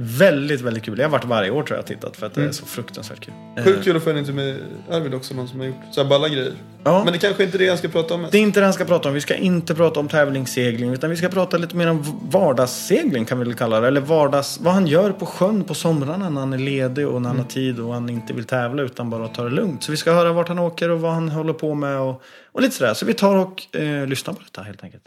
Väldigt, 0.00 0.60
väldigt 0.60 0.82
kul. 0.84 0.98
Jag 0.98 1.06
har 1.06 1.12
varit 1.12 1.24
varje 1.24 1.50
år 1.50 1.62
tror 1.62 1.78
jag 1.78 1.86
tittat 1.86 2.16
för 2.16 2.26
att 2.26 2.34
det 2.34 2.40
är 2.40 2.42
mm. 2.42 2.52
så 2.52 2.66
fruktansvärt 2.66 3.20
kul. 3.20 3.34
Sjukt 3.64 3.84
kul 3.84 3.96
att 3.96 4.02
få 4.02 4.10
en 4.10 4.18
intervju 4.18 4.42
med 4.42 4.60
Arvid 4.90 5.14
också, 5.14 5.34
någon 5.34 5.48
som 5.48 5.60
har 5.60 5.66
gjort 5.66 5.76
så 5.90 6.02
här 6.02 6.08
balla 6.08 6.28
grejer. 6.28 6.52
Ja. 6.84 7.04
Men 7.04 7.12
det 7.12 7.18
kanske 7.18 7.44
inte 7.44 7.56
är 7.56 7.58
det 7.58 7.68
han 7.68 7.78
ska 7.78 7.88
prata 7.88 8.14
om 8.14 8.20
mest. 8.20 8.32
Det 8.32 8.38
är 8.38 8.42
inte 8.42 8.60
det 8.60 8.66
han 8.66 8.72
ska 8.72 8.84
prata 8.84 9.08
om. 9.08 9.14
Vi 9.14 9.20
ska 9.20 9.34
inte 9.34 9.74
prata 9.74 10.00
om 10.00 10.08
tävlingssegling 10.08 10.92
utan 10.92 11.10
vi 11.10 11.16
ska 11.16 11.28
prata 11.28 11.56
lite 11.56 11.76
mer 11.76 11.90
om 11.90 12.20
vardagssegling 12.30 13.24
kan 13.24 13.38
vi 13.38 13.44
väl 13.44 13.54
kalla 13.54 13.80
det. 13.80 13.88
Eller 13.88 14.00
vardags, 14.00 14.60
vad 14.60 14.74
han 14.74 14.86
gör 14.86 15.12
på 15.12 15.26
sjön 15.26 15.64
på 15.64 15.74
somrarna 15.74 16.28
när 16.28 16.40
han 16.40 16.52
är 16.52 16.58
ledig 16.58 17.08
och 17.08 17.22
när 17.22 17.28
han 17.28 17.36
mm. 17.36 17.44
har 17.44 17.50
tid 17.50 17.80
och 17.80 17.94
han 17.94 18.08
inte 18.08 18.32
vill 18.32 18.44
tävla 18.44 18.82
utan 18.82 19.10
bara 19.10 19.28
tar 19.28 19.44
det 19.44 19.50
lugnt. 19.50 19.82
Så 19.82 19.90
vi 19.90 19.96
ska 19.96 20.12
höra 20.12 20.32
vart 20.32 20.48
han 20.48 20.58
åker 20.58 20.90
och 20.90 21.00
vad 21.00 21.12
han 21.12 21.28
håller 21.28 21.52
på 21.52 21.74
med 21.74 21.98
och, 21.98 22.22
och 22.52 22.62
lite 22.62 22.74
sådär. 22.74 22.94
Så 22.94 23.06
vi 23.06 23.14
tar 23.14 23.36
och 23.36 23.76
eh, 23.76 24.06
lyssnar 24.06 24.34
på 24.34 24.40
detta 24.40 24.62
helt 24.62 24.84
enkelt. 24.84 25.04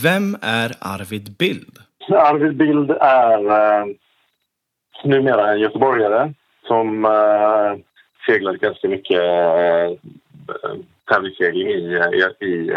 Vem 0.00 0.36
är 0.40 0.74
Arvid 0.78 1.34
Bild? 1.38 1.78
Arvid 2.16 2.56
Bild 2.56 2.90
är 2.90 3.50
eh, 3.50 3.86
numera 5.04 5.52
en 5.52 5.60
göteborgare 5.60 6.32
som 6.66 7.04
eh, 7.04 7.74
seglade 8.26 8.58
ganska 8.58 8.88
mycket 8.88 9.22
eh, 9.22 9.90
tävlingssegling 11.10 11.68
i, 11.68 11.94
eh, 11.94 12.08
i, 12.10 12.46
i, 12.46 12.72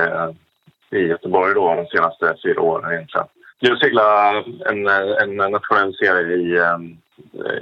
i 0.97 1.07
Göteborg 1.07 1.53
då, 1.53 1.75
de 1.75 1.85
senaste 1.85 2.35
fyra 2.43 2.61
åren 2.61 2.93
egentligen. 2.93 3.27
Jag 3.59 3.79
seglade 3.79 4.43
en, 4.65 4.87
en 4.87 5.51
nationell 5.51 5.95
serie 5.95 6.37
i, 6.37 6.57
eh, 6.57 6.77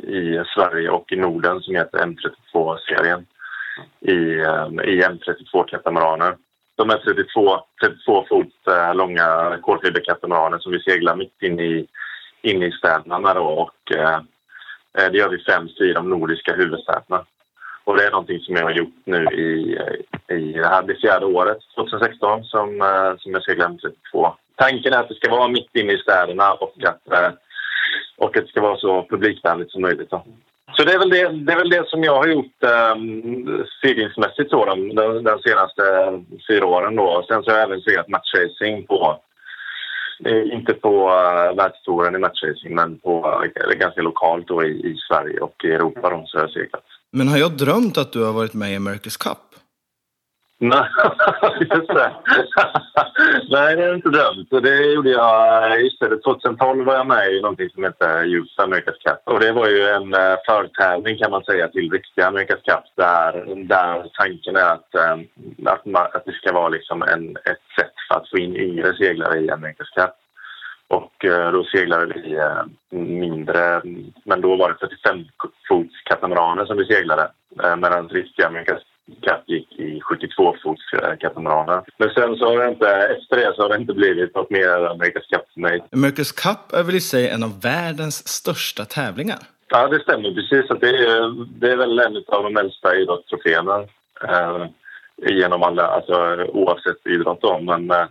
i 0.10 0.43
Sverige 0.55 0.89
och 0.89 1.12
i 1.12 1.15
Norden 1.15 1.62
som 1.62 1.75
heter 1.75 1.97
M32-serien 1.99 3.25
i, 3.99 4.12
i 4.91 5.03
M32-katamaraner. 5.03 6.36
De 6.82 6.89
här 6.89 6.98
32, 6.98 7.60
32 7.82 8.26
fot 8.30 8.67
eh, 8.67 8.96
långa 8.96 9.58
kolfiberkatamaraner 9.62 10.60
som 10.60 10.72
vi 10.72 10.80
seglar 10.80 11.15
mitt 11.15 11.41
in 11.41 11.60
i, 11.60 11.88
in 12.41 12.63
i 12.63 12.72
städerna 12.72 13.34
då, 13.34 13.41
och 13.41 13.96
eh, 13.96 14.15
eh 14.98 15.12
det 15.12 15.18
gör 15.18 15.30
vi 15.30 15.38
främst 15.38 15.82
i 15.82 15.93
de 15.93 16.10
nordiska 16.10 16.55
huvudstäderna. 16.55 17.26
Och 17.84 17.97
det 17.97 18.03
är 18.03 18.12
någonting 18.12 18.39
som 18.39 18.55
jag 18.55 18.64
har 18.64 18.72
gjort 18.72 19.01
nu 19.05 19.24
i, 19.24 19.78
eh, 19.78 20.38
i 20.38 20.53
det 20.53 20.68
här 20.68 20.84
det 20.84 20.95
fjärde 20.95 21.26
året, 21.26 21.58
2016, 21.76 22.43
som, 22.43 22.68
som 23.20 23.32
jag 23.32 23.43
seglar 23.43 23.70
med 23.70 23.82
32. 23.82 24.36
Tanken 24.55 24.93
är 24.93 24.99
att 24.99 25.10
det 25.10 25.16
ska 25.16 25.32
vara 25.32 25.47
mitt 25.47 25.76
inne 25.76 25.93
i 25.93 25.97
städerna 25.97 26.53
och 26.53 26.76
att, 26.84 27.01
och 28.18 28.38
att 28.38 28.43
det 28.43 28.49
ska 28.49 28.62
vara 28.62 28.78
så 28.78 29.08
publikvänligt 29.10 29.72
som 29.72 29.82
möjligt. 29.82 30.10
Då. 30.10 30.26
Så 30.76 30.84
det 30.84 30.93
är 30.93 30.99
väl 30.99 31.09
det, 31.09 31.30
det, 31.45 31.51
är 31.53 31.57
väl 31.57 31.69
det 31.69 31.89
som 31.89 32.03
jag 32.03 32.15
har 32.15 32.28
gjort 32.28 32.63
eh, 32.63 32.95
seglingsmässigt 33.82 34.51
de, 34.51 34.95
de, 34.95 35.24
de 35.24 35.39
senaste 35.45 35.84
fyra 36.47 36.65
åren. 36.65 36.95
Då. 36.95 37.26
Sen 37.28 37.43
så 37.43 37.51
har 37.51 37.57
jag 37.57 37.67
även 37.67 37.82
seglat 37.82 38.07
matchracing 38.07 38.88
på, 38.88 39.19
eh, 40.26 40.53
inte 40.53 40.74
på 40.74 41.09
eh, 41.09 41.49
uh, 41.49 41.55
världstouren 41.55 42.15
i 42.15 42.19
matchracing 42.19 42.76
men 42.76 42.99
på, 42.99 43.41
uh, 43.65 43.78
ganska 43.80 44.01
lokalt 44.01 44.47
då 44.47 44.63
i, 44.63 44.72
i 44.72 44.95
Sverige 45.07 45.39
och 45.39 45.55
i 45.63 45.72
Europa 45.72 46.09
då, 46.09 46.24
så 46.28 46.38
har 46.38 46.43
jag 46.43 46.51
seglat. 46.51 46.84
Men 47.11 47.28
har 47.28 47.38
jag 47.38 47.51
drömt 47.51 47.97
att 47.97 48.13
du 48.13 48.24
har 48.24 48.34
varit 48.34 48.53
med 48.53 48.72
i 48.74 48.78
America's 48.78 49.24
Cup? 49.24 49.51
Nej, 50.64 50.88
just 51.59 51.88
det. 51.88 52.12
Nej, 53.49 53.76
det 53.76 53.84
är 53.84 53.95
inte 53.95 54.09
dumt. 54.09 54.47
Det 54.62 54.93
gjorde 54.93 55.09
jag 55.09 55.72
eh, 55.72 55.86
istället. 55.86 56.24
2012 56.24 56.86
var 56.86 56.93
jag 56.93 57.07
med 57.07 57.34
i 57.34 57.41
någonting 57.41 57.70
som 57.70 57.84
heter 57.84 58.26
Youth 58.26 58.53
America's 58.57 58.99
Cup. 59.05 59.22
Och 59.26 59.39
det 59.39 59.51
var 59.51 59.68
ju 59.68 59.84
en 59.84 60.14
eh, 60.14 60.36
förtävling 60.45 61.18
kan 61.18 61.32
man 61.32 61.43
säga 61.43 61.68
till 61.68 61.91
riktiga 61.91 62.30
America's 62.30 62.64
Cup 62.64 62.86
där, 62.95 63.55
där 63.55 64.09
tanken 64.14 64.55
är 64.55 64.74
att, 64.74 64.95
eh, 64.95 65.18
att, 65.66 65.86
man, 65.86 66.07
att 66.14 66.26
det 66.26 66.32
ska 66.32 66.53
vara 66.53 66.70
liksom 66.70 67.01
en, 67.01 67.30
ett 67.32 67.66
sätt 67.80 67.95
att 68.09 68.30
få 68.30 68.38
in 68.38 68.55
yngre 68.55 68.93
seglare 68.93 69.39
i 69.39 69.49
America's 69.49 69.95
Cup. 69.95 70.16
Och 70.88 71.14
då 71.53 71.64
seglade 71.64 72.05
vi 72.05 72.39
mindre, 72.97 73.82
men 74.24 74.41
då 74.41 74.55
var 74.55 74.70
det 74.70 74.88
45 74.88 75.26
fots 75.68 75.95
katamaraner 76.03 76.66
som 76.66 76.78
vi 76.78 76.86
seglade. 76.86 77.32
Medan 77.78 78.09
riktiga 78.09 78.47
Amerikas 78.47 78.82
Gick 79.45 79.80
i 79.80 80.02
72 80.02 80.56
fots 80.64 80.93
eh, 80.93 81.18
katamaraner. 81.20 81.84
Men 81.97 82.10
sen 82.10 82.36
så 82.36 82.45
har 82.45 82.64
det 82.64 82.70
inte, 82.70 82.89
efter 82.89 83.38
det 83.38 83.54
så 83.56 83.62
har 83.62 83.70
det 83.70 83.76
inte 83.76 83.93
blivit 83.93 84.36
något 84.36 84.49
mer 84.49 84.68
Amerikas 84.68 85.28
Cup 85.28 85.54
för 85.54 85.62
mig. 85.62 85.84
America's 85.91 86.34
Cup 86.43 86.74
är 86.80 86.84
väl 86.84 86.95
i 86.95 87.02
sig 87.02 87.30
en 87.30 87.43
av 87.43 87.62
världens 87.62 88.28
största 88.28 88.86
tävlingar? 88.86 89.39
Ja, 89.68 89.88
det 89.88 89.99
stämmer 89.99 90.32
precis. 90.32 90.72
Att 90.72 90.82
det, 90.82 90.89
är, 90.89 91.45
det 91.60 91.72
är 91.72 91.78
väl 91.78 91.99
en 91.99 92.24
av 92.28 92.43
de 92.43 92.58
äldsta 92.58 92.95
idrottstroféerna 92.95 93.80
eh, 94.28 94.66
genom 95.18 95.64
alla, 95.64 95.88
alltså, 95.88 96.45
oavsett 96.54 97.08
idrott. 97.08 97.41
Då. 97.41 97.60
Men 97.60 97.91
eh, 97.91 98.08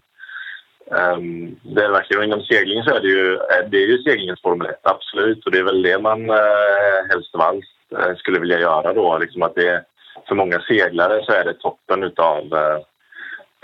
ehm, 0.96 1.56
det 1.62 1.84
är 1.84 1.90
verkligen, 1.90 2.24
inom 2.24 2.42
seglingen 2.42 2.84
så 2.84 2.94
är 2.94 3.00
det 3.00 3.08
ju, 3.08 3.38
det 3.70 3.76
är 3.76 3.86
ju 3.86 4.02
seglingens 4.02 4.42
Formel 4.42 4.66
1, 4.66 4.80
absolut. 4.82 5.46
Och 5.46 5.52
det 5.52 5.58
är 5.58 5.64
väl 5.64 5.82
det 5.82 5.98
man 5.98 6.30
eh, 6.30 6.98
helst 7.10 7.34
av 7.34 7.40
allt 7.40 7.64
eh, 7.98 8.16
skulle 8.16 8.40
vilja 8.40 8.60
göra 8.60 8.92
då. 8.92 9.18
Liksom 9.18 9.42
att 9.42 9.54
det, 9.54 9.84
för 10.28 10.34
många 10.34 10.60
seglare 10.60 11.24
så 11.24 11.32
är 11.32 11.44
det 11.44 11.54
toppen 11.54 12.02
utav 12.02 12.54
eh, 12.54 12.78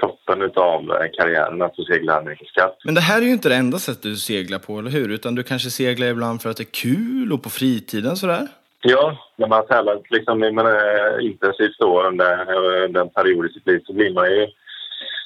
toppen 0.01 0.43
utav 0.43 0.91
eh, 0.91 1.11
karriären 1.13 1.63
att 1.63 1.77
få 1.77 1.83
segla 1.83 2.19
Amerikas 2.19 2.51
Cup. 2.51 2.75
Men 2.85 2.95
det 2.95 3.01
här 3.01 3.19
är 3.19 3.27
ju 3.27 3.33
inte 3.33 3.49
det 3.49 3.55
enda 3.55 3.79
sättet 3.79 4.03
du 4.03 4.17
seglar 4.17 4.59
på, 4.59 4.79
eller 4.79 4.91
hur? 4.91 5.09
Utan 5.11 5.35
du 5.35 5.43
kanske 5.43 5.71
seglar 5.71 6.07
ibland 6.07 6.43
för 6.43 6.51
att 6.51 6.57
det 6.57 6.63
är 6.63 6.83
kul 6.83 7.33
och 7.33 7.43
på 7.43 7.51
fritiden 7.51 8.17
sådär? 8.17 8.49
Ja, 8.83 9.19
när 9.37 9.49
man 9.49 9.59
har 9.59 9.67
tävlat 9.67 10.11
liksom, 10.11 10.39
man 10.39 10.67
är 10.67 11.21
intensivt 11.21 11.79
då 11.79 12.03
under, 12.03 12.53
under 12.85 13.01
en 13.01 13.09
period 13.09 13.47
i 13.47 13.53
sitt 13.53 13.67
liv 13.67 13.83
så 13.87 13.93
blir 13.93 14.15
man 14.15 14.31
ju, 14.31 14.47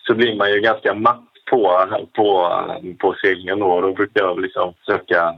så 0.07 0.15
blir 0.15 0.37
man 0.37 0.51
ju 0.53 0.61
ganska 0.61 0.95
matt 0.95 1.31
på, 1.51 1.87
på, 2.13 2.59
på 2.99 3.15
seglingen 3.23 3.59
då. 3.59 3.81
Då 3.81 3.93
brukar 3.93 4.21
jag 4.21 4.41
liksom 4.41 4.75
försöka 4.85 5.35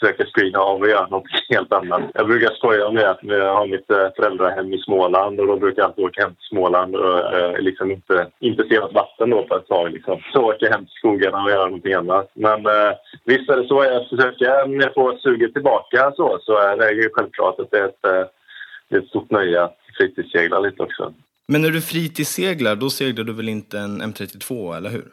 försöka 0.00 0.24
screena 0.24 0.58
av 0.58 0.80
och 0.80 0.88
göra 0.88 1.06
något 1.06 1.24
helt 1.48 1.72
annat. 1.72 2.02
Jag 2.14 2.26
brukar 2.26 2.54
skoja 2.54 2.86
om 2.86 2.94
det 2.94 3.10
att 3.10 3.18
jag 3.22 3.54
har 3.54 3.66
mitt 3.66 3.90
eh, 3.90 4.08
föräldrahem 4.16 4.72
i 4.72 4.78
Småland 4.78 5.40
och 5.40 5.46
då 5.46 5.56
brukar 5.56 5.82
jag 5.82 5.88
alltid 5.88 6.04
åka 6.04 6.22
hem 6.22 6.34
till 6.34 6.48
Småland 6.48 6.96
och 6.96 7.34
eh, 7.34 7.58
liksom 7.58 7.90
inte, 7.90 8.30
inte 8.40 8.68
se 8.68 8.80
något 8.80 8.94
vatten 8.94 9.30
då 9.30 9.42
på 9.46 9.56
ett 9.56 9.68
tag. 9.68 9.92
Liksom. 9.92 10.20
Så 10.32 10.40
åker 10.42 10.66
jag 10.66 10.72
hem 10.72 10.84
till 10.84 10.98
skogarna 10.98 11.42
och 11.44 11.50
gör 11.50 11.64
någonting 11.66 11.92
annat. 11.92 12.30
Men 12.34 12.66
eh, 12.66 12.92
visst 13.24 13.50
är 13.50 13.56
det 13.56 13.68
så. 13.68 13.84
Jag 13.84 14.08
försöker, 14.08 14.66
när 14.66 14.84
jag 14.84 14.94
får 14.94 15.16
suget 15.16 15.52
tillbaka 15.52 16.12
så, 16.16 16.38
så 16.42 16.58
är 16.58 16.76
det 16.76 16.92
ju 16.92 17.10
självklart 17.12 17.60
att 17.60 17.70
det 17.70 17.78
är 17.78 17.84
ett, 17.84 18.04
eh, 18.04 18.26
det 18.88 18.96
är 18.96 19.00
ett 19.00 19.08
stort 19.08 19.30
nöje 19.30 19.62
att 19.62 19.76
fritidssegla 19.98 20.60
lite 20.60 20.82
också. 20.82 21.14
Men 21.48 21.62
när 21.62 21.70
du 21.70 21.80
fritidsseglar, 21.80 22.76
då 22.76 22.90
seglar 22.90 23.24
du 23.24 23.32
väl 23.32 23.48
inte 23.48 23.78
en 23.78 24.02
M32, 24.02 24.76
eller 24.76 24.90
hur? 24.90 25.04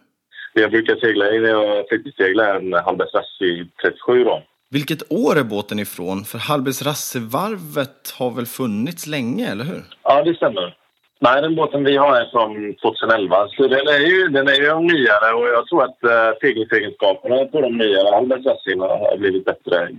Jag 0.53 0.71
brukar 0.71 0.95
segla 0.95 1.31
i 1.31 1.37
jag 1.37 1.89
fritidsseglar 1.89 2.55
en 2.55 2.73
Hallbergs 2.73 3.13
Rassi 3.13 3.69
37 3.81 4.23
då. 4.23 4.43
Vilket 4.69 5.11
år 5.11 5.37
är 5.37 5.43
båten 5.43 5.79
ifrån? 5.79 6.23
För 6.23 6.37
Hallbergs 6.37 6.81
Rassevarvet 6.81 8.13
har 8.17 8.31
väl 8.31 8.45
funnits 8.45 9.07
länge, 9.07 9.51
eller 9.51 9.63
hur? 9.63 9.83
Ja, 10.03 10.23
det 10.23 10.33
stämmer. 10.33 10.75
Nej, 11.19 11.41
den 11.41 11.55
båten 11.55 11.83
vi 11.83 11.97
har 11.97 12.15
är 12.21 12.29
från 12.31 12.73
2011. 12.73 13.47
Så 13.47 13.67
den 13.67 13.87
är 13.87 13.99
ju, 13.99 14.27
den 14.27 14.47
är 14.47 14.53
ju 14.53 14.79
nyare 14.79 15.33
och 15.33 15.47
jag 15.47 15.67
tror 15.67 15.83
att 15.83 15.99
uh, 16.03 16.39
seglingsegenskaperna 16.41 17.45
på 17.45 17.61
de 17.61 17.77
nyare 17.77 18.15
Hallbergs 18.15 18.45
Rassin 18.45 18.79
har 18.79 19.17
blivit 19.17 19.45
bättre. 19.45 19.89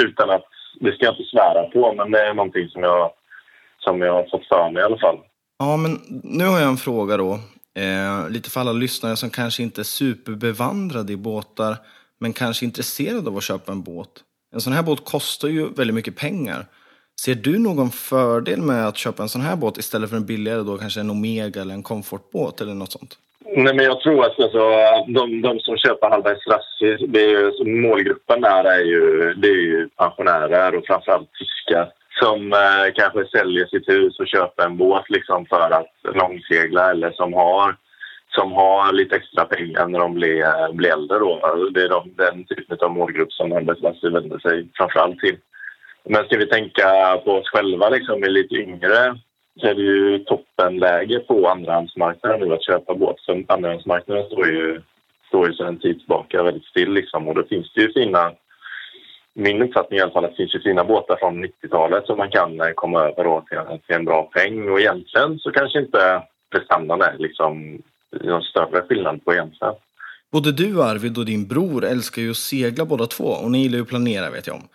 Utan 0.00 0.30
att, 0.30 0.44
det 0.80 0.92
ska 0.92 1.04
jag 1.04 1.14
inte 1.14 1.30
svära 1.30 1.62
på, 1.62 1.94
men 1.94 2.10
det 2.10 2.20
är 2.20 2.34
någonting 2.34 2.68
som 2.68 2.82
jag, 2.82 3.10
som 3.78 4.00
jag 4.00 4.12
har 4.12 4.26
fått 4.30 4.46
för 4.46 4.70
mig 4.70 4.82
i 4.82 4.84
alla 4.84 4.98
fall. 4.98 5.18
Ja, 5.58 5.76
men 5.76 5.98
nu 6.22 6.44
har 6.44 6.58
jag 6.58 6.68
en 6.68 6.76
fråga 6.76 7.16
då. 7.16 7.32
Eh, 7.74 8.30
lite 8.30 8.50
för 8.50 8.60
alla 8.60 8.72
lyssnare 8.72 9.16
som 9.16 9.30
kanske 9.30 9.62
inte 9.62 9.80
är 9.80 9.90
superbevandrade 10.00 11.12
i 11.12 11.16
båtar 11.16 11.76
men 12.20 12.32
kanske 12.32 12.64
intresserad 12.64 13.28
av 13.28 13.36
att 13.36 13.42
köpa 13.42 13.72
en 13.72 13.82
båt. 13.82 14.08
En 14.54 14.60
sån 14.60 14.72
här 14.72 14.82
båt 14.82 15.04
kostar 15.04 15.48
ju 15.48 15.68
väldigt 15.68 15.94
mycket 15.94 16.16
pengar. 16.16 16.66
Ser 17.24 17.34
du 17.34 17.58
någon 17.58 17.90
fördel 17.90 18.62
med 18.62 18.88
att 18.88 18.96
köpa 18.96 19.22
en 19.22 19.28
sån 19.28 19.40
här 19.40 19.56
båt 19.56 19.78
istället 19.78 20.10
för 20.10 20.16
en 20.16 20.26
billigare 20.26 20.62
då 20.62 20.78
kanske 20.78 21.00
en 21.00 21.10
Omega 21.10 21.60
eller 21.60 21.74
en 21.74 21.82
komfortbåt 21.82 22.60
eller 22.60 22.74
något 22.74 22.92
sånt? 22.92 23.18
Nej, 23.56 23.74
men 23.74 23.84
jag 23.84 24.00
tror 24.00 24.24
att 24.24 24.40
alltså, 24.40 24.58
de, 25.06 25.42
de 25.42 25.60
som 25.60 25.76
köper 25.76 26.10
Hallbergs 26.10 26.46
Rassi, 26.46 27.06
det 27.06 27.20
är 27.24 27.28
ju, 27.28 27.46
alltså, 27.46 27.64
målgruppen 27.64 28.40
där 28.40 28.64
är 28.64 28.84
ju, 28.84 29.34
det 29.34 29.48
är 29.48 29.62
ju 29.72 29.88
pensionärer 29.88 30.74
och 30.74 30.86
framförallt 30.86 31.30
tyskar 31.32 31.92
som 32.20 32.52
eh, 32.52 32.86
kanske 32.94 33.38
säljer 33.38 33.66
sitt 33.66 33.88
hus 33.88 34.18
och 34.20 34.26
köper 34.26 34.64
en 34.64 34.76
båt 34.76 35.04
liksom 35.08 35.46
för 35.46 35.70
att 35.70 36.14
långsegla 36.14 36.90
eller 36.90 37.10
som 37.10 37.32
har 37.32 37.76
som 38.28 38.52
har 38.52 38.92
lite 38.92 39.16
extra 39.16 39.44
pengar 39.44 39.88
när 39.88 39.98
de 39.98 40.14
blir, 40.14 40.72
blir 40.72 40.92
äldre. 40.92 41.18
Då. 41.18 41.40
Det 41.70 41.82
är 41.82 41.88
de, 41.88 42.14
den 42.16 42.44
typen 42.44 42.78
av 42.80 42.90
målgrupp 42.90 43.32
som 43.32 43.52
Handelslassi 43.52 44.08
vänder 44.08 44.38
sig 44.38 44.68
framförallt 44.74 45.18
till. 45.18 45.36
Men 46.04 46.24
ska 46.24 46.38
vi 46.38 46.46
tänka 46.46 47.20
på 47.24 47.32
oss 47.32 47.48
själva, 47.48 47.88
liksom, 47.88 48.22
är 48.22 48.28
lite 48.28 48.54
yngre, 48.54 49.18
så 49.60 49.66
är 49.66 49.74
det 49.74 49.82
ju 49.82 50.18
toppenläge 50.18 51.18
på 51.18 51.48
andrahandsmarknaden 51.48 52.40
nu 52.40 52.54
att 52.54 52.64
köpa 52.66 52.94
båt. 52.94 53.16
Så 53.20 53.42
andrahandsmarknaden 53.48 54.26
står 54.26 54.46
ju, 54.46 54.80
står 55.28 55.48
ju 55.48 55.54
sedan 55.54 55.66
en 55.66 55.78
tid 55.78 55.98
tillbaka 55.98 56.42
väldigt 56.42 56.64
still. 56.64 56.92
Liksom. 56.92 57.28
Och 57.28 57.34
då 57.34 57.42
finns 57.42 57.72
det 57.72 57.80
ju 57.80 57.92
fina, 57.92 58.32
min 59.34 59.62
uppfattning 59.62 59.98
i 59.98 60.02
alla 60.02 60.12
fall, 60.12 60.24
att 60.24 60.30
det 60.30 60.36
finns 60.36 60.54
ju 60.54 60.60
fina 60.60 60.84
båtar 60.84 61.16
från 61.16 61.44
90-talet 61.44 62.06
som 62.06 62.18
man 62.18 62.30
kan 62.30 62.60
eh, 62.60 62.70
komma 62.74 63.00
över 63.00 63.24
då 63.24 63.44
till, 63.48 63.78
till 63.86 63.96
en 63.96 64.04
bra 64.04 64.22
peng. 64.22 64.70
Och 64.70 64.80
egentligen 64.80 65.38
så 65.38 65.50
kanske 65.50 65.78
inte 65.78 66.22
prestandan 66.50 67.02
är 67.02 67.18
liksom 67.18 67.82
någon 68.12 68.42
större 68.42 68.82
skillnad 68.82 69.24
på 69.24 69.32
egentligen. 69.32 69.74
Både 70.32 70.52
du 70.52 70.82
Arvid 70.82 71.18
och 71.18 71.26
din 71.26 71.46
bror 71.46 71.84
älskar 71.84 72.22
ju 72.22 72.30
att 72.30 72.36
segla 72.36 72.84
båda 72.84 73.06
två 73.06 73.24
och 73.24 73.50
ni 73.50 73.62
gillar 73.62 73.76
ju 73.76 73.82
att 73.82 73.88
planera 73.88 74.30
vet 74.30 74.46
jag 74.46 74.56
om. 74.56 74.68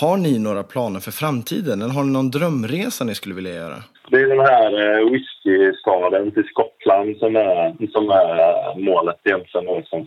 Har 0.00 0.16
ni 0.16 0.38
några 0.38 0.62
planer 0.62 1.00
för 1.00 1.10
framtiden 1.10 1.82
eller 1.82 1.94
har 1.94 2.04
ni 2.04 2.12
någon 2.12 2.30
drömresa 2.30 3.04
ni 3.04 3.14
skulle 3.14 3.34
vilja 3.34 3.54
göra? 3.54 3.76
Det 4.10 4.16
är 4.16 4.28
den 4.28 4.40
här 4.40 4.70
eh, 4.84 5.10
whiskystaden 5.10 6.30
till 6.30 6.44
Skottland 6.44 7.16
som 7.16 7.36
är, 7.36 7.86
som 7.92 8.10
är 8.10 8.38
eh, 8.38 8.76
målet 8.76 9.20
egentligen 9.24 9.68
och 9.68 9.84
som, 9.84 10.06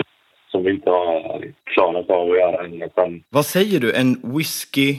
som 0.51 0.63
vi 0.63 0.71
inte 0.71 0.89
har 0.89 1.43
klarat 1.63 2.09
av 2.09 2.31
att 2.31 2.37
göra 2.37 2.65
än. 3.05 3.23
Vad 3.29 3.45
säger 3.45 3.79
du? 3.79 3.93
En 3.93 4.21
whisky... 4.23 4.95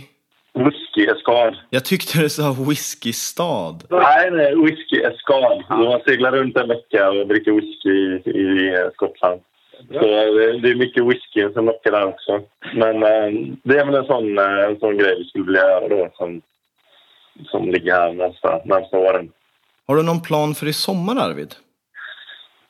Whisky-eskad. 0.55 1.57
Jag 1.71 1.85
tyckte 1.85 2.19
du 2.19 2.29
sa 2.29 2.53
whiskystad. 2.69 3.77
Nej, 3.91 4.31
nej, 4.31 4.55
whisky-eskad. 4.55 5.65
Man 5.69 6.01
seglar 6.07 6.33
runt 6.33 6.57
en 6.57 6.69
vecka 6.69 7.11
och 7.11 7.27
dricker 7.27 7.53
whisky 7.53 8.31
i, 8.31 8.39
i 8.39 8.91
Skottland. 8.95 9.41
Så 9.93 9.99
det 10.63 10.71
är 10.71 10.75
mycket 10.75 11.05
whisky 11.07 11.53
som 11.53 11.67
lockar 11.67 11.91
där 11.91 12.07
också. 12.07 12.41
Men 12.75 13.03
eh, 13.03 13.55
det 13.63 13.79
är 13.79 13.85
väl 13.85 13.95
en 13.95 14.07
sån, 14.07 14.39
eh, 14.39 14.65
en 14.65 14.79
sån 14.79 14.99
grej 14.99 15.19
vi 15.19 15.25
skulle 15.25 15.45
vilja 15.45 15.61
göra 15.61 15.89
då 15.89 16.11
som, 16.15 16.43
som 17.47 17.71
ligger 17.71 17.93
här 17.93 18.13
nästa, 18.13 18.61
nästa 18.65 18.99
åren. 18.99 19.33
Har 19.87 19.97
du 19.97 20.03
någon 20.03 20.23
plan 20.23 20.55
för 20.55 20.67
i 20.67 20.73
sommar 20.73 21.17
Arvid? 21.17 21.55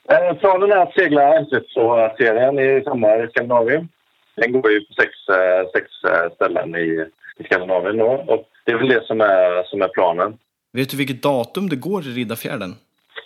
Eh, 0.09 0.37
planen 0.37 0.73
är 0.73 0.77
att 0.77 0.95
segla 0.95 1.41
M32-serien 1.41 2.59
i 2.59 2.83
sommar 2.85 3.25
i 3.25 3.29
Skandinavien. 3.29 3.89
Den 4.35 4.53
går 4.53 4.71
ju 4.71 4.81
på 4.81 4.93
sex, 4.93 5.11
eh, 5.29 5.71
sex 5.75 5.87
eh, 6.05 6.35
ställen 6.35 6.75
i, 6.75 7.07
i 7.39 7.45
Skandinavien 7.45 7.97
då. 7.97 8.25
Och 8.29 8.49
det 8.65 8.73
är 8.73 8.77
väl 8.77 8.89
det 8.89 9.07
som 9.07 9.21
är, 9.21 9.65
som 9.65 9.83
är 9.83 9.89
planen. 9.89 10.39
Vet 10.73 10.91
du 10.91 10.97
vilket 10.97 11.23
datum 11.23 11.69
det 11.69 11.77
går 11.77 12.03
i 12.03 12.11
Riddarfjärden? 12.11 12.75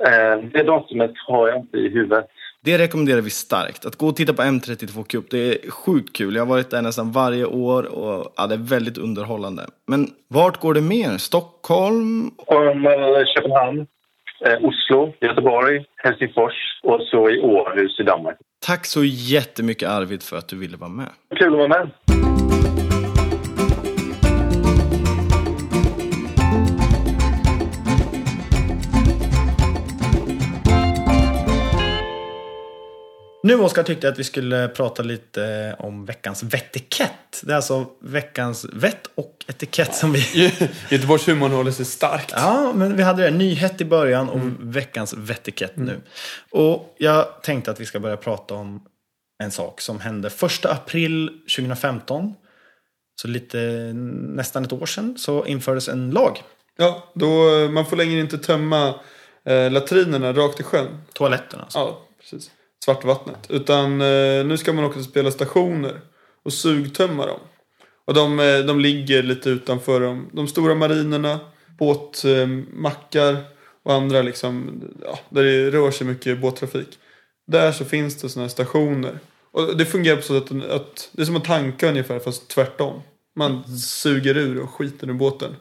Eh, 0.06 0.44
det 0.52 0.62
datumet 0.62 1.12
har 1.26 1.48
jag 1.48 1.56
inte 1.58 1.76
i 1.78 1.88
huvudet. 1.88 2.26
Det 2.66 2.78
rekommenderar 2.78 3.20
vi 3.20 3.30
starkt. 3.30 3.86
Att 3.86 3.96
gå 3.96 4.06
och 4.06 4.16
titta 4.16 4.32
på 4.32 4.42
M32 4.42 5.04
Cup, 5.04 5.30
det 5.30 5.38
är 5.38 5.70
sjukt 5.70 6.16
kul. 6.16 6.34
Jag 6.34 6.42
har 6.42 6.48
varit 6.48 6.70
där 6.70 6.82
nästan 6.82 7.12
varje 7.12 7.44
år 7.44 7.82
och 7.82 8.32
ja, 8.36 8.46
det 8.46 8.54
är 8.54 8.70
väldigt 8.70 8.98
underhållande. 8.98 9.66
Men 9.86 10.06
vart 10.28 10.60
går 10.60 10.74
det 10.74 10.80
mer? 10.80 11.18
Stockholm? 11.18 12.30
Eh, 12.46 13.24
Köpenhamn, 13.34 13.86
eh, 14.46 14.64
Oslo, 14.64 15.12
Göteborg, 15.20 15.84
Helsingfors 15.96 16.80
och 16.82 17.00
så 17.00 17.30
i 17.30 17.40
Århus 17.40 18.00
i 18.00 18.02
Danmark. 18.02 18.36
Tack 18.66 18.86
så 18.86 19.04
jättemycket 19.04 19.88
Arvid 19.88 20.22
för 20.22 20.36
att 20.36 20.48
du 20.48 20.56
ville 20.56 20.76
vara 20.76 20.90
med. 20.90 21.08
Kul 21.36 21.52
att 21.52 21.58
vara 21.58 21.68
med. 21.68 21.90
Nu 33.46 33.60
Oskar 33.60 33.82
tyckte 33.82 34.06
jag 34.06 34.12
att 34.12 34.18
vi 34.18 34.24
skulle 34.24 34.68
prata 34.68 35.02
lite 35.02 35.76
om 35.78 36.04
veckans 36.04 36.42
vettikett. 36.42 37.42
Det 37.42 37.52
är 37.52 37.56
alltså 37.56 37.86
veckans 38.00 38.64
vett 38.72 39.10
och 39.14 39.44
etikett 39.48 39.94
som 39.94 40.12
vi... 40.12 40.52
Göteborgs 40.90 41.28
humor 41.28 41.48
håller 41.48 41.70
sig 41.70 41.84
starkt. 41.84 42.32
Ja, 42.36 42.72
men 42.74 42.96
vi 42.96 43.02
hade 43.02 43.22
det. 43.22 43.30
Nyhet 43.30 43.80
i 43.80 43.84
början 43.84 44.28
och 44.28 44.40
veckans 44.60 45.14
vettikett 45.14 45.76
nu. 45.76 46.00
Och 46.50 46.94
jag 46.98 47.42
tänkte 47.42 47.70
att 47.70 47.80
vi 47.80 47.86
ska 47.86 48.00
börja 48.00 48.16
prata 48.16 48.54
om 48.54 48.82
en 49.42 49.50
sak 49.50 49.80
som 49.80 50.00
hände 50.00 50.28
1 50.28 50.64
april 50.64 51.28
2015. 51.56 52.34
Så 53.22 53.28
lite 53.28 53.58
nästan 53.94 54.64
ett 54.64 54.72
år 54.72 54.86
sedan 54.86 55.18
så 55.18 55.46
infördes 55.46 55.88
en 55.88 56.10
lag. 56.10 56.42
Ja, 56.76 57.12
då, 57.14 57.28
man 57.70 57.86
får 57.86 57.96
längre 57.96 58.20
inte 58.20 58.38
tömma 58.38 58.94
eh, 59.44 59.70
latrinerna 59.70 60.32
rakt 60.32 60.60
i 60.60 60.62
sjön. 60.62 61.02
Toaletterna 61.12 61.62
alltså. 61.62 61.78
Ja, 61.78 62.00
precis. 62.20 62.50
Svartvattnet. 62.84 63.46
Utan 63.48 64.00
eh, 64.00 64.46
nu 64.46 64.56
ska 64.58 64.72
man 64.72 64.84
åka 64.84 64.94
till 64.94 65.04
spela-stationer 65.04 66.00
och 66.42 66.52
sugtömma 66.52 67.26
dem. 67.26 67.40
Och 68.04 68.14
de, 68.14 68.40
eh, 68.40 68.58
de 68.58 68.80
ligger 68.80 69.22
lite 69.22 69.50
utanför 69.50 70.00
de, 70.00 70.30
de 70.32 70.48
stora 70.48 70.74
marinerna, 70.74 71.40
båtmackar 71.78 73.36
och 73.82 73.94
andra 73.94 74.22
liksom, 74.22 74.82
ja, 75.04 75.18
där 75.28 75.44
det 75.44 75.70
rör 75.70 75.90
sig 75.90 76.06
mycket 76.06 76.40
båttrafik. 76.40 76.98
Där 77.46 77.72
så 77.72 77.84
finns 77.84 78.20
det 78.20 78.28
sådana 78.28 78.44
här 78.44 78.50
stationer. 78.50 79.18
Och 79.52 79.76
det 79.76 79.84
fungerar 79.84 80.16
på 80.16 80.22
så 80.22 80.40
sätt 80.40 80.52
att, 80.52 80.70
att 80.70 81.08
det 81.12 81.22
är 81.22 81.26
som 81.26 81.36
att 81.36 81.44
tanka 81.44 81.88
ungefär 81.88 82.18
fast 82.18 82.48
tvärtom. 82.48 83.02
Man 83.36 83.78
suger 83.78 84.36
ur 84.36 84.60
och 84.60 84.70
skiter 84.70 85.10
ur 85.10 85.14
båten. 85.14 85.56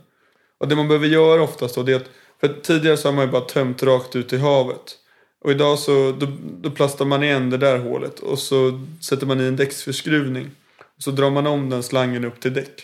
Och 0.57 0.67
det 0.67 0.75
man 0.75 0.87
behöver 0.87 1.07
göra 1.07 1.43
oftast 1.43 1.75
då 1.75 1.83
det 1.83 1.91
är 1.91 1.95
att, 1.95 2.09
för 2.39 2.47
tidigare 2.47 2.97
så 2.97 3.07
har 3.07 3.13
man 3.13 3.25
ju 3.25 3.31
bara 3.31 3.41
tömt 3.41 3.83
rakt 3.83 4.15
ut 4.15 4.33
i 4.33 4.37
havet. 4.37 4.97
Och 5.45 5.51
idag 5.51 5.79
så 5.79 6.11
då, 6.19 6.27
då 6.61 6.69
plastar 6.69 7.05
man 7.05 7.23
igen 7.23 7.49
det 7.49 7.57
där 7.57 7.77
hålet 7.77 8.19
och 8.19 8.39
så 8.39 8.81
sätter 9.01 9.25
man 9.25 9.41
i 9.41 9.43
en 9.43 9.55
däcksförskruvning. 9.55 10.51
Och 10.97 11.03
så 11.03 11.11
drar 11.11 11.29
man 11.29 11.47
om 11.47 11.69
den 11.69 11.83
slangen 11.83 12.25
upp 12.25 12.39
till 12.39 12.53
däck. 12.53 12.83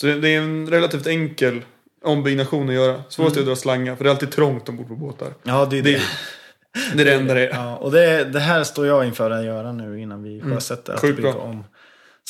Så 0.00 0.06
det, 0.06 0.20
det 0.20 0.28
är 0.28 0.38
en 0.40 0.66
relativt 0.70 1.06
enkel 1.06 1.60
ombyggnation 2.04 2.68
att 2.68 2.74
göra. 2.74 3.02
Svårast 3.08 3.36
är 3.36 3.40
att 3.40 3.46
dra 3.46 3.56
slangar 3.56 3.96
för 3.96 4.04
det 4.04 4.10
är 4.10 4.12
alltid 4.12 4.30
trångt 4.30 4.68
ombord 4.68 4.88
på 4.88 4.96
båtar. 4.96 5.28
Ja, 5.42 5.66
det 5.70 5.78
är 5.78 5.82
Det, 5.82 5.92
det. 5.92 6.02
det 6.94 7.02
är 7.02 7.04
det 7.04 7.14
enda 7.14 7.34
det 7.34 7.48
är. 7.48 7.54
Ja, 7.54 7.76
och 7.76 7.90
det, 7.90 8.24
det 8.24 8.40
här 8.40 8.64
står 8.64 8.86
jag 8.86 9.06
inför 9.06 9.30
att 9.30 9.44
göra 9.44 9.72
nu 9.72 10.00
innan 10.00 10.22
vi 10.22 10.40
sjösätter. 10.40 10.92
Att 10.92 11.00
Sjukt 11.00 11.16
bygga 11.16 11.32
bra. 11.32 11.40
om. 11.40 11.64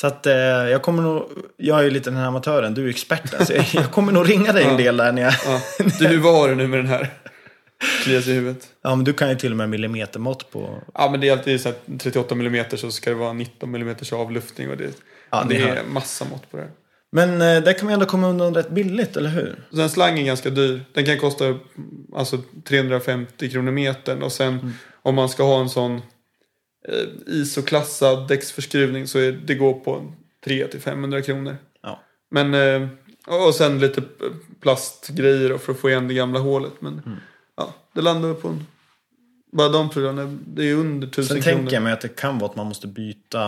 Så 0.00 0.06
att 0.06 0.26
eh, 0.26 0.34
jag 0.34 0.82
kommer 0.82 1.02
nog, 1.02 1.24
jag 1.56 1.78
är 1.78 1.82
ju 1.82 1.90
lite 1.90 2.10
den 2.10 2.18
här 2.18 2.26
amatören, 2.26 2.74
du 2.74 2.84
är 2.84 2.90
experten. 2.90 3.46
Så 3.46 3.52
jag, 3.52 3.66
jag 3.72 3.90
kommer 3.90 4.12
nog 4.12 4.30
ringa 4.30 4.52
dig 4.52 4.64
en 4.64 4.76
del 4.76 4.96
där 4.96 5.12
när 5.12 5.22
jag... 5.22 5.32
Ja. 5.46 5.60
Du, 5.98 6.06
hur 6.06 6.20
var 6.20 6.48
det 6.48 6.54
nu 6.54 6.66
med 6.66 6.78
den 6.78 6.86
här? 6.86 7.10
Kliar 8.04 8.20
sig 8.20 8.32
i 8.32 8.36
huvudet. 8.36 8.68
Ja, 8.82 8.94
men 8.96 9.04
du 9.04 9.12
kan 9.12 9.28
ju 9.28 9.34
till 9.36 9.50
och 9.50 9.56
med 9.56 9.68
millimetermått 9.68 10.50
på... 10.50 10.82
Ja 10.94 11.10
men 11.10 11.20
det 11.20 11.28
är 11.28 11.32
alltid 11.32 11.60
så 11.60 11.68
här 11.68 11.98
38 11.98 12.34
mm 12.34 12.64
så 12.76 12.90
ska 12.90 13.10
det 13.10 13.16
vara 13.16 13.32
19 13.32 13.74
mm 13.74 13.96
avluftning 14.12 14.70
och 14.70 14.76
det, 14.76 14.90
Ja, 15.30 15.44
det 15.48 15.54
det 15.58 15.68
är 15.68 15.84
massa 15.84 16.24
mått 16.24 16.50
på 16.50 16.56
det. 16.56 16.68
Men 17.12 17.30
eh, 17.32 17.62
där 17.62 17.72
kan 17.78 17.88
vi 17.88 17.94
ändå 17.94 18.06
komma 18.06 18.28
undan 18.28 18.54
rätt 18.54 18.70
billigt, 18.70 19.16
eller 19.16 19.30
hur? 19.30 19.62
Den 19.70 19.90
slangen 19.90 20.18
är 20.18 20.26
ganska 20.26 20.50
dyr. 20.50 20.80
Den 20.92 21.04
kan 21.06 21.18
kosta 21.18 21.58
alltså 22.16 22.38
350 22.68 23.50
kronor 23.50 23.72
metern 23.72 24.22
och 24.22 24.32
sen 24.32 24.52
Mm. 24.58 24.72
om 25.02 25.14
man 25.14 25.28
ska 25.28 25.42
ha 25.42 25.60
en 25.60 25.68
sån 25.68 25.94
eh, 26.88 27.06
ISO-klassad 27.26 28.28
däcksförskruvning 28.28 29.06
så 29.06 29.18
är 29.18 29.32
det 29.32 29.54
går 29.54 29.72
på 29.74 30.12
300-500 30.46 31.22
kronor. 31.22 31.56
Ja. 31.82 32.00
Men, 32.30 32.54
eh, 32.54 32.88
och 33.46 33.54
sen 33.54 33.78
lite 33.78 34.02
plastgrejer 34.62 35.58
för 35.58 35.72
att 35.72 35.78
få 35.78 35.90
igen 35.90 36.08
det 36.08 36.14
gamla 36.14 36.38
hålet. 36.38 36.72
Men 36.80 36.92
Mm. 37.06 37.18
Det 37.92 38.02
landar 38.02 38.34
på 38.34 38.48
en... 38.48 38.66
Bara 39.52 39.68
de 39.68 39.90
prylarna, 39.90 40.36
det 40.46 40.70
är 40.70 40.74
under 40.74 41.08
1000 41.08 41.24
Sen 41.34 41.42
kronor. 41.42 41.58
tänker 41.58 41.76
jag 41.76 41.82
mig 41.82 41.92
att 41.92 42.00
det 42.00 42.16
kan 42.16 42.38
vara 42.38 42.50
att 42.50 42.56
man 42.56 42.66
måste 42.66 42.86
byta 42.86 43.46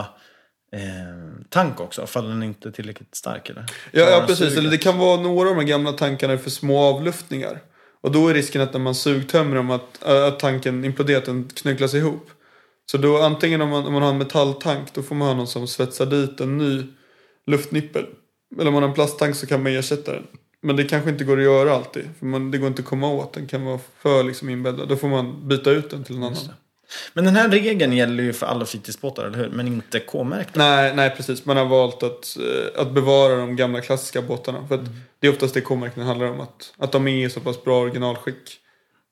eh, 0.72 1.44
tank 1.48 1.80
också, 1.80 2.02
ifall 2.02 2.28
den 2.28 2.42
inte 2.42 2.68
är 2.68 2.72
tillräckligt 2.72 3.14
stark. 3.14 3.50
Eller? 3.50 3.64
Ja, 3.92 4.10
ja 4.10 4.24
precis. 4.26 4.56
Eller 4.56 4.70
det 4.70 4.78
kan 4.78 4.98
vara 4.98 5.20
några 5.20 5.50
av 5.50 5.56
de 5.56 5.66
gamla 5.66 5.92
tankarna 5.92 6.38
för 6.38 6.50
små 6.50 6.82
avluftningar. 6.82 7.60
Och 8.00 8.12
då 8.12 8.28
är 8.28 8.34
risken 8.34 8.62
att 8.62 8.72
när 8.72 8.80
man 8.80 8.94
sugtömmer 8.94 9.56
dem 9.56 9.70
att, 9.70 10.02
att 10.02 10.38
tanken 10.38 10.84
imploderar, 10.84 11.18
att 11.18 11.24
den 11.24 11.48
knycklas 11.54 11.94
ihop. 11.94 12.30
Så 12.90 12.98
då 12.98 13.22
antingen 13.22 13.60
om 13.60 13.68
man, 13.68 13.86
om 13.86 13.92
man 13.92 14.02
har 14.02 14.10
en 14.10 14.18
metalltank 14.18 14.94
då 14.94 15.02
får 15.02 15.14
man 15.14 15.28
ha 15.28 15.34
någon 15.34 15.46
som 15.46 15.66
svetsar 15.66 16.06
dit 16.06 16.40
en 16.40 16.58
ny 16.58 16.86
luftnippel. 17.46 18.06
Eller 18.58 18.66
om 18.66 18.74
man 18.74 18.82
har 18.82 18.88
en 18.88 18.94
plasttank 18.94 19.36
så 19.36 19.46
kan 19.46 19.62
man 19.62 19.72
ersätta 19.72 20.12
den. 20.12 20.26
Men 20.62 20.76
det 20.76 20.84
kanske 20.84 21.10
inte 21.10 21.24
går 21.24 21.36
att 21.36 21.44
göra 21.44 21.74
alltid. 21.74 22.04
För 22.18 22.26
man, 22.26 22.50
det 22.50 22.58
går 22.58 22.68
inte 22.68 22.82
att 22.82 22.88
komma 22.88 23.08
åt. 23.08 23.32
Den 23.32 23.46
kan 23.46 23.64
vara 23.64 23.80
för 23.98 24.22
liksom 24.22 24.48
inbäddad. 24.48 24.88
Då 24.88 24.96
får 24.96 25.08
man 25.08 25.48
byta 25.48 25.70
ut 25.70 25.90
den 25.90 26.04
till 26.04 26.16
en 26.16 26.22
annan. 26.22 26.48
Men 27.14 27.24
den 27.24 27.36
här 27.36 27.48
regeln 27.48 27.92
gäller 27.92 28.22
ju 28.22 28.32
för 28.32 28.46
alla 28.46 28.66
fritidsbåtar, 28.66 29.24
eller 29.24 29.38
hur? 29.38 29.48
Men 29.48 29.66
inte 29.66 30.00
K-märkta. 30.00 30.58
Nej, 30.58 30.96
nej 30.96 31.10
precis. 31.16 31.44
Man 31.44 31.56
har 31.56 31.64
valt 31.64 32.02
att, 32.02 32.36
eh, 32.36 32.80
att 32.80 32.92
bevara 32.92 33.36
de 33.36 33.56
gamla 33.56 33.80
klassiska 33.80 34.22
båtarna. 34.22 34.66
För 34.68 34.74
att 34.74 34.84
det 35.18 35.26
är 35.26 35.30
oftast 35.30 35.54
det 35.54 35.60
K-märkena 35.60 36.06
handlar 36.06 36.26
om. 36.26 36.40
Att, 36.40 36.74
att 36.78 36.92
de 36.92 37.08
är 37.08 37.26
i 37.26 37.30
så 37.30 37.40
pass 37.40 37.64
bra 37.64 37.80
originalskick. 37.80 38.58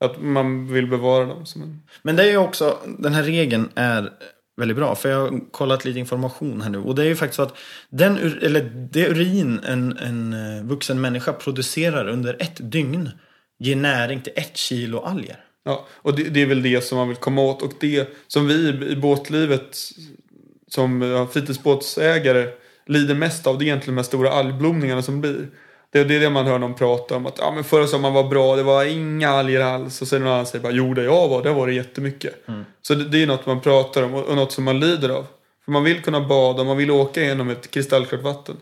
Att 0.01 0.23
man 0.23 0.73
vill 0.73 0.87
bevara 0.87 1.25
dem. 1.25 1.47
Som 1.47 1.63
en... 1.63 1.83
Men 2.03 2.17
det 2.17 2.23
är 2.23 2.31
ju 2.31 2.37
också, 2.37 2.79
den 2.99 3.15
här 3.15 3.23
regeln 3.23 3.69
är 3.75 4.13
väldigt 4.61 4.77
bra. 4.77 4.95
För 4.95 5.09
jag 5.11 5.19
har 5.21 5.51
kollat 5.51 5.85
lite 5.85 5.99
information 5.99 6.61
här 6.63 6.71
nu. 6.71 6.79
Och 6.79 6.95
det 6.95 7.03
är 7.03 7.07
ju 7.07 7.17
faktiskt 7.17 7.37
så 7.37 7.43
att 7.43 7.55
den, 7.91 8.17
eller 8.43 8.89
det 8.93 9.09
urin 9.09 9.61
en, 9.67 9.97
en 9.99 10.33
eh, 10.33 10.65
vuxen 10.65 11.01
människa 11.01 11.33
producerar 11.33 12.09
under 12.09 12.37
ett 12.43 12.73
dygn 12.73 13.11
ger 13.59 13.77
näring 13.77 14.21
till 14.21 14.33
ett 14.37 14.57
kilo 14.57 14.99
alger. 15.01 15.37
Ja, 15.65 15.87
och 15.93 16.17
det, 16.17 16.23
det 16.23 16.43
är 16.43 16.47
väl 16.47 16.63
det 16.63 16.85
som 16.85 16.99
man 16.99 17.09
vill 17.09 17.17
komma 17.17 17.43
åt. 17.43 17.63
Och 17.63 17.73
det 17.81 18.09
som 18.27 18.47
vi 18.47 18.55
i- 18.55 18.93
i 18.93 18.97
båtlivet 18.97 19.79
som 20.69 21.03
ja, 21.03 21.27
fritidsbåtsägare 21.27 22.49
lider 22.87 23.15
mest 23.15 23.47
av. 23.47 23.59
Det 23.59 23.65
är 23.65 23.67
egentligen 23.67 23.95
de 23.95 23.99
här 23.99 24.05
stora 24.07 24.31
algblomningarna 24.31 25.03
som 25.03 25.21
blir. 25.21 25.49
Det, 25.93 26.05
det 26.05 26.17
är 26.17 26.21
det 26.21 26.31
man 26.31 26.47
hör 26.47 26.59
någon 26.59 26.75
prata 26.75 27.17
om. 27.17 27.27
Att 27.27 27.39
ja, 27.39 27.51
men 27.55 27.65
förra 27.65 27.87
sommaren 27.87 28.15
var 28.15 28.25
bra, 28.29 28.57
det 28.57 28.63
var 28.63 28.85
inga 28.85 29.31
alger 29.31 29.61
alls. 29.61 30.03
Och 30.03 30.09
sen 30.09 30.23
någon 30.23 30.33
annan 30.33 30.47
säger 30.47 30.63
bara 30.63 30.73
jo, 30.73 30.95
där 30.95 31.03
jag 31.03 31.29
var, 31.29 31.43
där 31.43 31.53
var 31.53 31.67
det 31.67 31.73
jättemycket. 31.73 32.45
Så 32.83 32.95
det, 32.95 33.05
det 33.05 33.23
är 33.23 33.27
något 33.27 33.47
man 33.47 33.61
pratar 33.61 34.03
om 34.03 34.15
och, 34.15 34.25
och 34.25 34.37
något 34.37 34.53
som 34.53 34.65
man 34.65 34.81
lider 34.81 35.09
av. 35.09 35.27
För 35.65 35.73
man 35.73 35.85
vill 35.85 36.03
kunna 36.03 36.21
bada, 36.21 36.65
man 36.65 36.77
vill 36.77 36.91
åka 36.91 37.23
genom 37.23 37.51
ett 37.51 37.71
kristallklart 37.71 38.23
vatten. 38.23 38.57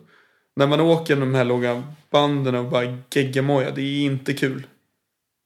När 0.56 0.66
man 0.66 0.80
åker 0.80 1.14
genom 1.14 1.32
de 1.32 1.38
här 1.38 1.44
låga 1.44 1.82
banden 2.10 2.54
och 2.54 2.64
bara 2.64 2.98
geggamoja, 3.10 3.70
det 3.70 3.82
är 3.82 4.04
inte 4.04 4.32
kul. 4.32 4.66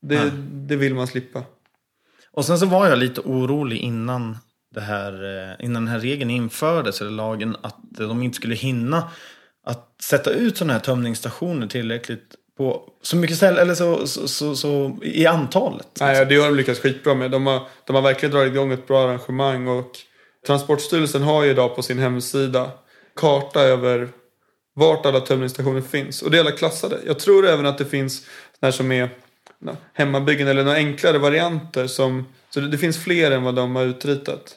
Det, 0.02 0.32
det 0.52 0.76
vill 0.76 0.94
man 0.94 1.06
slippa. 1.06 1.42
Och 2.32 2.44
sen 2.44 2.58
så 2.58 2.66
var 2.66 2.86
jag 2.88 2.98
lite 2.98 3.20
orolig 3.20 3.78
innan, 3.78 4.38
det 4.74 4.80
här, 4.80 5.12
eh, 5.12 5.64
innan 5.64 5.84
den 5.84 5.92
här 5.92 6.00
regeln 6.00 6.30
infördes, 6.30 7.00
eller 7.00 7.10
lagen, 7.10 7.56
att 7.62 7.76
de 7.82 8.22
inte 8.22 8.36
skulle 8.36 8.54
hinna 8.54 9.10
att 9.64 9.94
sätta 10.02 10.30
ut 10.30 10.56
sådana 10.56 10.72
här 10.72 10.80
tömningsstationer 10.80 11.66
tillräckligt 11.66 12.34
på 12.58 12.88
så 13.02 13.16
mycket 13.16 13.36
ställen, 13.36 13.58
eller 13.58 13.74
så, 13.74 14.06
så, 14.06 14.28
så, 14.28 14.56
så 14.56 14.98
i 15.02 15.26
antalet. 15.26 15.88
Nej, 16.00 16.26
det 16.26 16.36
har 16.36 16.46
de 16.46 16.56
lyckats 16.56 16.80
skitbra 16.80 17.14
med. 17.14 17.30
De 17.30 17.46
har, 17.46 17.62
de 17.84 17.96
har 17.96 18.02
verkligen 18.02 18.34
dragit 18.34 18.52
igång 18.52 18.72
ett 18.72 18.86
bra 18.86 19.04
arrangemang 19.04 19.68
och 19.68 19.96
Transportstyrelsen 20.46 21.22
har 21.22 21.44
ju 21.44 21.50
idag 21.50 21.76
på 21.76 21.82
sin 21.82 21.98
hemsida 21.98 22.70
karta 23.16 23.60
över 23.60 24.08
vart 24.74 25.06
alla 25.06 25.20
tömningsstationer 25.20 25.80
finns. 25.80 26.22
Och 26.22 26.30
det 26.30 26.36
är 26.36 26.40
alla 26.40 26.50
klassade. 26.50 26.98
Jag 27.06 27.18
tror 27.18 27.46
även 27.46 27.66
att 27.66 27.78
det 27.78 27.84
finns 27.84 28.26
här 28.62 28.70
som 28.70 28.92
är 28.92 29.08
hemmabyggen 29.92 30.48
eller 30.48 30.64
några 30.64 30.76
enklare 30.76 31.18
varianter. 31.18 31.86
Som, 31.86 32.26
så 32.50 32.60
det, 32.60 32.68
det 32.68 32.78
finns 32.78 33.04
fler 33.04 33.30
än 33.30 33.42
vad 33.42 33.54
de 33.54 33.76
har 33.76 33.84
utritat. 33.84 34.56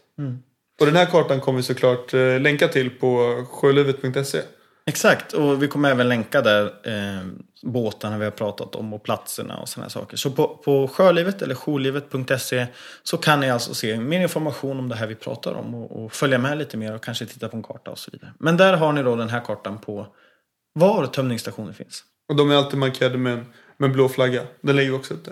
Och 0.79 0.85
den 0.85 0.95
här 0.95 1.05
kartan 1.05 1.41
kommer 1.41 1.57
vi 1.57 1.63
såklart 1.63 2.13
eh, 2.13 2.39
länka 2.39 2.67
till 2.67 2.89
på 2.89 3.43
sjölivet.se. 3.51 4.41
Exakt, 4.87 5.33
och 5.33 5.63
vi 5.63 5.67
kommer 5.67 5.91
även 5.91 6.09
länka 6.09 6.41
där 6.41 6.65
eh, 6.65 7.25
båtarna 7.63 8.17
vi 8.17 8.23
har 8.23 8.31
pratat 8.31 8.75
om 8.75 8.93
och 8.93 9.03
platserna 9.03 9.57
och 9.57 9.69
sådana 9.69 9.89
saker. 9.89 10.17
Så 10.17 10.31
på, 10.31 10.47
på 10.47 10.87
sjölivet 10.87 11.41
eller 11.41 11.55
jourlivet.se 11.55 12.67
så 13.03 13.17
kan 13.17 13.39
ni 13.39 13.49
alltså 13.49 13.73
se 13.73 13.99
mer 13.99 14.21
information 14.21 14.79
om 14.79 14.89
det 14.89 14.95
här 14.95 15.07
vi 15.07 15.15
pratar 15.15 15.53
om 15.53 15.75
och, 15.75 16.03
och 16.03 16.13
följa 16.13 16.37
med 16.37 16.57
lite 16.57 16.77
mer 16.77 16.95
och 16.95 17.03
kanske 17.03 17.25
titta 17.25 17.49
på 17.49 17.57
en 17.57 17.63
karta 17.63 17.91
och 17.91 17.99
så 17.99 18.11
vidare. 18.11 18.33
Men 18.39 18.57
där 18.57 18.77
har 18.77 18.93
ni 18.93 19.03
då 19.03 19.15
den 19.15 19.29
här 19.29 19.39
kartan 19.39 19.77
på 19.77 20.07
var 20.73 21.07
tömningsstationer 21.07 21.73
finns. 21.73 22.03
Och 22.29 22.35
de 22.35 22.51
är 22.51 22.55
alltid 22.55 22.79
markerade 22.79 23.17
med 23.17 23.33
en, 23.33 23.45
med 23.77 23.87
en 23.87 23.93
blå 23.93 24.09
flagga. 24.09 24.41
Den 24.61 24.75
ligger 24.75 24.95
också 24.95 25.13
ute. 25.13 25.31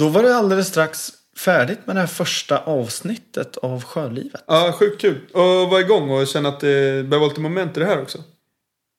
Då 0.00 0.08
var 0.08 0.22
det 0.22 0.36
alldeles 0.36 0.68
strax 0.68 1.10
färdigt 1.38 1.78
med 1.84 1.96
det 1.96 2.00
här 2.00 2.06
första 2.06 2.58
avsnittet 2.58 3.56
av 3.56 3.84
Sjölivet. 3.84 4.44
Ja, 4.46 4.74
sjukt 4.78 5.00
kul. 5.00 5.20
Och 5.32 5.70
vara 5.70 5.80
igång 5.80 6.10
och 6.10 6.26
känna 6.26 6.48
att 6.48 6.60
det 6.60 7.06
börjar 7.06 7.20
vara 7.20 7.28
lite 7.28 7.40
moment 7.40 7.76
i 7.76 7.80
det 7.80 7.86
här 7.86 8.02
också. 8.02 8.18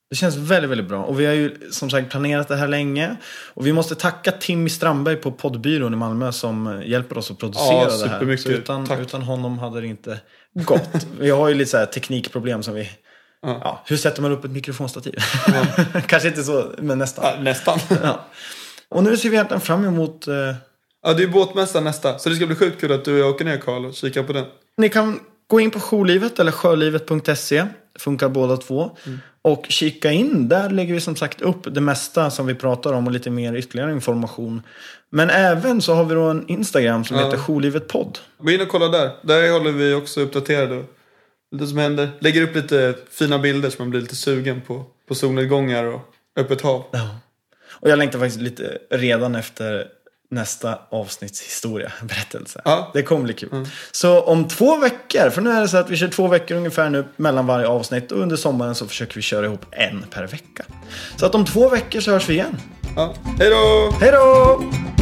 Det 0.09 0.15
känns 0.15 0.35
väldigt, 0.35 0.71
väldigt 0.71 0.87
bra. 0.87 1.03
Och 1.03 1.19
vi 1.19 1.25
har 1.25 1.33
ju 1.33 1.71
som 1.71 1.89
sagt 1.89 2.09
planerat 2.09 2.47
det 2.47 2.55
här 2.55 2.67
länge. 2.67 3.15
Och 3.53 3.67
vi 3.67 3.73
måste 3.73 3.95
tacka 3.95 4.31
Timmy 4.31 4.69
Strandberg 4.69 5.15
på 5.15 5.31
poddbyrån 5.31 5.93
i 5.93 5.95
Malmö 5.95 6.31
som 6.31 6.81
hjälper 6.85 7.17
oss 7.17 7.31
att 7.31 7.37
producera 7.37 7.73
Ja, 7.73 7.97
det 7.97 8.07
här. 8.07 8.37
Så 8.37 8.49
utan, 8.49 8.87
Tack. 8.87 8.99
utan 8.99 9.21
honom 9.21 9.59
hade 9.59 9.81
det 9.81 9.87
inte 9.87 10.19
gått. 10.53 11.07
vi 11.19 11.29
har 11.29 11.49
ju 11.49 11.55
lite 11.55 11.71
så 11.71 11.85
teknikproblem 11.85 12.63
som 12.63 12.73
vi... 12.73 12.89
Ja. 13.41 13.59
Ja, 13.63 13.83
hur 13.85 13.97
sätter 13.97 14.21
man 14.21 14.31
upp 14.31 14.45
ett 14.45 14.51
mikrofonstativ? 14.51 15.15
Kanske 16.07 16.27
inte 16.27 16.43
så, 16.43 16.71
men 16.77 16.97
nästan. 16.97 17.25
Ja, 17.25 17.41
nästan. 17.41 17.79
Och 18.89 19.03
nu 19.03 19.17
ser 19.17 19.29
vi 19.29 19.35
egentligen 19.35 19.61
fram 19.61 19.85
emot... 19.85 20.27
Eh, 20.27 20.33
Ja, 21.03 21.13
det 21.13 21.23
är 21.23 21.27
båtmässan 21.27 21.83
nästa. 21.83 22.19
Så 22.19 22.29
det 22.29 22.35
ska 22.35 22.45
bli 22.45 22.55
sjukt 22.55 22.81
kul 22.81 22.91
att 22.91 23.05
du 23.05 23.13
och 23.13 23.19
jag 23.19 23.29
åker 23.29 23.45
ner 23.45 23.57
Karl 23.57 23.85
och 23.85 23.93
kikar 23.93 24.23
på 24.23 24.33
den. 24.33 24.45
Ni 24.77 24.89
kan 24.89 25.19
gå 25.47 25.59
in 25.59 25.71
på 25.71 25.79
jourlivet 25.79 26.39
eller 26.39 26.51
sjölivet.se. 26.51 27.65
Funkar 27.99 28.29
båda 28.29 28.57
två. 28.57 28.97
Och 29.41 29.65
kika 29.69 30.11
in. 30.11 30.47
Där 30.47 30.69
lägger 30.69 30.93
vi 30.93 31.01
som 31.01 31.15
sagt 31.15 31.41
upp 31.41 31.73
det 31.75 31.81
mesta 31.81 32.31
som 32.31 32.45
vi 32.47 32.55
pratar 32.55 32.93
om 32.93 33.07
och 33.07 33.13
lite 33.13 33.29
mer 33.29 33.53
ytterligare 33.55 33.91
information. 33.91 34.61
Men 35.09 35.29
även 35.29 35.81
så 35.81 35.93
har 35.93 36.05
vi 36.05 36.15
då 36.15 36.21
en 36.23 36.45
Instagram 36.47 37.03
som 37.05 37.17
Ja. 37.17 37.25
heter 37.25 37.37
jourlivetpodd. 37.37 38.19
Gå 38.37 38.51
in 38.51 38.61
och 38.61 38.67
kolla 38.67 38.87
där. 38.87 39.11
Där 39.21 39.51
håller 39.51 39.71
vi 39.71 39.93
också 39.93 40.21
uppdaterade. 40.21 40.83
lite 41.51 41.67
som 41.67 41.77
händer. 41.77 42.09
Lägger 42.19 42.41
upp 42.41 42.55
lite 42.55 42.95
fina 43.11 43.39
bilder 43.39 43.69
så 43.69 43.75
man 43.81 43.89
blir 43.89 44.01
lite 44.01 44.15
sugen 44.15 44.61
på, 44.67 44.85
på 45.07 45.15
solnedgångar 45.15 45.83
och 45.83 46.01
öppet 46.35 46.61
hav. 46.61 46.83
Ja. 46.91 47.09
Och 47.71 47.89
jag 47.89 47.99
längtar 47.99 48.19
faktiskt 48.19 48.41
lite 48.41 48.77
redan 48.89 49.35
efter 49.35 49.87
nästa 50.31 50.79
avsnitts 50.89 51.41
historia, 51.41 51.91
berättelse. 52.01 52.61
Ja. 52.65 52.91
Det 52.93 53.03
kommer 53.03 53.23
bli 53.23 53.33
kul. 53.33 53.67
Så 53.91 54.21
om 54.21 54.47
två 54.47 54.77
veckor, 54.77 55.29
för 55.29 55.41
nu 55.41 55.49
är 55.49 55.61
det 55.61 55.67
så 55.67 55.77
att 55.77 55.89
vi 55.89 55.97
kör 55.97 56.07
två 56.07 56.27
veckor 56.27 56.57
ungefär 56.57 56.89
nu 56.89 57.05
mellan 57.15 57.47
varje 57.47 57.67
avsnitt 57.67 58.11
och 58.11 58.19
under 58.19 58.35
sommaren 58.35 58.75
så 58.75 58.87
försöker 58.87 59.15
vi 59.15 59.21
köra 59.21 59.45
ihop 59.45 59.65
en 59.71 60.05
per 60.09 60.27
vecka. 60.27 60.63
Så 61.17 61.25
att 61.25 61.35
om 61.35 61.45
två 61.45 61.69
veckor 61.69 61.99
så 61.99 62.11
hörs 62.11 62.29
vi 62.29 62.33
igen. 62.33 62.57
Ja. 62.95 63.13
Hej 63.39 63.49
då! 63.49 63.93
Hej 63.99 64.11
då! 64.11 65.00